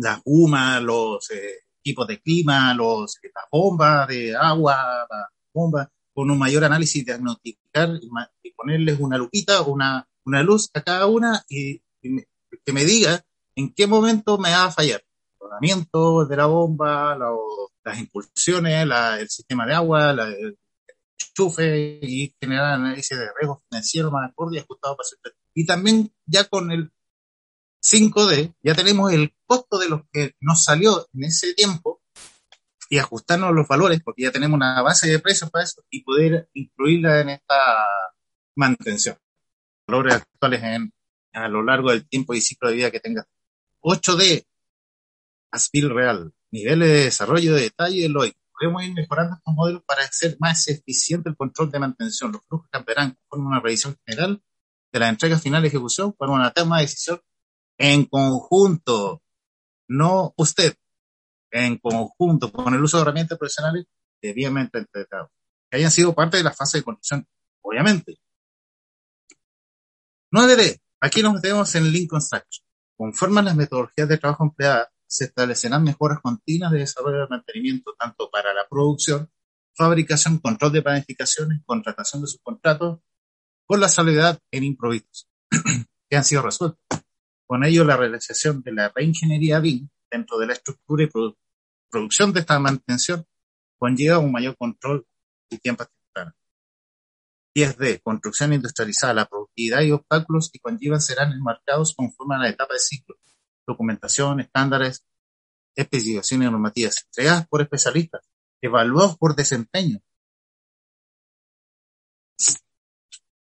las 0.00 0.20
UMA, 0.24 0.80
los 0.80 1.30
eh, 1.30 1.64
equipos 1.80 2.06
de 2.06 2.20
clima, 2.20 2.74
los, 2.74 3.18
las 3.22 3.44
bombas 3.50 4.08
de 4.08 4.34
agua, 4.36 5.06
las 5.08 5.28
bombas, 5.52 5.88
con 6.12 6.30
un 6.30 6.38
mayor 6.38 6.64
análisis, 6.64 7.04
diagnosticar 7.04 7.90
y, 8.00 8.50
ponerles 8.52 9.00
una 9.00 9.16
lupita, 9.16 9.62
una, 9.62 10.06
una 10.24 10.42
luz 10.42 10.70
a 10.74 10.82
cada 10.82 11.06
una 11.06 11.42
y, 11.48 11.80
que 12.02 12.72
me 12.72 12.84
diga 12.84 13.24
en 13.54 13.72
qué 13.72 13.86
momento 13.86 14.36
me 14.38 14.50
va 14.50 14.64
a 14.64 14.70
fallar. 14.70 15.02
rodamiento 15.38 16.26
de 16.26 16.36
la 16.36 16.46
bomba, 16.46 17.16
las 17.84 17.98
impulsiones, 17.98 18.86
el 19.18 19.28
sistema 19.28 19.66
de 19.66 19.74
agua, 19.74 20.12
la, 20.12 20.28
el 20.28 20.58
enchufe 21.18 22.00
y 22.02 22.34
generar 22.40 22.74
análisis 22.74 23.18
de 23.18 23.28
riesgo 23.38 23.62
financiero 23.68 24.10
más 24.10 24.30
acorde 24.30 24.56
y 24.56 24.60
ajustado 24.60 24.96
para 24.96 25.08
el 25.24 25.32
Y 25.54 25.66
también 25.66 26.12
ya 26.26 26.44
con 26.44 26.70
el 26.70 26.90
5D 27.82 28.54
ya 28.62 28.74
tenemos 28.74 29.12
el 29.12 29.34
costo 29.46 29.78
de 29.78 29.88
lo 29.88 30.06
que 30.12 30.34
nos 30.40 30.64
salió 30.64 31.08
en 31.14 31.24
ese 31.24 31.54
tiempo 31.54 32.02
y 32.90 32.98
ajustarnos 32.98 33.54
los 33.54 33.68
valores 33.68 34.00
porque 34.04 34.24
ya 34.24 34.32
tenemos 34.32 34.56
una 34.56 34.82
base 34.82 35.08
de 35.08 35.18
precios 35.18 35.50
para 35.50 35.64
eso 35.64 35.82
y 35.90 36.02
poder 36.02 36.48
incluirla 36.52 37.20
en 37.20 37.30
esta 37.30 37.56
mantención. 38.56 39.16
Valores 39.86 40.14
actuales 40.14 40.62
en, 40.62 40.92
a 41.32 41.48
lo 41.48 41.62
largo 41.62 41.90
del 41.90 42.06
tiempo 42.08 42.34
y 42.34 42.40
ciclo 42.40 42.68
de 42.68 42.76
vida 42.76 42.90
que 42.90 43.00
tenga. 43.00 43.26
8D, 43.80 44.44
ASPIL 45.52 45.90
real, 45.90 46.34
niveles 46.50 46.88
de 46.88 47.04
desarrollo 47.04 47.54
de 47.54 47.62
detalle 47.62 48.02
del 48.02 48.16
hoy. 48.16 48.34
Podemos 48.58 48.84
ir 48.84 48.92
mejorando 48.92 49.36
estos 49.36 49.54
modelos 49.54 49.82
para 49.84 50.02
hacer 50.02 50.36
más 50.38 50.68
eficiente 50.68 51.30
el 51.30 51.36
control 51.36 51.70
de 51.70 51.78
mantención. 51.78 52.32
Los 52.32 52.44
flujos 52.46 52.68
cambiarán 52.70 53.16
con 53.26 53.46
una 53.46 53.58
revisión 53.60 53.96
general 54.04 54.42
de 54.92 54.98
la 54.98 55.08
entrega 55.08 55.38
final 55.38 55.62
de 55.62 55.68
ejecución 55.68 56.12
para 56.12 56.32
una 56.32 56.50
toma 56.50 56.78
de 56.78 56.82
decisión 56.82 57.22
en 57.80 58.04
conjunto, 58.04 59.22
no 59.88 60.34
usted, 60.36 60.76
en 61.50 61.78
conjunto 61.78 62.52
con 62.52 62.74
el 62.74 62.82
uso 62.82 62.98
de 62.98 63.02
herramientas 63.02 63.38
profesionales 63.38 63.86
debidamente 64.20 64.78
entregados, 64.78 65.30
que 65.70 65.78
hayan 65.78 65.90
sido 65.90 66.14
parte 66.14 66.36
de 66.36 66.42
la 66.42 66.52
fase 66.52 66.78
de 66.78 66.84
construcción, 66.84 67.26
obviamente. 67.62 68.20
9D. 70.30 70.78
Aquí 71.00 71.22
nos 71.22 71.32
metemos 71.32 71.74
en 71.74 71.90
Lean 71.90 72.06
Construction. 72.06 72.66
Conforme 72.98 73.42
las 73.42 73.56
metodologías 73.56 74.06
de 74.06 74.18
trabajo 74.18 74.44
empleadas, 74.44 74.88
se 75.06 75.24
establecerán 75.24 75.82
mejoras 75.82 76.20
continuas 76.20 76.72
de 76.72 76.80
desarrollo 76.80 77.24
y 77.24 77.28
mantenimiento, 77.30 77.94
tanto 77.98 78.30
para 78.30 78.52
la 78.52 78.68
producción, 78.68 79.32
fabricación, 79.74 80.38
control 80.38 80.72
de 80.72 80.82
planificaciones, 80.82 81.62
contratación 81.64 82.20
de 82.20 82.28
subcontratos, 82.28 83.00
con 83.64 83.80
la 83.80 83.88
salvedad 83.88 84.38
en 84.50 84.64
improvisos 84.64 85.30
que 86.10 86.16
han 86.16 86.24
sido 86.24 86.42
resueltos. 86.42 86.89
Con 87.50 87.64
ello, 87.64 87.82
la 87.82 87.96
realización 87.96 88.62
de 88.62 88.70
la 88.70 88.92
reingeniería 88.94 89.58
BIM 89.58 89.88
dentro 90.08 90.38
de 90.38 90.46
la 90.46 90.52
estructura 90.52 91.02
y 91.02 91.08
producción 91.90 92.32
de 92.32 92.38
esta 92.38 92.60
mantención 92.60 93.26
conlleva 93.76 94.20
un 94.20 94.30
mayor 94.30 94.56
control 94.56 95.04
y 95.50 95.58
tiempo 95.58 95.84
temprano. 95.84 96.32
10D. 97.56 98.02
Construcción 98.04 98.52
industrializada. 98.52 99.14
La 99.14 99.26
productividad 99.26 99.82
y 99.82 99.90
obstáculos 99.90 100.48
que 100.52 100.60
conllevan 100.60 101.00
serán 101.00 101.32
enmarcados 101.32 101.92
conforme 101.96 102.36
a 102.36 102.38
la 102.38 102.50
etapa 102.50 102.74
de 102.74 102.78
ciclo. 102.78 103.16
Documentación, 103.66 104.38
estándares, 104.38 105.04
especificaciones 105.74 106.52
normativas 106.52 107.04
entregadas 107.04 107.48
por 107.48 107.62
especialistas, 107.62 108.30
evaluados 108.62 109.18
por 109.18 109.34
desempeño. 109.34 109.98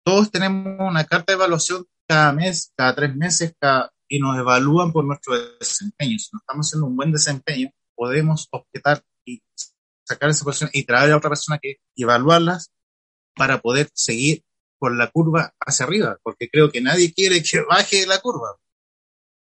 Todos 0.05 0.31
tenemos 0.31 0.77
una 0.79 1.03
carta 1.03 1.33
de 1.33 1.35
evaluación 1.35 1.85
cada 2.07 2.31
mes, 2.31 2.71
cada 2.77 2.95
tres 2.95 3.13
meses, 3.13 3.53
cada 3.59 3.91
y 4.07 4.19
nos 4.19 4.37
evalúan 4.37 4.91
por 4.91 5.05
nuestro 5.05 5.35
desempeño. 5.59 6.17
Si 6.19 6.29
no 6.33 6.39
estamos 6.39 6.67
haciendo 6.67 6.87
un 6.87 6.95
buen 6.95 7.11
desempeño, 7.11 7.71
podemos 7.95 8.47
objetar 8.51 9.03
y 9.25 9.41
sacar 10.05 10.29
esa 10.29 10.45
persona 10.45 10.71
y 10.73 10.83
traer 10.83 11.11
a 11.11 11.17
otra 11.17 11.29
persona 11.29 11.59
que 11.59 11.77
evaluarlas 11.95 12.71
para 13.35 13.59
poder 13.61 13.89
seguir 13.93 14.43
con 14.79 14.97
la 14.97 15.09
curva 15.09 15.53
hacia 15.59 15.85
arriba, 15.85 16.17
porque 16.23 16.49
creo 16.49 16.71
que 16.71 16.81
nadie 16.81 17.13
quiere 17.13 17.41
que 17.43 17.61
baje 17.61 18.05
la 18.05 18.19
curva. 18.19 18.57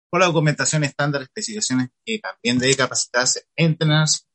Con 0.10 0.20
la 0.20 0.28
documentación 0.28 0.84
estándar, 0.84 1.22
especificaciones 1.22 1.90
que 2.06 2.20
también 2.20 2.60
debe 2.60 2.76
capacitarse, 2.76 3.46
entrenarse 3.56 4.26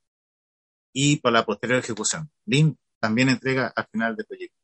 y 0.92 1.16
por 1.16 1.32
la 1.32 1.44
posterior 1.44 1.78
ejecución. 1.78 2.30
BIM 2.46 2.76
también 2.98 3.28
entrega 3.28 3.72
al 3.76 3.86
final 3.92 4.16
del 4.16 4.26
proyecto. 4.26 4.56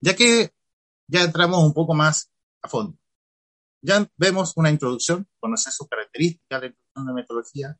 Ya 0.00 0.16
que 0.16 0.50
ya 1.08 1.22
entramos 1.22 1.62
un 1.62 1.74
poco 1.74 1.94
más 1.94 2.30
fondo. 2.66 2.98
Ya 3.82 4.08
vemos 4.16 4.52
una 4.56 4.70
introducción, 4.70 5.26
conocer 5.38 5.72
sus 5.72 5.88
características, 5.88 6.62
la 6.94 7.12
metodología, 7.12 7.76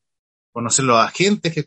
conocer 0.53 0.85
los 0.85 0.99
agentes 0.99 1.53
que 1.53 1.67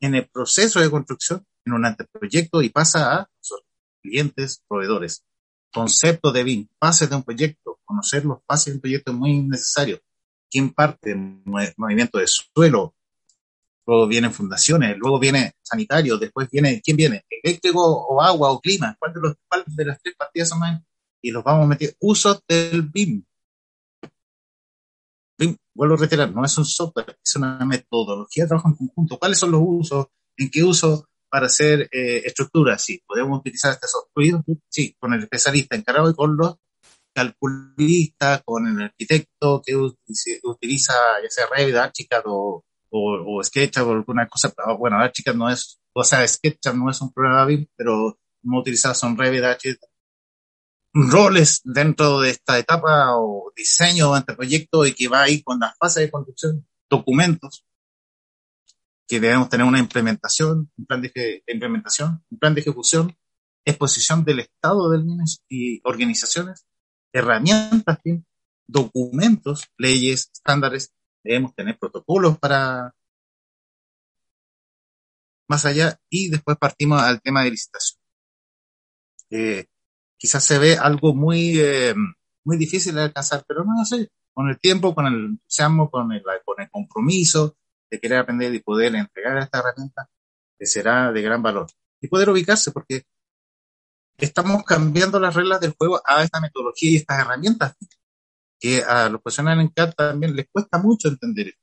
en 0.00 0.14
el 0.14 0.28
proceso 0.28 0.80
de 0.80 0.90
construcción, 0.90 1.44
en 1.64 1.72
un 1.72 1.84
anteproyecto 1.84 2.62
y 2.62 2.70
pasa 2.70 3.16
a 3.16 3.30
sus 3.40 3.60
clientes, 4.02 4.62
proveedores. 4.68 5.24
Concepto 5.72 6.32
de 6.32 6.44
BIM, 6.44 6.68
fases 6.80 7.10
de 7.10 7.16
un 7.16 7.22
proyecto, 7.22 7.80
conocer 7.84 8.24
los 8.24 8.38
fases 8.46 8.66
de 8.66 8.72
un 8.76 8.80
proyecto 8.80 9.12
es 9.12 9.18
muy 9.18 9.42
necesario. 9.42 10.00
¿Quién 10.50 10.72
parte? 10.72 11.14
Movimiento 11.14 12.18
de 12.18 12.26
suelo, 12.26 12.94
luego 13.86 14.06
vienen 14.06 14.32
fundaciones, 14.32 14.96
luego 14.98 15.18
viene 15.18 15.52
sanitario, 15.62 16.16
después 16.16 16.48
viene, 16.50 16.80
¿quién 16.82 16.96
viene? 16.96 17.24
Eléctrico 17.28 17.80
o 17.82 18.22
agua 18.22 18.50
o 18.50 18.60
clima, 18.60 18.96
¿cuál 18.98 19.14
de, 19.14 19.20
los, 19.20 19.34
cuál 19.48 19.64
de 19.66 19.84
las 19.84 20.00
tres 20.02 20.14
partidas 20.16 20.48
son 20.50 20.60
más 20.60 20.80
y 21.22 21.30
los 21.30 21.44
vamos 21.44 21.64
a 21.64 21.68
meter. 21.68 21.96
Uso 22.00 22.42
del 22.48 22.82
BIM. 22.82 23.24
BIM, 25.38 25.56
vuelvo 25.74 25.94
a 25.94 25.98
reiterar, 25.98 26.32
no 26.32 26.44
es 26.44 26.58
un 26.58 26.64
software, 26.64 27.16
es 27.24 27.36
una 27.36 27.64
metodología 27.64 28.44
de 28.44 28.48
trabajo 28.48 28.68
en 28.68 28.76
conjunto. 28.76 29.18
¿Cuáles 29.18 29.38
son 29.38 29.52
los 29.52 29.62
usos? 29.64 30.06
¿En 30.36 30.50
qué 30.50 30.64
uso 30.64 31.08
para 31.30 31.46
hacer 31.46 31.88
eh, 31.92 32.22
estructuras? 32.24 32.82
Sí, 32.82 33.02
podemos 33.06 33.38
utilizar 33.38 33.72
este 33.72 33.86
software, 33.86 34.42
sí, 34.68 34.96
con 34.98 35.12
el 35.14 35.22
especialista 35.22 35.76
encargado 35.76 36.10
y 36.10 36.14
con 36.14 36.36
los 36.36 36.56
calculistas, 37.14 38.42
con 38.44 38.66
el 38.68 38.82
arquitecto 38.82 39.62
que 39.64 39.74
utiliza 39.76 40.94
ya 41.22 41.30
sea 41.30 41.46
Revit, 41.50 41.74
Archicad 41.74 42.22
o, 42.26 42.64
o, 42.90 43.42
SketchUp 43.42 43.86
o 43.86 43.92
alguna 43.92 44.28
cosa. 44.28 44.52
Bueno, 44.78 44.98
Archicad 44.98 45.34
no 45.34 45.50
es, 45.50 45.80
o 45.92 46.04
sea, 46.04 46.26
SketchUp 46.26 46.74
no 46.74 46.90
es 46.90 47.00
un 47.00 47.12
programa 47.12 47.44
BIM, 47.44 47.66
pero 47.76 48.18
no 48.42 48.60
utilizar 48.60 48.94
son 48.94 49.16
Revit, 49.18 49.42
Archicad 49.42 49.88
roles 51.06 51.60
dentro 51.64 52.20
de 52.20 52.30
esta 52.30 52.58
etapa 52.58 53.16
o 53.16 53.52
diseño 53.54 54.12
de 54.12 54.20
este 54.20 54.34
proyecto 54.34 54.86
y 54.86 54.94
que 54.94 55.08
va 55.08 55.22
ahí 55.22 55.42
con 55.42 55.60
las 55.60 55.76
fases 55.76 56.02
de 56.02 56.10
construcción, 56.10 56.66
documentos, 56.90 57.64
que 59.06 59.20
debemos 59.20 59.48
tener 59.48 59.66
una 59.66 59.78
implementación, 59.78 60.70
un 60.76 60.86
plan 60.86 61.00
de, 61.00 61.42
implementación, 61.46 62.24
un 62.30 62.38
plan 62.38 62.54
de 62.54 62.60
ejecución, 62.60 63.16
exposición 63.64 64.24
del 64.24 64.40
estado 64.40 64.90
del 64.90 65.04
bienes 65.04 65.42
y 65.48 65.80
organizaciones, 65.84 66.66
herramientas, 67.12 67.98
documentos, 68.66 69.64
leyes, 69.78 70.30
estándares, 70.32 70.92
debemos 71.22 71.54
tener 71.54 71.78
protocolos 71.78 72.38
para 72.38 72.94
más 75.48 75.64
allá 75.64 75.98
y 76.10 76.28
después 76.28 76.58
partimos 76.58 77.00
al 77.00 77.22
tema 77.22 77.44
de 77.44 77.50
licitación. 77.50 78.00
Eh, 79.30 79.66
quizás 80.18 80.44
se 80.44 80.58
ve 80.58 80.76
algo 80.76 81.14
muy, 81.14 81.58
eh, 81.60 81.94
muy 82.44 82.56
difícil 82.56 82.94
de 82.94 83.02
alcanzar, 83.02 83.44
pero 83.46 83.64
no 83.64 83.84
sé, 83.84 84.10
con 84.34 84.48
el 84.48 84.58
tiempo, 84.58 84.94
con 84.94 85.06
el 85.06 85.14
entusiasmo, 85.14 85.90
con 85.90 86.12
el, 86.12 86.22
con 86.44 86.60
el 86.60 86.70
compromiso 86.70 87.56
de 87.90 88.00
querer 88.00 88.18
aprender 88.18 88.54
y 88.54 88.60
poder 88.60 88.94
entregar 88.94 89.38
esta 89.38 89.60
herramienta, 89.60 90.08
será 90.60 91.12
de 91.12 91.22
gran 91.22 91.42
valor. 91.42 91.68
Y 92.00 92.08
poder 92.08 92.30
ubicarse, 92.30 92.70
porque 92.70 93.04
estamos 94.18 94.64
cambiando 94.64 95.18
las 95.20 95.34
reglas 95.34 95.60
del 95.60 95.74
juego 95.76 96.00
a 96.04 96.22
esta 96.22 96.40
metodología 96.40 96.90
y 96.90 96.96
estas 96.96 97.20
herramientas 97.20 97.74
que 98.60 98.82
a 98.82 99.08
los 99.08 99.22
profesionales 99.22 99.64
en 99.64 99.68
CAD 99.70 99.94
también 99.94 100.34
les 100.34 100.48
cuesta 100.50 100.78
mucho 100.78 101.08
entender. 101.08 101.54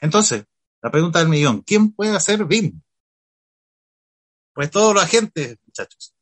Entonces, 0.00 0.44
la 0.82 0.90
pregunta 0.90 1.18
del 1.18 1.28
millón, 1.28 1.62
¿quién 1.62 1.92
puede 1.92 2.14
hacer 2.14 2.44
BIM? 2.44 2.80
Pues 4.54 4.70
todos 4.70 4.94
los 4.94 5.02
agentes, 5.02 5.58
muchachos. 5.66 6.14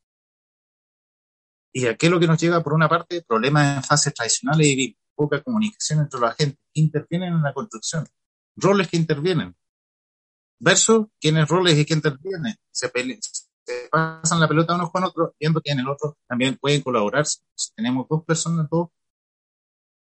Y 1.73 1.87
aquí 1.87 2.07
es 2.07 2.13
lo 2.13 2.19
que 2.19 2.27
nos 2.27 2.41
llega, 2.41 2.63
por 2.63 2.75
una 2.75 2.89
parte, 2.89 3.23
problemas 3.23 3.77
en 3.77 3.83
fases 3.83 4.15
tradicionales 4.15 4.67
y 4.67 4.97
poca 5.15 5.43
comunicación 5.43 6.01
entre 6.01 6.19
los 6.19 6.31
agentes 6.31 6.59
que 6.73 6.81
intervienen 6.81 7.35
en 7.35 7.43
la 7.43 7.53
construcción, 7.53 8.07
roles 8.57 8.89
que 8.89 8.97
intervienen, 8.97 9.55
versus 10.59 11.07
quienes 11.21 11.49
roles 11.49 11.79
y 11.79 11.85
que 11.85 11.95
intervienen, 11.95 12.57
se, 12.71 12.91
se 12.91 13.89
pasan 13.91 14.41
la 14.41 14.49
pelota 14.49 14.75
unos 14.75 14.91
con 14.91 15.05
otros, 15.05 15.33
viendo 15.39 15.61
que 15.61 15.73
en 15.73 15.81
el 15.81 15.89
otro 15.89 16.17
también 16.27 16.57
pueden 16.57 16.83
colaborar. 16.83 17.27
tenemos 17.75 18.07
dos 18.09 18.25
personas, 18.25 18.67
dos, 18.71 18.89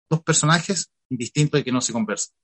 dos 0.09 0.23
personajes 0.23 0.91
distintos 1.09 1.61
y 1.61 1.65
que 1.65 1.73
no 1.73 1.81
se 1.81 1.93
conversan. 1.93 2.35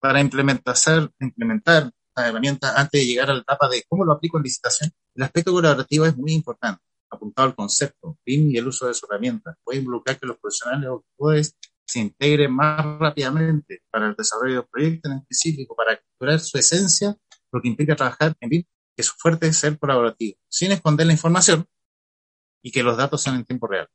Para 0.00 0.20
implementar, 0.20 0.76
implementar 1.20 1.90
herramientas 2.26 2.74
antes 2.76 3.00
de 3.00 3.06
llegar 3.06 3.30
a 3.30 3.34
la 3.34 3.40
etapa 3.40 3.68
de 3.68 3.84
cómo 3.88 4.04
lo 4.04 4.12
aplico 4.12 4.38
en 4.38 4.44
licitación, 4.44 4.90
el 5.14 5.22
aspecto 5.22 5.52
colaborativo 5.52 6.06
es 6.06 6.16
muy 6.16 6.32
importante, 6.32 6.82
apuntado 7.10 7.48
al 7.48 7.54
concepto, 7.54 8.18
BIM 8.24 8.50
y 8.50 8.58
el 8.58 8.68
uso 8.68 8.86
de 8.86 8.94
su 8.94 9.06
herramienta. 9.06 9.56
Puede 9.62 9.80
involucrar 9.80 10.18
que 10.18 10.26
los 10.26 10.38
profesionales 10.38 10.88
o 10.90 11.04
pues, 11.16 11.56
se 11.86 12.00
integren 12.00 12.54
más 12.54 12.98
rápidamente 12.98 13.82
para 13.90 14.08
el 14.08 14.14
desarrollo 14.14 14.56
del 14.56 14.68
proyecto 14.70 15.10
en 15.10 15.18
específico, 15.18 15.74
para 15.74 15.96
capturar 15.96 16.40
su 16.40 16.58
esencia, 16.58 17.16
lo 17.50 17.60
que 17.60 17.68
implica 17.68 17.96
trabajar 17.96 18.34
en 18.40 18.48
BIM, 18.48 18.64
que 18.96 19.02
su 19.02 19.14
fuerte 19.16 19.52
ser 19.52 19.78
colaborativo, 19.78 20.36
sin 20.48 20.72
esconder 20.72 21.06
la 21.06 21.12
información 21.12 21.66
y 22.62 22.70
que 22.70 22.82
los 22.82 22.96
datos 22.96 23.22
sean 23.22 23.36
en 23.36 23.44
tiempo 23.44 23.66
real. 23.66 23.88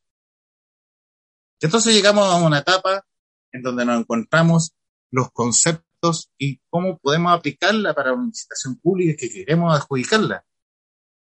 Entonces 1.62 1.94
llegamos 1.94 2.28
a 2.28 2.36
una 2.36 2.60
etapa 2.60 3.06
en 3.52 3.62
donde 3.62 3.86
nos 3.86 4.00
encontramos 4.00 4.74
los 5.12 5.32
conceptos 5.32 5.93
y 6.38 6.60
cómo 6.70 6.98
podemos 6.98 7.32
aplicarla 7.32 7.94
para 7.94 8.14
una 8.14 8.28
licitación 8.28 8.76
pública 8.78 9.16
que 9.18 9.30
queremos 9.30 9.74
adjudicarla. 9.74 10.46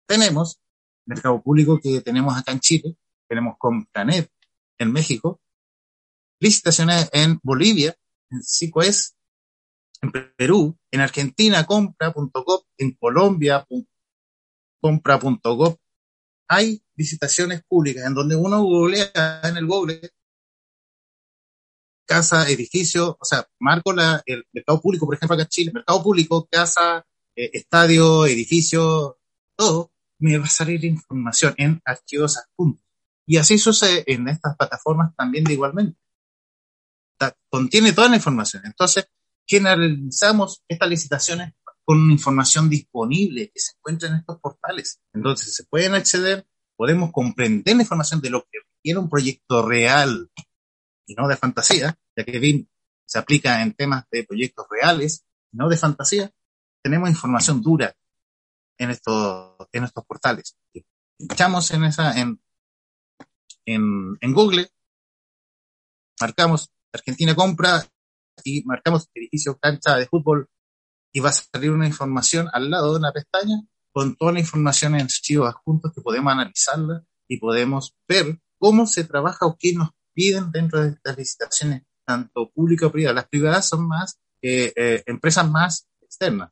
Tenemos 0.05 0.59
mercado 1.05 1.41
público 1.41 1.79
que 1.79 2.01
tenemos 2.01 2.37
acá 2.37 2.51
en 2.51 2.59
Chile, 2.59 2.95
tenemos 3.27 3.55
Compranet 3.57 4.29
en 4.77 4.91
México, 4.91 5.41
licitaciones 6.39 7.09
en 7.13 7.39
Bolivia, 7.41 7.95
en 8.29 8.43
SICOES, 8.43 9.15
en 10.01 10.11
Perú, 10.35 10.77
en 10.91 11.01
Argentina, 11.01 11.65
compra.gov, 11.65 12.65
en 12.77 12.91
Colombia, 12.93 13.65
compra.gov. 14.79 15.77
Hay 16.49 16.83
licitaciones 16.95 17.63
públicas 17.67 18.05
en 18.05 18.13
donde 18.13 18.35
uno 18.35 18.61
googlea 18.61 19.41
en 19.43 19.57
el 19.57 19.65
Google 19.65 20.11
casa, 22.07 22.49
edificio, 22.49 23.17
o 23.19 23.25
sea, 23.25 23.47
marco 23.59 23.93
el 24.25 24.45
mercado 24.51 24.81
público, 24.81 25.05
por 25.05 25.15
ejemplo, 25.15 25.35
acá 25.35 25.43
en 25.43 25.49
Chile, 25.49 25.71
mercado 25.73 26.01
público, 26.01 26.47
casa, 26.49 27.05
eh, 27.35 27.51
estadio, 27.53 28.25
edificio, 28.25 29.19
todo, 29.55 29.91
me 30.19 30.37
va 30.37 30.45
a 30.45 30.49
salir 30.49 30.83
información 30.85 31.53
en 31.57 31.81
archivos. 31.85 32.39
Y 33.27 33.37
así 33.37 33.57
sucede 33.57 34.03
en 34.07 34.27
estas 34.27 34.55
plataformas 34.55 35.15
también 35.15 35.43
de 35.43 35.53
igualmente. 35.53 35.99
contiene 37.49 37.93
toda 37.93 38.09
la 38.09 38.15
información. 38.15 38.63
Entonces, 38.65 39.07
generalizamos 39.45 40.63
estas 40.67 40.89
licitaciones 40.89 41.53
con 41.83 42.11
información 42.11 42.69
disponible 42.69 43.49
que 43.53 43.59
se 43.59 43.73
encuentra 43.77 44.09
en 44.09 44.15
estos 44.15 44.39
portales. 44.39 44.99
Entonces, 45.13 45.55
se 45.55 45.63
pueden 45.65 45.93
acceder, 45.93 46.47
podemos 46.75 47.11
comprender 47.11 47.75
la 47.75 47.83
información 47.83 48.21
de 48.21 48.29
lo 48.29 48.41
que 48.43 48.59
requiere 48.59 48.99
un 48.99 49.09
proyecto 49.09 49.65
real 49.65 50.29
y 51.07 51.15
no 51.15 51.27
de 51.27 51.37
fantasía, 51.37 51.97
ya 52.15 52.23
que 52.23 52.39
BIM 52.39 52.67
se 53.05 53.17
aplica 53.17 53.61
en 53.63 53.73
temas 53.73 54.05
de 54.11 54.25
proyectos 54.25 54.67
reales, 54.69 55.25
no 55.51 55.69
de 55.69 55.77
fantasía. 55.77 56.31
Tenemos 56.83 57.09
información 57.09 57.61
dura 57.61 57.95
en 58.77 58.91
estos, 58.91 59.55
en 59.71 59.85
estos 59.85 60.05
portales. 60.05 60.55
Echamos 61.17 61.71
en 61.71 61.85
esa, 61.85 62.19
en, 62.19 62.39
en, 63.65 64.17
en 64.21 64.33
Google, 64.33 64.69
marcamos 66.19 66.69
Argentina 66.93 67.33
compra 67.33 67.87
y 68.43 68.63
marcamos 68.63 69.09
edificio 69.13 69.57
cancha 69.57 69.95
de 69.95 70.05
fútbol 70.05 70.49
y 71.11 71.19
va 71.19 71.29
a 71.29 71.33
salir 71.33 71.71
una 71.71 71.87
información 71.87 72.47
al 72.53 72.69
lado 72.69 72.91
de 72.91 72.99
una 72.99 73.11
pestaña 73.11 73.61
con 73.91 74.15
toda 74.15 74.33
la 74.33 74.39
información 74.39 74.95
en 74.95 75.01
archivos 75.01 75.49
adjuntos 75.49 75.93
que 75.93 76.01
podemos 76.01 76.31
analizarla 76.31 77.03
y 77.27 77.37
podemos 77.37 77.95
ver 78.07 78.39
cómo 78.59 78.85
se 78.85 79.03
trabaja 79.03 79.45
o 79.45 79.57
qué 79.57 79.73
nos 79.73 79.89
piden 80.17 80.51
dentro 80.51 80.81
de 80.81 80.89
estas 80.89 81.15
licitaciones, 81.15 81.83
tanto 82.03 82.49
público 82.49 82.87
o 82.87 82.91
privado. 82.91 83.13
Las 83.13 83.27
privadas 83.27 83.69
son 83.69 83.87
más 83.87 84.19
eh, 84.41 84.73
eh, 84.75 85.03
empresas 85.05 85.47
más 85.47 85.87
externas 86.01 86.49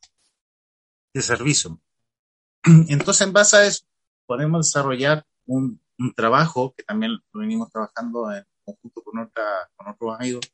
de 1.12 1.22
servicio. 1.22 1.82
Entonces, 2.64 3.26
en 3.26 3.34
base 3.34 3.58
a 3.58 3.66
eso, 3.66 3.86
podemos 4.28 4.68
desarrollar 4.68 5.26
un 5.48 5.80
un 5.98 6.14
trabajo 6.14 6.74
que 6.76 6.84
también 6.84 7.14
lo 7.14 7.40
venimos 7.40 7.70
trabajando 7.72 8.32
en 8.32 8.44
conjunto 8.64 9.02
con, 9.04 9.20
otra, 9.20 9.44
con 9.76 9.88
otros 9.88 10.16
amigos, 10.20 10.46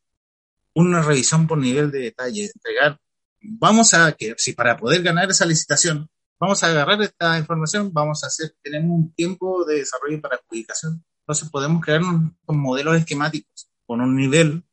una 0.74 1.02
revisión 1.02 1.48
por 1.48 1.58
nivel 1.58 1.92
de 1.92 2.00
detalle, 2.00 2.52
entregar, 2.54 3.00
vamos 3.42 3.94
a, 3.94 4.12
que 4.14 4.36
si 4.38 4.54
para 4.54 4.78
poder 4.78 5.02
ganar 5.02 5.30
esa 5.30 5.46
licitación, 5.46 6.10
vamos 6.40 6.64
a 6.64 6.68
agarrar 6.68 7.02
esta 7.02 7.38
información, 7.38 7.92
vamos 7.94 8.24
a 8.24 8.28
hacer, 8.28 8.56
tenemos 8.62 8.92
un 8.92 9.14
tiempo 9.14 9.66
de 9.66 9.76
desarrollo 9.76 10.22
para 10.22 10.36
adjudicación, 10.36 11.04
entonces 11.22 11.50
podemos 11.50 11.84
crear 11.84 12.02
un, 12.02 12.38
modelos 12.48 12.98
esquemáticos 12.98 13.70
con 13.86 14.02
un 14.02 14.16
nivel 14.16 14.64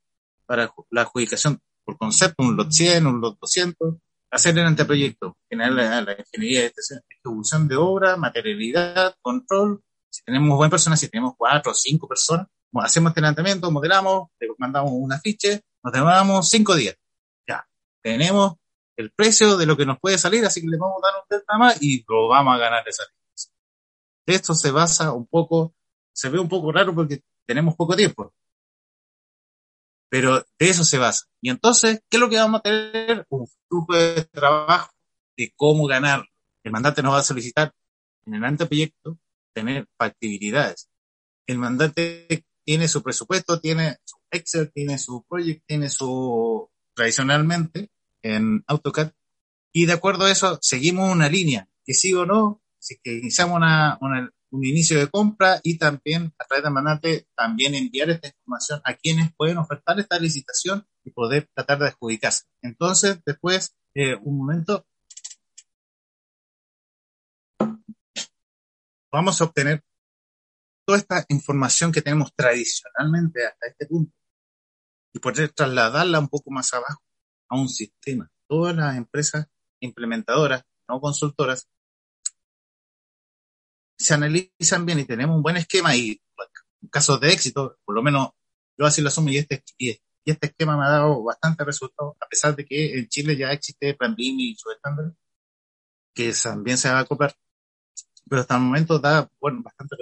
para 0.46 0.72
la 0.90 1.02
adjudicación 1.02 1.60
por 1.84 1.96
concepto, 1.96 2.42
un 2.42 2.56
lot 2.56 2.70
100, 2.70 3.06
un 3.06 3.20
lot 3.20 3.38
200, 3.40 3.94
hacer 4.30 4.58
el 4.58 4.66
anteproyecto, 4.66 5.36
generar 5.48 5.72
la, 5.72 6.00
la 6.02 6.18
ingeniería 6.18 6.62
de 6.62 6.72
ejecución 7.10 7.66
de 7.68 7.76
obra, 7.76 8.16
materialidad, 8.16 9.14
control, 9.22 9.82
si 10.10 10.22
tenemos 10.24 10.56
buenas 10.56 10.70
personas, 10.70 11.00
si 11.00 11.08
tenemos 11.08 11.34
cuatro 11.36 11.72
o 11.72 11.74
cinco 11.74 12.08
personas, 12.08 12.46
hacemos 12.74 13.10
este 13.10 13.20
lanzamiento, 13.20 13.70
modelamos, 13.70 14.28
le 14.40 14.48
mandamos 14.58 14.90
un 14.92 15.12
afiche, 15.12 15.62
nos 15.82 15.92
demoramos 15.92 16.48
cinco 16.48 16.74
días. 16.74 16.96
Ya, 17.46 17.66
tenemos 18.02 18.54
el 18.96 19.10
precio 19.12 19.56
de 19.56 19.66
lo 19.66 19.76
que 19.76 19.86
nos 19.86 19.98
puede 19.98 20.18
salir, 20.18 20.44
así 20.44 20.60
que 20.60 20.68
le 20.68 20.76
vamos 20.76 20.96
a 21.02 21.06
dar 21.06 21.20
un 21.20 21.26
delta 21.28 21.58
más 21.58 21.82
y 21.82 22.04
lo 22.08 22.28
vamos 22.28 22.54
a 22.54 22.58
ganar 22.58 22.86
esa 22.86 23.04
licencia. 23.04 23.52
Esto 24.26 24.54
se 24.54 24.70
basa 24.70 25.12
un 25.12 25.26
poco, 25.26 25.74
se 26.18 26.28
ve 26.30 26.40
un 26.40 26.48
poco 26.48 26.72
raro 26.72 26.92
porque 26.96 27.22
tenemos 27.46 27.76
poco 27.76 27.94
tiempo. 27.94 28.34
Pero 30.10 30.38
de 30.58 30.68
eso 30.68 30.82
se 30.82 30.98
basa. 30.98 31.26
Y 31.40 31.48
entonces, 31.48 32.02
¿qué 32.10 32.16
es 32.16 32.20
lo 32.20 32.28
que 32.28 32.38
vamos 32.38 32.58
a 32.58 32.62
tener? 32.62 33.24
Un 33.28 33.46
flujo 33.68 33.94
de 33.94 34.24
trabajo 34.24 34.90
de 35.36 35.52
cómo 35.54 35.86
ganar. 35.86 36.24
El 36.64 36.72
mandante 36.72 37.02
nos 37.02 37.14
va 37.14 37.18
a 37.20 37.22
solicitar 37.22 37.72
en 38.26 38.34
el 38.34 38.44
anteproyecto 38.44 39.16
tener 39.54 39.86
factibilidades. 39.96 40.88
El 41.46 41.58
mandante 41.58 42.44
tiene 42.64 42.88
su 42.88 43.00
presupuesto, 43.00 43.60
tiene 43.60 43.98
su 44.04 44.16
Excel, 44.32 44.72
tiene 44.72 44.98
su 44.98 45.24
project, 45.28 45.62
tiene 45.68 45.88
su, 45.88 46.68
tradicionalmente, 46.94 47.92
en 48.22 48.64
AutoCAD, 48.66 49.12
y 49.72 49.86
de 49.86 49.92
acuerdo 49.92 50.24
a 50.24 50.32
eso 50.32 50.58
seguimos 50.62 51.12
una 51.12 51.28
línea, 51.28 51.68
que 51.84 51.94
sí 51.94 52.12
o 52.12 52.26
no, 52.26 52.60
si 52.80 52.98
que 52.98 53.14
iniciamos 53.14 53.56
una, 53.56 53.98
un 54.50 54.64
inicio 54.64 54.98
de 54.98 55.08
compra 55.08 55.60
y 55.62 55.78
también 55.78 56.32
a 56.38 56.44
través 56.46 56.64
del 56.64 56.72
mandante 56.72 57.26
también 57.36 57.74
enviar 57.74 58.10
esta 58.10 58.28
información 58.28 58.80
a 58.84 58.94
quienes 58.94 59.34
pueden 59.34 59.58
ofertar 59.58 59.98
esta 60.00 60.18
licitación 60.18 60.86
y 61.04 61.10
poder 61.10 61.48
tratar 61.54 61.78
de 61.78 61.88
adjudicarse. 61.88 62.44
Entonces, 62.62 63.20
después, 63.24 63.76
eh, 63.94 64.14
un 64.14 64.38
momento, 64.38 64.86
vamos 69.12 69.40
a 69.40 69.44
obtener 69.44 69.82
toda 70.86 70.98
esta 70.98 71.24
información 71.28 71.92
que 71.92 72.02
tenemos 72.02 72.32
tradicionalmente 72.34 73.46
hasta 73.46 73.66
este 73.68 73.86
punto 73.86 74.12
y 75.12 75.18
poder 75.18 75.52
trasladarla 75.52 76.18
un 76.18 76.28
poco 76.28 76.50
más 76.50 76.72
abajo 76.72 77.02
a 77.48 77.56
un 77.60 77.68
sistema. 77.68 78.30
Todas 78.48 78.74
las 78.74 78.96
empresas 78.96 79.46
implementadoras, 79.80 80.64
no 80.88 81.00
consultoras, 81.00 81.68
se 83.98 84.14
analizan 84.14 84.86
bien 84.86 85.00
y 85.00 85.04
tenemos 85.04 85.36
un 85.36 85.42
buen 85.42 85.56
esquema 85.56 85.94
y 85.96 86.20
casos 86.90 87.20
de 87.20 87.32
éxito, 87.32 87.78
por 87.84 87.94
lo 87.94 88.02
menos 88.02 88.30
yo 88.78 88.86
así 88.86 89.02
lo 89.02 89.08
asumo 89.08 89.30
y 89.30 89.38
este, 89.38 89.64
y 89.76 90.00
este 90.24 90.46
esquema 90.46 90.76
me 90.76 90.84
ha 90.84 90.90
dado 90.90 91.24
bastante 91.24 91.64
resultado, 91.64 92.16
a 92.20 92.28
pesar 92.28 92.54
de 92.54 92.64
que 92.64 92.98
en 92.98 93.08
Chile 93.08 93.36
ya 93.36 93.50
existe 93.50 93.94
Plan 93.94 94.14
y 94.16 94.54
su 94.54 94.70
estándar, 94.70 95.12
que 96.14 96.32
también 96.42 96.78
se 96.78 96.88
va 96.90 96.98
a 96.98 97.00
acoplar 97.00 97.34
pero 98.28 98.42
hasta 98.42 98.56
el 98.56 98.62
momento 98.62 98.98
da, 98.98 99.28
bueno, 99.40 99.62
bastante 99.62 99.96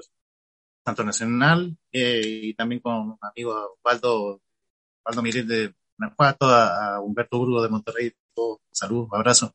tanto 0.83 1.05
nacional 1.05 1.77
eh, 1.93 2.21
y 2.25 2.55
también 2.55 2.81
con 2.81 2.95
un 2.95 3.19
amigo 3.21 3.79
Osvaldo, 3.79 4.43
Osvaldo 5.03 5.23
Miret 5.23 5.47
de 5.47 5.75
Guanajuato, 5.99 6.47
a, 6.47 7.01
Humberto 7.01 7.39
Burgo 7.39 7.63
de 7.63 7.69
Monterrey, 7.69 8.13
todo, 8.35 8.61
salud, 8.71 9.09
abrazo, 9.13 9.55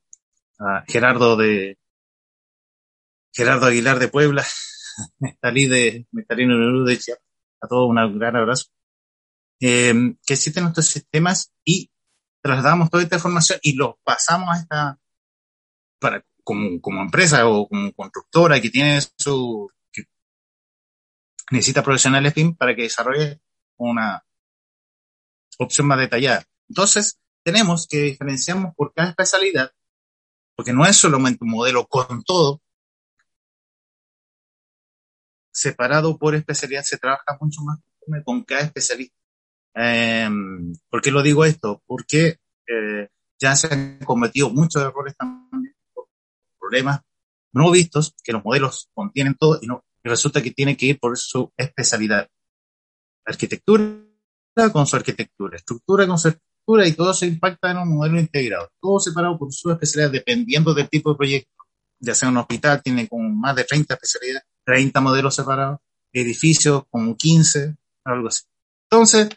a 0.59 0.83
Gerardo 0.87 1.35
de 1.35 1.77
Gerardo 3.33 3.67
Aguilar 3.67 3.99
de 3.99 4.07
Puebla, 4.07 4.45
Mestalí 5.19 5.67
de 5.67 6.07
Mestalino 6.11 6.83
de 6.83 6.97
Chiapas, 6.97 7.23
a 7.61 7.67
todos 7.67 7.89
un 7.89 8.19
gran 8.19 8.35
abrazo, 8.35 8.65
eh, 9.59 9.93
que 10.25 10.33
existen 10.33 10.63
nuestros 10.63 10.87
sistemas 10.87 11.53
y 11.63 11.91
trasladamos 12.41 12.89
toda 12.89 13.03
esta 13.03 13.17
información 13.17 13.59
y 13.61 13.73
los 13.73 13.95
pasamos 14.03 14.49
a 14.49 14.59
esta, 14.59 14.99
para 15.99 16.25
como, 16.43 16.81
como 16.81 17.01
empresa 17.01 17.47
o 17.47 17.67
como 17.67 17.93
constructora 17.93 18.59
que 18.59 18.69
tiene 18.69 18.99
su, 19.17 19.69
que 19.91 20.03
necesita 21.51 21.83
profesionales 21.83 22.33
BIM 22.33 22.55
para 22.55 22.75
que 22.75 22.83
desarrolle 22.83 23.39
una 23.77 24.23
opción 25.59 25.87
más 25.87 25.99
detallada. 25.99 26.43
Entonces, 26.67 27.19
tenemos 27.43 27.87
que 27.87 27.97
diferenciarnos 28.01 28.73
por 28.75 28.93
cada 28.93 29.09
especialidad, 29.09 29.71
porque 30.55 30.73
no 30.73 30.85
es 30.85 30.97
solamente 30.97 31.43
un 31.43 31.51
modelo 31.51 31.85
con 31.87 32.23
todo, 32.23 32.61
separado 35.51 36.17
por 36.17 36.35
especialidad, 36.35 36.83
se 36.83 36.97
trabaja 36.97 37.37
mucho 37.39 37.61
más 37.61 37.79
con 38.23 38.43
cada 38.43 38.61
especialista. 38.61 39.15
Eh, 39.75 40.29
¿Por 40.89 41.01
qué 41.01 41.11
lo 41.11 41.21
digo 41.21 41.45
esto? 41.45 41.81
Porque 41.85 42.37
eh, 42.67 43.07
ya 43.39 43.55
se 43.55 43.73
han 43.73 43.99
cometido 43.99 44.49
muchos 44.49 44.81
errores 44.81 45.15
también 45.15 45.75
problemas 46.59 47.01
no 47.53 47.69
vistos, 47.71 48.15
que 48.23 48.31
los 48.31 48.43
modelos 48.43 48.89
contienen 48.93 49.35
todo 49.35 49.59
y, 49.61 49.67
no, 49.67 49.83
resulta 50.03 50.41
que 50.41 50.51
tiene 50.51 50.77
que 50.77 50.85
ir 50.87 50.99
por 50.99 51.17
su 51.17 51.51
especialidad. 51.57 52.27
Arquitectura 53.25 53.83
con 54.71 54.87
su 54.87 54.95
arquitectura, 54.95 55.57
estructura 55.57 56.07
con 56.07 56.17
su 56.17 56.29
estructura 56.29 56.87
y 56.87 56.93
todo 56.93 57.13
se 57.13 57.27
impacta 57.27 57.71
en 57.71 57.77
un 57.77 57.95
modelo 57.95 58.19
integrado, 58.19 58.69
todo 58.79 58.99
separado 58.99 59.37
por 59.37 59.51
su 59.53 59.71
especialidad 59.71 60.11
dependiendo 60.11 60.73
del 60.73 60.89
tipo 60.89 61.11
de 61.11 61.17
proyecto. 61.17 61.51
Ya 61.99 62.15
sea 62.15 62.29
un 62.29 62.37
hospital, 62.37 62.81
tiene 62.81 63.07
como 63.07 63.29
más 63.29 63.55
de 63.55 63.63
30 63.63 63.93
especialidades, 63.93 64.43
30 64.65 65.01
modelos 65.01 65.35
separados, 65.35 65.79
edificios 66.13 66.83
como 66.89 67.15
15, 67.15 67.75
algo 68.05 68.27
así. 68.27 68.43
Entonces, 68.89 69.29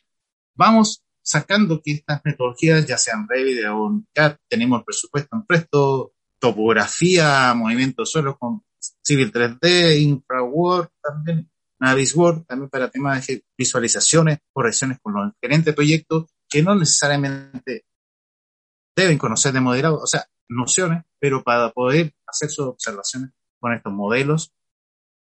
vamos 0.55 1.03
sacando 1.22 1.81
que 1.83 1.93
estas 1.93 2.20
metodologías, 2.25 2.87
ya 2.87 2.99
sean 2.99 3.27
Revit 3.29 3.64
o 3.70 4.03
CAD, 4.12 4.37
tenemos 4.49 4.81
el 4.81 4.85
presupuesto 4.85 5.37
en 5.37 5.47
presto, 5.47 6.12
topografía, 6.39 7.55
movimiento 7.55 8.03
de 8.03 8.07
suelo 8.07 8.39
con 8.39 8.62
Civil 9.03 9.33
3D, 9.33 10.01
InfraWord 10.01 10.89
también, 11.03 11.51
Navisworld 11.81 12.47
también 12.47 12.68
para 12.68 12.91
temas 12.91 13.27
de 13.27 13.45
visualizaciones, 13.57 14.39
correcciones 14.53 14.99
con 15.01 15.14
los 15.14 15.33
gerentes 15.41 15.66
de 15.66 15.72
proyectos 15.72 16.27
que 16.49 16.62
no 16.62 16.75
necesariamente 16.75 17.87
deben 18.95 19.18
conocer 19.18 19.53
de 19.53 19.61
modelado, 19.61 20.01
o 20.01 20.07
sea, 20.07 20.27
nociones, 20.49 21.05
pero 21.18 21.43
para 21.43 21.70
poder 21.70 22.14
hacer 22.27 22.51
sus 22.51 22.66
observaciones 22.66 23.31
con 23.59 23.72
estos 23.72 23.93
modelos 23.93 24.53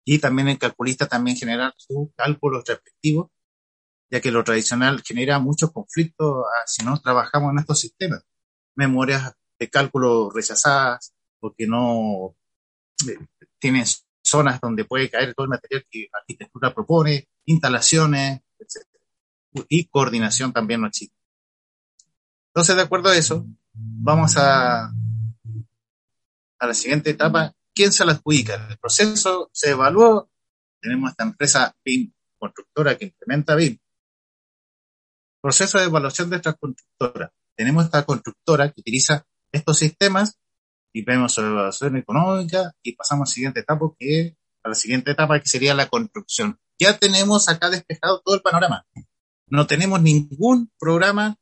y 0.05 0.19
también 0.19 0.49
el 0.49 0.57
calculista 0.57 1.07
también 1.07 1.37
generar 1.37 1.73
sus 1.77 2.09
cálculos 2.15 2.63
respectivos, 2.67 3.29
ya 4.09 4.21
que 4.21 4.31
lo 4.31 4.43
tradicional 4.43 5.01
genera 5.01 5.39
muchos 5.39 5.71
conflictos 5.71 6.45
ah, 6.45 6.63
si 6.65 6.83
no 6.83 6.99
trabajamos 6.99 7.51
en 7.51 7.59
estos 7.59 7.79
sistemas. 7.79 8.23
Memorias 8.75 9.33
de 9.59 9.69
cálculo 9.69 10.29
rechazadas 10.29 11.13
porque 11.39 11.67
no 11.67 12.35
eh, 13.07 13.17
tienen 13.59 13.85
zonas 14.23 14.59
donde 14.61 14.85
puede 14.85 15.09
caer 15.09 15.33
todo 15.33 15.45
el 15.45 15.49
material 15.49 15.85
que 15.89 16.07
la 16.11 16.19
arquitectura 16.19 16.73
propone, 16.73 17.27
instalaciones, 17.45 18.41
etc. 18.59 18.87
Y 19.69 19.85
coordinación 19.85 20.53
también 20.53 20.81
no 20.81 20.87
existe. 20.87 21.15
Entonces, 22.47 22.75
de 22.75 22.81
acuerdo 22.81 23.09
a 23.09 23.17
eso, 23.17 23.45
vamos 23.73 24.37
a, 24.37 24.85
a 24.85 26.67
la 26.67 26.73
siguiente 26.73 27.09
etapa. 27.09 27.53
¿Quién 27.75 27.91
se 27.91 28.05
la 28.05 28.13
adjudica? 28.13 28.67
El 28.69 28.77
proceso 28.77 29.49
se 29.51 29.71
evaluó. 29.71 30.29
Tenemos 30.79 31.11
esta 31.11 31.23
empresa 31.23 31.75
BIM, 31.83 32.13
constructora 32.37 32.97
que 32.97 33.05
implementa 33.05 33.55
BIM. 33.55 33.79
Proceso 35.41 35.79
de 35.79 35.85
evaluación 35.85 36.29
de 36.29 36.35
esta 36.37 36.53
constructora. 36.53 37.33
Tenemos 37.55 37.85
esta 37.85 38.05
constructora 38.05 38.71
que 38.71 38.81
utiliza 38.81 39.25
estos 39.51 39.77
sistemas 39.77 40.39
y 40.93 41.03
vemos 41.03 41.33
su 41.33 41.41
evaluación 41.41 41.97
económica 41.97 42.75
y 42.83 42.95
pasamos 42.95 43.27
a 43.27 43.29
la 43.29 43.33
siguiente 43.33 43.59
etapa, 43.61 43.85
que 43.97 44.37
a 44.63 44.69
la 44.69 44.75
siguiente 44.75 45.11
etapa 45.11 45.39
que 45.39 45.47
sería 45.47 45.73
la 45.73 45.87
construcción. 45.87 46.59
Ya 46.79 46.97
tenemos 46.97 47.49
acá 47.49 47.69
despejado 47.69 48.21
todo 48.21 48.35
el 48.35 48.41
panorama. 48.41 48.85
No 49.47 49.67
tenemos 49.67 50.01
ningún 50.01 50.71
programa. 50.79 51.37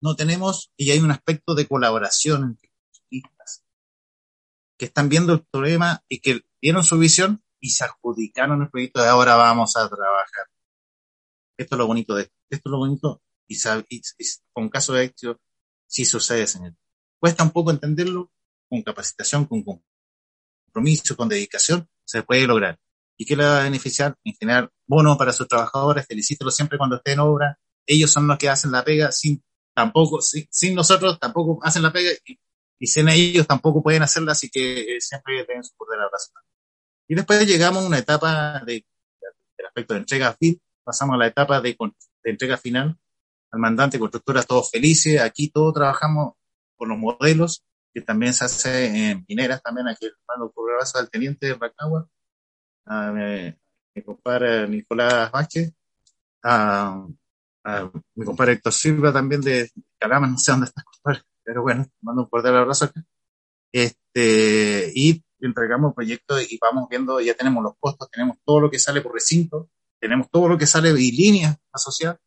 No 0.00 0.16
tenemos, 0.16 0.72
y 0.76 0.90
hay 0.90 0.98
un 0.98 1.12
aspecto 1.12 1.54
de 1.54 1.68
colaboración 1.68 2.42
entre 2.42 2.71
que 4.78 4.86
están 4.86 5.08
viendo 5.08 5.32
el 5.32 5.44
problema 5.44 6.02
y 6.08 6.20
que 6.20 6.42
vieron 6.60 6.84
su 6.84 6.98
visión 6.98 7.42
y 7.60 7.70
se 7.70 7.84
adjudicaron 7.84 8.62
el 8.62 8.70
proyecto 8.70 9.02
de 9.02 9.08
ahora 9.08 9.36
vamos 9.36 9.76
a 9.76 9.88
trabajar. 9.88 10.46
Esto 11.56 11.74
es 11.76 11.78
lo 11.78 11.86
bonito 11.86 12.14
de 12.14 12.22
esto. 12.22 12.34
Esto 12.50 12.68
es 12.68 12.70
lo 12.70 12.78
bonito 12.78 13.22
y, 13.46 13.56
y, 13.88 13.96
y 13.96 14.24
con 14.52 14.68
caso 14.68 14.92
de 14.92 15.04
éxito 15.04 15.40
sí 15.86 16.04
sucede, 16.04 16.46
señor. 16.46 16.74
Cuesta 17.20 17.44
un 17.44 17.50
poco 17.50 17.70
entenderlo, 17.70 18.32
con 18.68 18.82
capacitación, 18.82 19.44
con 19.44 19.62
compromiso, 19.62 21.16
con 21.16 21.28
dedicación, 21.28 21.88
se 22.04 22.22
puede 22.22 22.46
lograr. 22.46 22.78
¿Y 23.16 23.26
qué 23.26 23.36
le 23.36 23.44
va 23.44 23.60
a 23.60 23.64
beneficiar? 23.64 24.16
En 24.24 24.34
generar 24.34 24.70
bonos 24.86 25.16
para 25.18 25.32
sus 25.32 25.46
trabajadores, 25.46 26.06
felicítelos 26.06 26.56
siempre 26.56 26.78
cuando 26.78 26.96
estén 26.96 27.14
en 27.14 27.20
obra. 27.20 27.58
Ellos 27.86 28.10
son 28.10 28.26
los 28.26 28.38
que 28.38 28.48
hacen 28.48 28.72
la 28.72 28.82
pega, 28.82 29.12
sin, 29.12 29.42
tampoco, 29.74 30.20
sin, 30.20 30.74
nosotros 30.74 31.18
tampoco 31.20 31.60
hacen 31.62 31.82
la 31.82 31.92
pega 31.92 32.10
y, 32.26 32.38
sin 32.86 33.08
ellos 33.08 33.46
tampoco 33.46 33.82
pueden 33.82 34.02
hacerla, 34.02 34.32
así 34.32 34.50
que 34.50 34.96
eh, 34.96 35.00
siempre 35.00 35.44
deben 35.46 35.62
soportar 35.62 35.98
la 35.98 36.08
razón. 36.10 36.34
Y 37.08 37.14
después 37.14 37.46
llegamos 37.46 37.84
a 37.84 37.86
una 37.86 37.98
etapa 37.98 38.62
de, 38.66 38.84
del 39.56 39.66
aspecto 39.66 39.94
de 39.94 40.00
entrega 40.00 40.34
fin, 40.34 40.60
pasamos 40.84 41.14
a 41.14 41.18
la 41.18 41.26
etapa 41.26 41.60
de, 41.60 41.76
de 42.24 42.30
entrega 42.30 42.56
final, 42.56 42.98
al 43.50 43.60
mandante, 43.60 43.98
constructora, 43.98 44.42
todos 44.42 44.70
felices, 44.70 45.20
aquí 45.20 45.48
todos 45.48 45.74
trabajamos 45.74 46.34
con 46.76 46.88
los 46.88 46.98
modelos, 46.98 47.64
que 47.92 48.00
también 48.00 48.32
se 48.32 48.46
hace 48.46 49.10
en 49.10 49.24
mineras, 49.28 49.62
también 49.62 49.86
aquí 49.88 50.08
mando 50.26 50.50
por 50.50 50.74
brazo 50.74 50.98
al 50.98 51.10
teniente 51.10 51.46
de 51.46 51.54
Racagua, 51.54 52.08
a 52.86 53.12
mi, 53.12 54.02
compadre 54.02 54.66
Nicolás 54.68 55.30
Vázquez, 55.30 55.72
a, 56.42 57.06
mi 58.14 58.24
compadre 58.24 58.54
Héctor 58.54 58.72
Silva 58.72 59.12
también 59.12 59.40
de 59.40 59.70
Calama, 59.98 60.26
no 60.26 60.38
sé 60.38 60.50
dónde 60.52 60.66
está, 60.66 60.82
compadre, 60.82 61.22
pero 61.52 61.60
bueno, 61.60 61.86
mando 62.00 62.22
un 62.22 62.28
cordial 62.30 62.56
abrazo 62.56 62.86
acá. 62.86 63.04
Este, 63.70 64.90
y 64.94 65.22
entregamos 65.38 65.94
proyectos 65.94 66.50
y 66.50 66.58
vamos 66.58 66.88
viendo, 66.88 67.20
ya 67.20 67.34
tenemos 67.34 67.62
los 67.62 67.74
costos, 67.78 68.10
tenemos 68.10 68.38
todo 68.42 68.60
lo 68.60 68.70
que 68.70 68.78
sale 68.78 69.02
por 69.02 69.12
recinto, 69.12 69.68
tenemos 70.00 70.30
todo 70.30 70.48
lo 70.48 70.56
que 70.56 70.66
sale 70.66 70.98
y 70.98 71.12
líneas 71.12 71.58
asociadas 71.70 72.18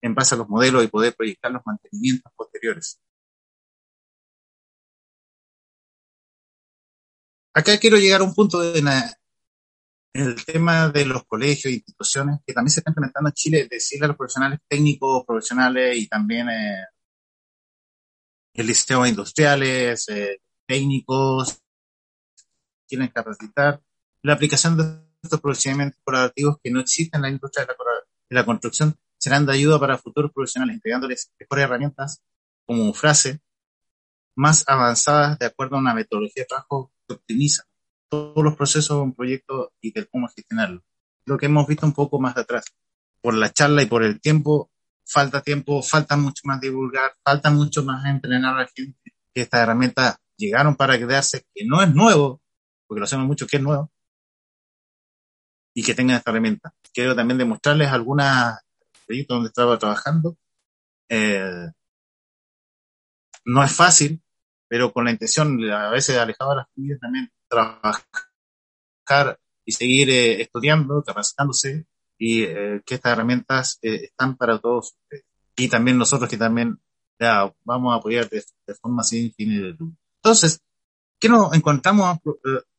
en 0.00 0.16
base 0.16 0.34
a 0.34 0.38
los 0.38 0.48
modelos 0.48 0.82
y 0.82 0.88
poder 0.88 1.14
proyectar 1.14 1.52
los 1.52 1.62
mantenimientos 1.64 2.32
posteriores. 2.34 3.00
acá 7.54 7.78
quiero 7.78 7.98
llegar 7.98 8.20
a 8.20 8.24
un 8.24 8.34
punto 8.34 8.58
de 8.58 8.82
el 10.14 10.44
tema 10.44 10.88
de 10.88 11.06
los 11.06 11.24
colegios 11.24 11.66
e 11.66 11.76
instituciones 11.76 12.40
que 12.44 12.52
también 12.52 12.72
se 12.72 12.80
está 12.80 12.90
implementando 12.90 13.28
en 13.30 13.34
Chile, 13.34 13.68
decirle 13.70 14.06
a 14.06 14.08
los 14.08 14.16
profesionales 14.16 14.58
técnicos, 14.66 15.24
profesionales 15.24 15.96
y 15.96 16.08
también 16.08 16.48
eh, 16.48 16.84
el 18.54 18.66
liceo 18.66 19.06
industriales, 19.06 20.08
eh, 20.08 20.40
técnicos, 20.66 21.58
quieren 22.88 23.08
capacitar 23.08 23.80
la 24.22 24.34
aplicación 24.34 24.76
de 24.76 25.02
estos 25.22 25.40
procedimientos 25.40 26.00
colaborativos 26.04 26.56
que 26.62 26.70
no 26.70 26.80
existen 26.80 27.18
en 27.18 27.22
la 27.22 27.30
industria 27.30 27.64
de 27.64 27.72
la, 27.72 27.74
de 28.30 28.34
la 28.36 28.44
construcción 28.44 28.96
serán 29.18 29.46
de 29.46 29.52
ayuda 29.52 29.78
para 29.78 29.98
futuros 29.98 30.32
profesionales, 30.32 30.74
entregándoles 30.74 31.30
mejores 31.38 31.64
herramientas 31.64 32.22
como 32.66 32.92
frase 32.92 33.40
más 34.34 34.64
avanzadas 34.66 35.38
de 35.38 35.46
acuerdo 35.46 35.76
a 35.76 35.80
una 35.80 35.94
metodología 35.94 36.42
de 36.42 36.46
trabajo 36.46 36.92
optimiza 37.08 37.64
todos 38.08 38.42
los 38.42 38.56
procesos 38.56 38.96
de 38.96 39.02
un 39.02 39.14
proyecto 39.14 39.72
y 39.80 39.92
de 39.92 40.06
cómo 40.06 40.28
gestionarlo. 40.28 40.82
Lo 41.24 41.38
que 41.38 41.46
hemos 41.46 41.66
visto 41.66 41.86
un 41.86 41.92
poco 41.92 42.20
más 42.20 42.36
atrás. 42.36 42.64
Por 43.20 43.34
la 43.34 43.52
charla 43.52 43.82
y 43.82 43.86
por 43.86 44.02
el 44.02 44.20
tiempo, 44.20 44.71
falta 45.12 45.42
tiempo, 45.42 45.82
falta 45.82 46.16
mucho 46.16 46.42
más 46.44 46.60
divulgar, 46.60 47.12
falta 47.22 47.50
mucho 47.50 47.84
más 47.84 48.04
entrenar 48.06 48.54
a 48.54 48.62
la 48.62 48.68
gente 48.74 48.98
que 49.34 49.42
estas 49.42 49.60
herramientas 49.60 50.16
llegaron 50.36 50.74
para 50.74 50.98
quedarse, 50.98 51.44
que 51.54 51.64
no 51.64 51.82
es 51.82 51.94
nuevo, 51.94 52.40
porque 52.86 53.00
lo 53.00 53.04
hacemos 53.04 53.26
mucho 53.26 53.46
que 53.46 53.58
es 53.58 53.62
nuevo, 53.62 53.90
y 55.74 55.82
que 55.82 55.94
tengan 55.94 56.16
esta 56.16 56.30
herramienta. 56.30 56.74
Quiero 56.92 57.14
también 57.14 57.38
demostrarles 57.38 57.88
algunas 57.88 58.60
proyectos 59.06 59.36
donde 59.36 59.48
estaba 59.48 59.78
trabajando. 59.78 60.36
Eh, 61.08 61.70
no 63.44 63.64
es 63.64 63.72
fácil, 63.72 64.22
pero 64.68 64.92
con 64.92 65.04
la 65.04 65.10
intención 65.10 65.62
a 65.70 65.90
veces 65.90 66.16
alejado 66.16 66.50
de 66.50 66.56
las 66.56 66.66
familias 66.74 67.00
también 67.00 67.30
trabajar 67.48 68.02
y 69.64 69.72
seguir 69.72 70.10
eh, 70.10 70.42
estudiando, 70.42 71.02
capacitándose 71.02 71.86
y 72.22 72.44
eh, 72.44 72.80
que 72.86 72.94
estas 72.94 73.12
herramientas 73.12 73.78
eh, 73.82 74.04
están 74.04 74.36
para 74.36 74.58
todos 74.58 74.94
y 75.56 75.68
también 75.68 75.98
nosotros 75.98 76.30
que 76.30 76.36
también 76.36 76.78
ya, 77.18 77.52
vamos 77.64 77.92
a 77.92 77.96
apoyar 77.96 78.28
de, 78.28 78.44
forma 78.80 79.02
sin 79.02 79.32
fin 79.32 79.48
de 79.50 79.70
lucro. 79.70 79.96
Entonces, 80.16 80.60
¿qué 81.18 81.28
nos 81.28 81.52
encontramos 81.52 82.18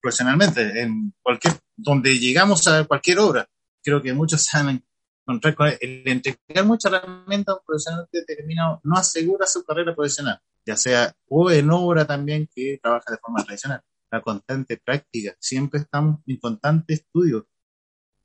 profesionalmente 0.01 0.81
en 0.81 1.13
cualquier, 1.21 1.55
donde 1.75 2.17
llegamos 2.17 2.67
a 2.67 2.85
cualquier 2.85 3.19
obra? 3.19 3.49
Creo 3.83 4.01
que 4.01 4.13
muchos 4.13 4.45
saben 4.51 4.83
encontrar 5.25 5.55
con 5.55 5.67
el 5.67 6.07
entregar 6.07 6.65
muchas 6.65 6.93
herramientas 6.93 7.53
a 7.53 7.57
un 7.59 7.65
profesional 7.65 8.07
determinado 8.11 8.79
no 8.83 8.95
asegura 8.95 9.45
su 9.45 9.63
carrera 9.63 9.93
profesional 9.95 10.41
ya 10.65 10.77
sea 10.77 11.15
o 11.27 11.51
en 11.51 11.69
obra 11.71 12.05
también 12.05 12.47
que 12.53 12.79
trabaja 12.81 13.11
de 13.11 13.17
forma 13.17 13.43
tradicional. 13.43 13.81
La 14.11 14.21
constante 14.21 14.77
práctica, 14.77 15.35
siempre 15.39 15.81
estamos 15.81 16.19
en 16.27 16.37
constante 16.37 16.93
estudio. 16.93 17.47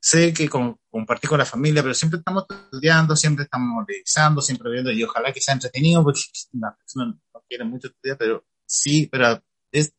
Sé 0.01 0.33
que 0.33 0.47
con, 0.47 0.77
compartí 0.89 1.27
con 1.27 1.39
la 1.39 1.45
familia, 1.45 1.81
pero 1.81 1.93
siempre 1.93 2.19
estamos 2.19 2.45
estudiando, 2.49 3.15
siempre 3.15 3.43
estamos 3.43 3.85
revisando, 3.85 4.41
siempre 4.41 4.71
viendo, 4.71 4.91
y 4.91 5.03
ojalá 5.03 5.33
que 5.33 5.41
sea 5.41 5.53
entretenido, 5.53 6.03
porque 6.03 6.21
las 6.53 6.77
personas 6.77 7.15
no 7.33 7.43
quieren 7.47 7.69
mucho 7.69 7.87
estudiar, 7.87 8.17
pero 8.17 8.45
sí, 8.65 9.07
pero 9.11 9.41
es, 9.71 9.93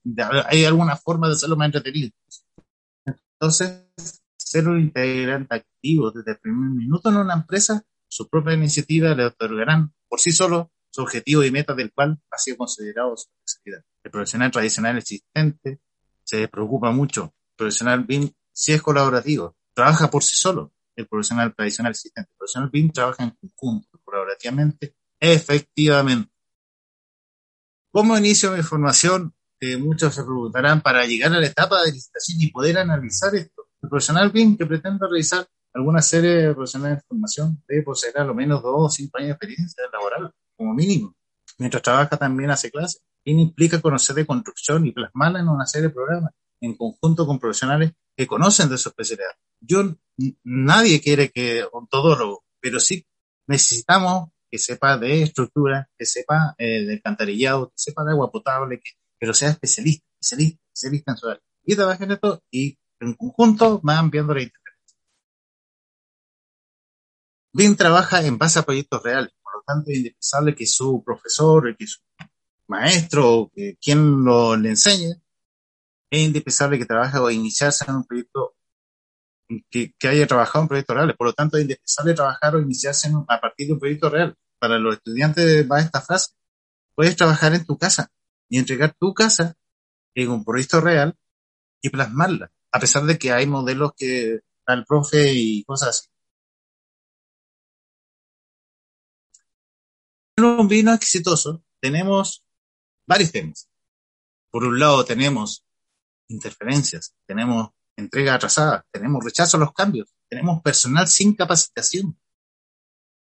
hay 0.46 0.64
alguna 0.64 0.96
forma 0.96 1.28
de 1.28 1.34
hacerlo 1.34 1.56
más 1.56 1.66
entretenido. 1.66 2.10
Entonces, 3.06 3.84
ser 4.36 4.68
un 4.68 4.80
integrante 4.80 5.54
activo 5.54 6.10
desde 6.10 6.32
el 6.32 6.38
primer 6.38 6.70
minuto 6.70 7.08
en 7.08 7.16
una 7.16 7.34
empresa, 7.34 7.84
su 8.08 8.28
propia 8.28 8.54
iniciativa 8.54 9.14
le 9.14 9.26
otorgarán 9.26 9.94
por 10.08 10.18
sí 10.18 10.32
solo 10.32 10.72
su 10.90 11.02
objetivo 11.02 11.44
y 11.44 11.50
meta 11.50 11.74
del 11.74 11.92
cual 11.92 12.20
ha 12.30 12.38
sido 12.38 12.56
considerado 12.56 13.16
su 13.16 13.28
necesidad. 13.40 13.84
El 14.02 14.10
profesional 14.10 14.50
tradicional 14.50 14.98
existente 14.98 15.80
se 16.24 16.48
preocupa 16.48 16.90
mucho. 16.90 17.34
El 17.50 17.56
profesional 17.56 18.04
BIM 18.04 18.30
sí 18.52 18.72
es 18.72 18.82
colaborativo, 18.82 19.56
trabaja 19.80 20.10
por 20.10 20.22
sí 20.22 20.36
solo. 20.36 20.74
El 20.94 21.06
profesional 21.08 21.54
tradicional 21.54 21.92
existente. 21.92 22.30
El 22.32 22.36
profesional 22.36 22.68
BIM 22.70 22.92
trabaja 22.92 23.24
en 23.24 23.30
conjunto, 23.30 23.98
colaborativamente, 24.04 24.94
efectivamente. 25.18 26.30
¿Cómo 27.90 28.18
inicio 28.18 28.52
mi 28.52 28.62
formación? 28.62 29.34
Eh, 29.58 29.78
muchos 29.78 30.14
se 30.14 30.22
preguntarán 30.22 30.82
para 30.82 31.06
llegar 31.06 31.32
a 31.32 31.40
la 31.40 31.46
etapa 31.46 31.82
de 31.82 31.92
licitación 31.92 32.42
y 32.42 32.50
poder 32.50 32.76
analizar 32.76 33.34
esto. 33.34 33.68
El 33.80 33.88
profesional 33.88 34.30
BIM 34.30 34.58
que 34.58 34.66
pretende 34.66 34.98
realizar 35.08 35.46
alguna 35.72 36.02
serie 36.02 36.30
de 36.30 36.54
profesionales 36.54 36.98
de 36.98 37.04
formación 37.08 37.62
debe 37.66 37.82
poseer 37.82 38.18
a 38.18 38.24
lo 38.24 38.34
menos 38.34 38.62
dos 38.62 38.74
o 38.76 38.90
cinco 38.90 39.16
años 39.16 39.28
de 39.28 39.32
experiencia 39.32 39.84
laboral, 39.90 40.34
como 40.56 40.74
mínimo. 40.74 41.16
Mientras 41.56 41.82
trabaja 41.82 42.18
también 42.18 42.50
hace 42.50 42.70
clases. 42.70 43.02
¿Qué 43.24 43.30
implica 43.32 43.80
conocer 43.80 44.14
de 44.14 44.26
construcción 44.26 44.86
y 44.86 44.92
plasmarla 44.92 45.40
en 45.40 45.48
una 45.48 45.66
serie 45.66 45.88
de 45.88 45.94
programas 45.94 46.32
en 46.60 46.76
conjunto 46.76 47.26
con 47.26 47.38
profesionales 47.38 47.92
que 48.14 48.26
conocen 48.26 48.68
de 48.68 48.76
su 48.76 48.90
especialidad. 48.90 49.32
Yo, 49.60 49.96
nadie 50.44 51.00
quiere 51.00 51.30
que 51.30 51.64
un 51.72 51.86
todólogo, 51.88 52.44
pero 52.60 52.80
sí 52.80 53.06
necesitamos 53.46 54.30
que 54.50 54.58
sepa 54.58 54.98
de 54.98 55.22
estructura, 55.22 55.88
que 55.96 56.04
sepa 56.04 56.54
eh, 56.58 56.84
de 56.84 56.94
alcantarillado, 56.94 57.68
que 57.68 57.74
sepa 57.76 58.04
de 58.04 58.12
agua 58.12 58.30
potable, 58.30 58.80
que, 58.80 58.92
pero 59.18 59.32
sea 59.32 59.50
especialista, 59.50 60.06
especialista, 60.20 60.62
especialista 60.66 61.12
en 61.12 61.16
su 61.16 61.28
área. 61.28 61.42
Y 61.64 61.76
trabaja 61.76 62.04
en 62.04 62.10
esto 62.12 62.42
y 62.50 62.78
en 63.00 63.14
conjunto 63.14 63.80
van 63.82 64.10
viendo 64.10 64.34
la 64.34 64.42
interferencia. 64.42 64.98
Bien 67.52 67.76
trabaja 67.76 68.24
en 68.24 68.38
base 68.38 68.58
a 68.58 68.62
proyectos 68.62 69.02
reales, 69.02 69.32
por 69.42 69.54
lo 69.54 69.62
tanto 69.62 69.90
es 69.90 69.98
indispensable 69.98 70.54
que 70.54 70.66
su 70.66 71.02
profesor, 71.04 71.76
que 71.76 71.86
su 71.86 72.00
maestro, 72.66 73.50
que 73.54 73.76
quien 73.80 74.24
lo 74.24 74.56
le 74.56 74.70
enseñe, 74.70 75.20
es 76.10 76.20
indispensable 76.20 76.78
que 76.78 76.86
trabaje 76.86 77.18
o 77.18 77.30
iniciarse 77.30 77.84
en 77.88 77.96
un 77.96 78.04
proyecto 78.04 78.49
que, 79.70 80.08
haya 80.08 80.26
trabajado 80.26 80.62
en 80.62 80.68
proyectos 80.68 80.96
reales. 80.96 81.16
Por 81.16 81.26
lo 81.28 81.32
tanto, 81.32 81.56
es 81.56 81.62
indispensable 81.62 82.14
trabajar 82.14 82.54
o 82.54 82.60
iniciarse 82.60 83.10
a 83.28 83.40
partir 83.40 83.66
de 83.66 83.72
un 83.74 83.80
proyecto 83.80 84.10
real. 84.10 84.36
Para 84.58 84.78
los 84.78 84.96
estudiantes 84.96 85.70
va 85.70 85.80
esta 85.80 86.00
frase. 86.00 86.32
Puedes 86.94 87.16
trabajar 87.16 87.54
en 87.54 87.64
tu 87.64 87.78
casa 87.78 88.10
y 88.48 88.58
entregar 88.58 88.94
tu 88.98 89.14
casa 89.14 89.54
en 90.14 90.30
un 90.30 90.44
proyecto 90.44 90.80
real 90.80 91.16
y 91.80 91.88
plasmarla, 91.88 92.52
a 92.72 92.80
pesar 92.80 93.04
de 93.04 93.18
que 93.18 93.32
hay 93.32 93.46
modelos 93.46 93.92
que 93.96 94.40
al 94.66 94.84
profe 94.84 95.32
y 95.32 95.64
cosas 95.64 95.88
así. 95.88 96.08
Un 100.36 100.68
vino 100.68 100.92
exitoso 100.94 101.62
tenemos 101.80 102.44
varios 103.06 103.32
temas. 103.32 103.68
Por 104.50 104.64
un 104.64 104.78
lado 104.78 105.04
tenemos 105.04 105.64
interferencias, 106.28 107.14
tenemos 107.26 107.70
entrega 108.00 108.34
atrasada, 108.34 108.84
tenemos 108.90 109.24
rechazo 109.24 109.56
a 109.56 109.60
los 109.60 109.72
cambios, 109.72 110.08
tenemos 110.28 110.62
personal 110.62 111.08
sin 111.08 111.34
capacitación, 111.34 112.18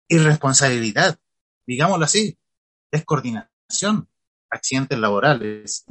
irresponsabilidad, 0.08 1.18
digámoslo 1.66 2.04
así, 2.04 2.38
descoordinación, 2.90 4.08
accidentes 4.50 4.98
laborales, 4.98 5.84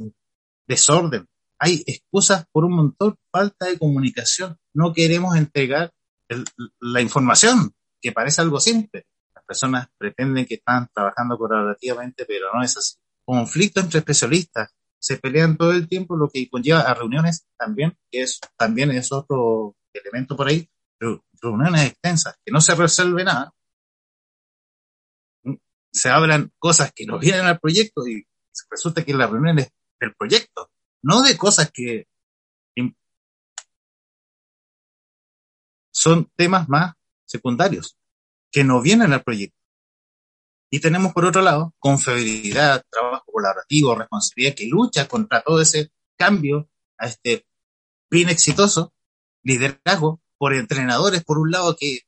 desorden. 0.66 1.28
Hay 1.58 1.82
excusas 1.86 2.46
por 2.50 2.64
un 2.64 2.74
montón, 2.74 3.16
falta 3.30 3.66
de 3.66 3.78
comunicación. 3.78 4.58
No 4.72 4.92
queremos 4.92 5.36
entregar 5.36 5.92
el, 6.28 6.44
la 6.80 7.00
información, 7.00 7.74
que 8.00 8.12
parece 8.12 8.40
algo 8.42 8.60
simple. 8.60 9.06
Las 9.34 9.44
personas 9.44 9.88
pretenden 9.96 10.46
que 10.46 10.54
están 10.54 10.88
trabajando 10.92 11.38
colaborativamente, 11.38 12.24
pero 12.24 12.46
no 12.52 12.62
es 12.62 12.76
así. 12.76 12.96
Conflicto 13.24 13.80
entre 13.80 14.00
especialistas, 14.00 14.74
se 15.02 15.16
pelean 15.16 15.56
todo 15.56 15.72
el 15.72 15.88
tiempo, 15.88 16.16
lo 16.16 16.28
que 16.28 16.48
conlleva 16.48 16.82
a 16.82 16.94
reuniones 16.94 17.44
también, 17.58 17.98
que 18.10 18.22
es, 18.22 18.40
también 18.56 18.92
es 18.92 19.10
otro 19.10 19.74
elemento 19.92 20.36
por 20.36 20.46
ahí, 20.46 20.70
reuniones 21.42 21.90
extensas, 21.90 22.38
que 22.44 22.52
no 22.52 22.60
se 22.60 22.76
resuelve 22.76 23.24
nada. 23.24 23.52
Se 25.92 26.08
hablan 26.08 26.52
cosas 26.58 26.92
que 26.94 27.04
no 27.04 27.18
vienen 27.18 27.46
al 27.46 27.58
proyecto 27.58 28.06
y 28.06 28.24
resulta 28.70 29.04
que 29.04 29.12
la 29.12 29.26
reunión 29.26 29.58
es 29.58 29.70
del 30.00 30.14
proyecto, 30.14 30.70
no 31.02 31.22
de 31.22 31.36
cosas 31.36 31.70
que 31.72 32.06
son 35.90 36.30
temas 36.36 36.68
más 36.68 36.94
secundarios, 37.26 37.98
que 38.52 38.62
no 38.62 38.80
vienen 38.80 39.12
al 39.12 39.24
proyecto. 39.24 39.61
Y 40.74 40.80
tenemos 40.80 41.12
por 41.12 41.26
otro 41.26 41.42
lado 41.42 41.74
confiabilidad, 41.78 42.82
trabajo 42.90 43.30
colaborativo, 43.30 43.94
responsabilidad 43.94 44.54
que 44.54 44.68
lucha 44.68 45.06
contra 45.06 45.42
todo 45.42 45.60
ese 45.60 45.92
cambio 46.16 46.70
a 46.96 47.08
este 47.08 47.46
fin 48.10 48.30
exitoso, 48.30 48.94
liderazgo 49.42 50.22
por 50.38 50.54
entrenadores 50.54 51.24
por 51.24 51.36
un 51.36 51.50
lado 51.50 51.76
que 51.78 52.00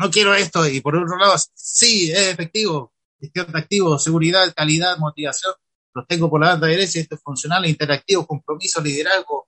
no 0.00 0.10
quiero 0.10 0.34
esto 0.34 0.66
y 0.66 0.80
por 0.80 0.96
otro 0.96 1.16
lado 1.16 1.36
sí, 1.54 2.10
es 2.10 2.26
efectivo, 2.26 2.92
gestión 3.20 3.52
de 3.52 3.98
seguridad, 4.00 4.52
calidad, 4.52 4.98
motivación, 4.98 5.54
los 5.94 6.08
tengo 6.08 6.28
por 6.28 6.40
la 6.40 6.48
banda 6.48 6.66
derecha, 6.66 6.98
esto 6.98 7.14
es 7.14 7.22
funcional, 7.22 7.66
interactivo, 7.66 8.26
compromiso, 8.26 8.80
liderazgo, 8.80 9.46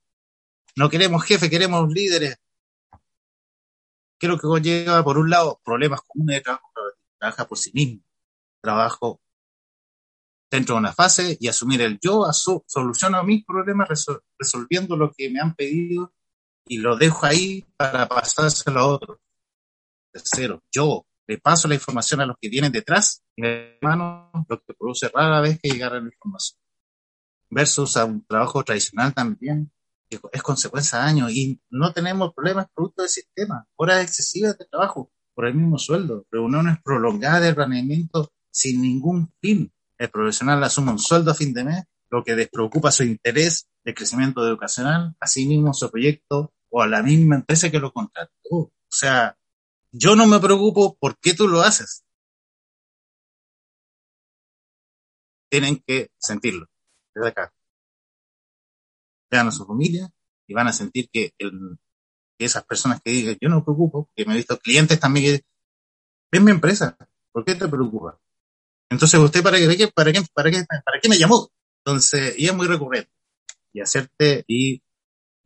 no 0.76 0.88
queremos 0.88 1.24
jefe, 1.24 1.50
queremos 1.50 1.92
líderes. 1.92 2.36
Creo 4.16 4.36
que 4.38 4.46
conlleva 4.46 5.02
por 5.02 5.18
un 5.18 5.28
lado 5.28 5.60
problemas 5.64 6.02
comunes 6.02 6.36
de 6.36 6.42
trabajo, 6.42 6.70
trabaja 7.18 7.48
por 7.48 7.58
sí 7.58 7.72
mismo 7.74 8.07
trabajo 8.60 9.20
dentro 10.50 10.74
de 10.74 10.80
una 10.80 10.92
fase 10.92 11.36
y 11.40 11.48
asumir 11.48 11.82
el 11.82 11.98
yo, 12.00 12.24
soluciono 12.32 13.22
mis 13.24 13.44
problemas 13.44 13.88
resolviendo 14.38 14.96
lo 14.96 15.12
que 15.12 15.30
me 15.30 15.40
han 15.40 15.54
pedido 15.54 16.14
y 16.66 16.78
lo 16.78 16.96
dejo 16.96 17.26
ahí 17.26 17.66
para 17.76 18.08
pasárselo 18.08 18.80
a 18.80 18.86
otro. 18.86 19.20
Tercero, 20.12 20.62
yo 20.72 21.06
le 21.26 21.38
paso 21.38 21.68
la 21.68 21.74
información 21.74 22.20
a 22.20 22.26
los 22.26 22.36
que 22.40 22.48
vienen 22.48 22.72
detrás 22.72 23.22
y 23.36 23.42
de 23.42 23.78
mano, 23.82 24.30
lo 24.48 24.62
que 24.62 24.74
produce 24.74 25.08
rara 25.08 25.40
vez 25.40 25.58
que 25.62 25.70
llegara 25.70 26.00
la 26.00 26.06
información. 26.06 26.58
Versus 27.50 27.96
a 27.96 28.04
un 28.04 28.24
trabajo 28.26 28.62
tradicional 28.64 29.14
también, 29.14 29.70
que 30.08 30.18
es 30.32 30.42
consecuencia 30.42 30.98
de 30.98 31.04
años 31.04 31.32
y 31.32 31.60
no 31.70 31.92
tenemos 31.92 32.32
problemas 32.34 32.66
producto 32.74 33.02
del 33.02 33.10
sistema, 33.10 33.66
horas 33.76 34.02
excesivas 34.02 34.56
de 34.58 34.64
trabajo 34.66 35.10
por 35.34 35.46
el 35.46 35.54
mismo 35.54 35.78
sueldo, 35.78 36.26
reuniones 36.30 36.78
prolongadas 36.82 37.42
de 37.42 37.54
sin 38.58 38.82
ningún 38.82 39.32
fin. 39.40 39.72
El 39.98 40.10
profesional 40.10 40.62
asume 40.64 40.90
un 40.90 40.98
sueldo 40.98 41.30
a 41.30 41.34
fin 41.34 41.54
de 41.54 41.64
mes, 41.64 41.84
lo 42.10 42.24
que 42.24 42.34
despreocupa 42.34 42.90
su 42.90 43.04
interés 43.04 43.68
de 43.84 43.94
crecimiento 43.94 44.44
educacional, 44.44 45.14
sí 45.26 45.46
mismo 45.46 45.72
su 45.72 45.88
proyecto 45.90 46.52
o 46.70 46.82
a 46.82 46.88
la 46.88 47.02
misma 47.02 47.36
empresa 47.36 47.70
que 47.70 47.78
lo 47.78 47.92
contrató. 47.92 48.32
O 48.50 48.72
sea, 48.90 49.36
yo 49.92 50.16
no 50.16 50.26
me 50.26 50.40
preocupo 50.40 50.96
por 50.98 51.18
qué 51.18 51.34
tú 51.34 51.46
lo 51.46 51.60
haces. 51.60 52.04
Tienen 55.48 55.82
que 55.86 56.10
sentirlo 56.18 56.66
desde 57.14 57.28
acá. 57.28 57.52
Vean 59.30 59.48
a 59.48 59.52
su 59.52 59.64
familia 59.64 60.10
y 60.48 60.54
van 60.54 60.66
a 60.66 60.72
sentir 60.72 61.08
que, 61.12 61.32
el, 61.38 61.78
que 62.36 62.44
esas 62.44 62.64
personas 62.64 63.00
que 63.02 63.12
digan, 63.12 63.36
yo 63.40 63.48
no 63.48 63.58
me 63.58 63.62
preocupo, 63.62 64.10
que 64.16 64.24
me 64.24 64.32
he 64.32 64.36
visto 64.36 64.58
clientes 64.58 64.98
también 64.98 65.26
que 65.26 65.44
ven 66.32 66.44
mi 66.44 66.50
empresa, 66.50 66.96
¿por 67.32 67.44
qué 67.44 67.54
te 67.54 67.68
preocupa? 67.68 68.18
Entonces, 68.90 69.20
¿usted 69.20 69.42
para 69.42 69.58
qué, 69.58 69.88
para 69.94 70.12
qué, 70.12 70.22
para 70.34 70.50
qué, 70.50 70.64
para 70.84 71.00
qué 71.00 71.08
me 71.08 71.18
llamó? 71.18 71.50
Entonces, 71.84 72.34
y 72.38 72.46
es 72.46 72.54
muy 72.54 72.66
recurrente. 72.66 73.10
Y 73.72 73.80
hacerte 73.80 74.44
y 74.48 74.76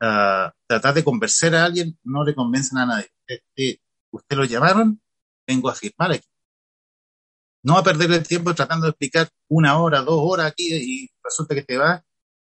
uh, 0.00 0.50
tratar 0.66 0.94
de 0.94 1.04
convencer 1.04 1.54
a 1.54 1.64
alguien 1.64 1.98
no 2.04 2.24
le 2.24 2.34
convencen 2.34 2.78
a 2.78 2.86
nadie. 2.86 3.08
Usted, 3.28 3.76
usted 4.12 4.36
lo 4.36 4.44
llamaron, 4.44 5.00
vengo 5.46 5.68
a 5.68 5.74
firmar 5.74 6.12
aquí. 6.12 6.26
No 7.64 7.78
a 7.78 7.82
perder 7.82 8.10
el 8.12 8.26
tiempo 8.26 8.54
tratando 8.54 8.86
de 8.86 8.90
explicar 8.90 9.28
una 9.48 9.78
hora, 9.78 10.02
dos 10.02 10.18
horas 10.20 10.46
aquí 10.46 10.68
y 10.72 11.10
resulta 11.22 11.54
que 11.54 11.62
te 11.62 11.76
va 11.76 12.04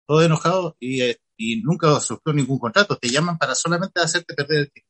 todo 0.08 0.22
enojado 0.22 0.76
y, 0.80 1.04
y 1.38 1.62
nunca 1.62 2.00
surgió 2.00 2.34
ningún 2.34 2.60
contrato. 2.60 2.98
Te 2.98 3.10
llaman 3.10 3.38
para 3.38 3.56
solamente 3.56 4.02
hacerte 4.02 4.34
perder 4.34 4.60
el 4.60 4.72
tiempo. 4.72 4.90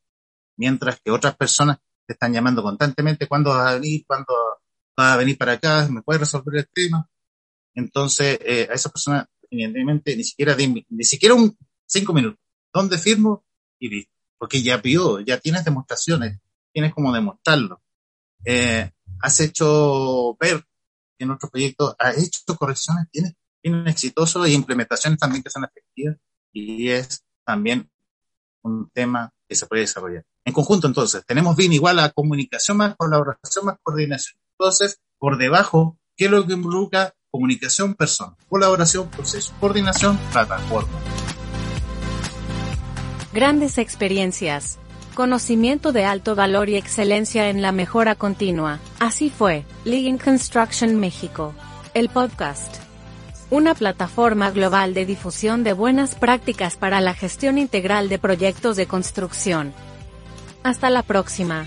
Mientras 0.56 1.00
que 1.00 1.10
otras 1.10 1.36
personas 1.36 1.78
te 2.06 2.14
están 2.14 2.32
llamando 2.32 2.62
constantemente, 2.62 3.26
¿cuándo 3.26 3.50
vas 3.50 3.70
a 3.70 3.74
venir? 3.74 4.04
¿Cuándo 4.06 4.59
va 5.00 5.14
a 5.14 5.16
venir 5.16 5.36
para 5.36 5.52
acá, 5.52 5.88
me 5.90 6.02
puede 6.02 6.20
resolver 6.20 6.56
el 6.56 6.68
tema. 6.72 7.08
Entonces, 7.74 8.38
eh, 8.42 8.68
a 8.70 8.74
esa 8.74 8.90
persona, 8.90 9.28
evidentemente, 9.50 10.16
ni 10.16 10.24
siquiera, 10.24 10.56
ni 10.56 11.04
siquiera 11.04 11.34
un 11.34 11.56
cinco 11.86 12.12
minutos. 12.12 12.40
¿Dónde 12.72 12.98
firmo? 12.98 13.44
Y 13.78 13.88
listo. 13.88 14.12
Porque 14.38 14.62
ya 14.62 14.80
pidió, 14.80 15.20
ya 15.20 15.38
tienes 15.38 15.64
demostraciones, 15.64 16.38
tienes 16.72 16.94
como 16.94 17.12
demostrarlo. 17.12 17.82
Eh, 18.44 18.90
has 19.20 19.40
hecho 19.40 20.36
ver 20.40 20.64
en 21.18 21.30
otros 21.30 21.50
proyectos, 21.50 21.94
has 21.98 22.16
hecho 22.16 22.56
correcciones, 22.56 23.06
tienes, 23.10 23.34
tienes 23.60 23.92
exitosos 23.92 24.48
y 24.48 24.54
implementaciones 24.54 25.18
también 25.18 25.42
que 25.42 25.50
son 25.50 25.64
efectivas 25.64 26.16
y 26.52 26.88
es 26.88 27.22
también 27.44 27.90
un 28.62 28.88
tema 28.90 29.32
que 29.46 29.54
se 29.54 29.66
puede 29.66 29.82
desarrollar. 29.82 30.24
En 30.44 30.54
conjunto, 30.54 30.86
entonces, 30.86 31.24
tenemos 31.26 31.54
bien 31.56 31.72
igual 31.72 31.98
a 31.98 32.10
comunicación 32.10 32.78
más 32.78 32.96
colaboración 32.96 33.66
más 33.66 33.76
coordinación. 33.82 34.40
Entonces, 34.60 35.00
por 35.18 35.38
debajo, 35.38 35.96
¿qué 36.18 36.26
es 36.26 36.30
lo 36.30 36.46
que 36.46 36.52
involucra? 36.52 37.14
Comunicación, 37.30 37.94
persona, 37.94 38.36
colaboración, 38.50 39.08
proceso, 39.08 39.54
coordinación, 39.58 40.18
plataforma. 40.32 41.00
Grandes 43.32 43.78
experiencias. 43.78 44.78
Conocimiento 45.14 45.92
de 45.92 46.04
alto 46.04 46.34
valor 46.34 46.68
y 46.68 46.76
excelencia 46.76 47.48
en 47.48 47.62
la 47.62 47.72
mejora 47.72 48.16
continua. 48.16 48.80
Así 48.98 49.30
fue, 49.30 49.64
Lean 49.86 50.18
Construction 50.18 51.00
México. 51.00 51.54
El 51.94 52.10
podcast. 52.10 52.82
Una 53.48 53.74
plataforma 53.74 54.50
global 54.50 54.92
de 54.92 55.06
difusión 55.06 55.64
de 55.64 55.72
buenas 55.72 56.16
prácticas 56.16 56.76
para 56.76 57.00
la 57.00 57.14
gestión 57.14 57.56
integral 57.56 58.10
de 58.10 58.18
proyectos 58.18 58.76
de 58.76 58.86
construcción. 58.86 59.72
Hasta 60.62 60.90
la 60.90 61.02
próxima. 61.02 61.66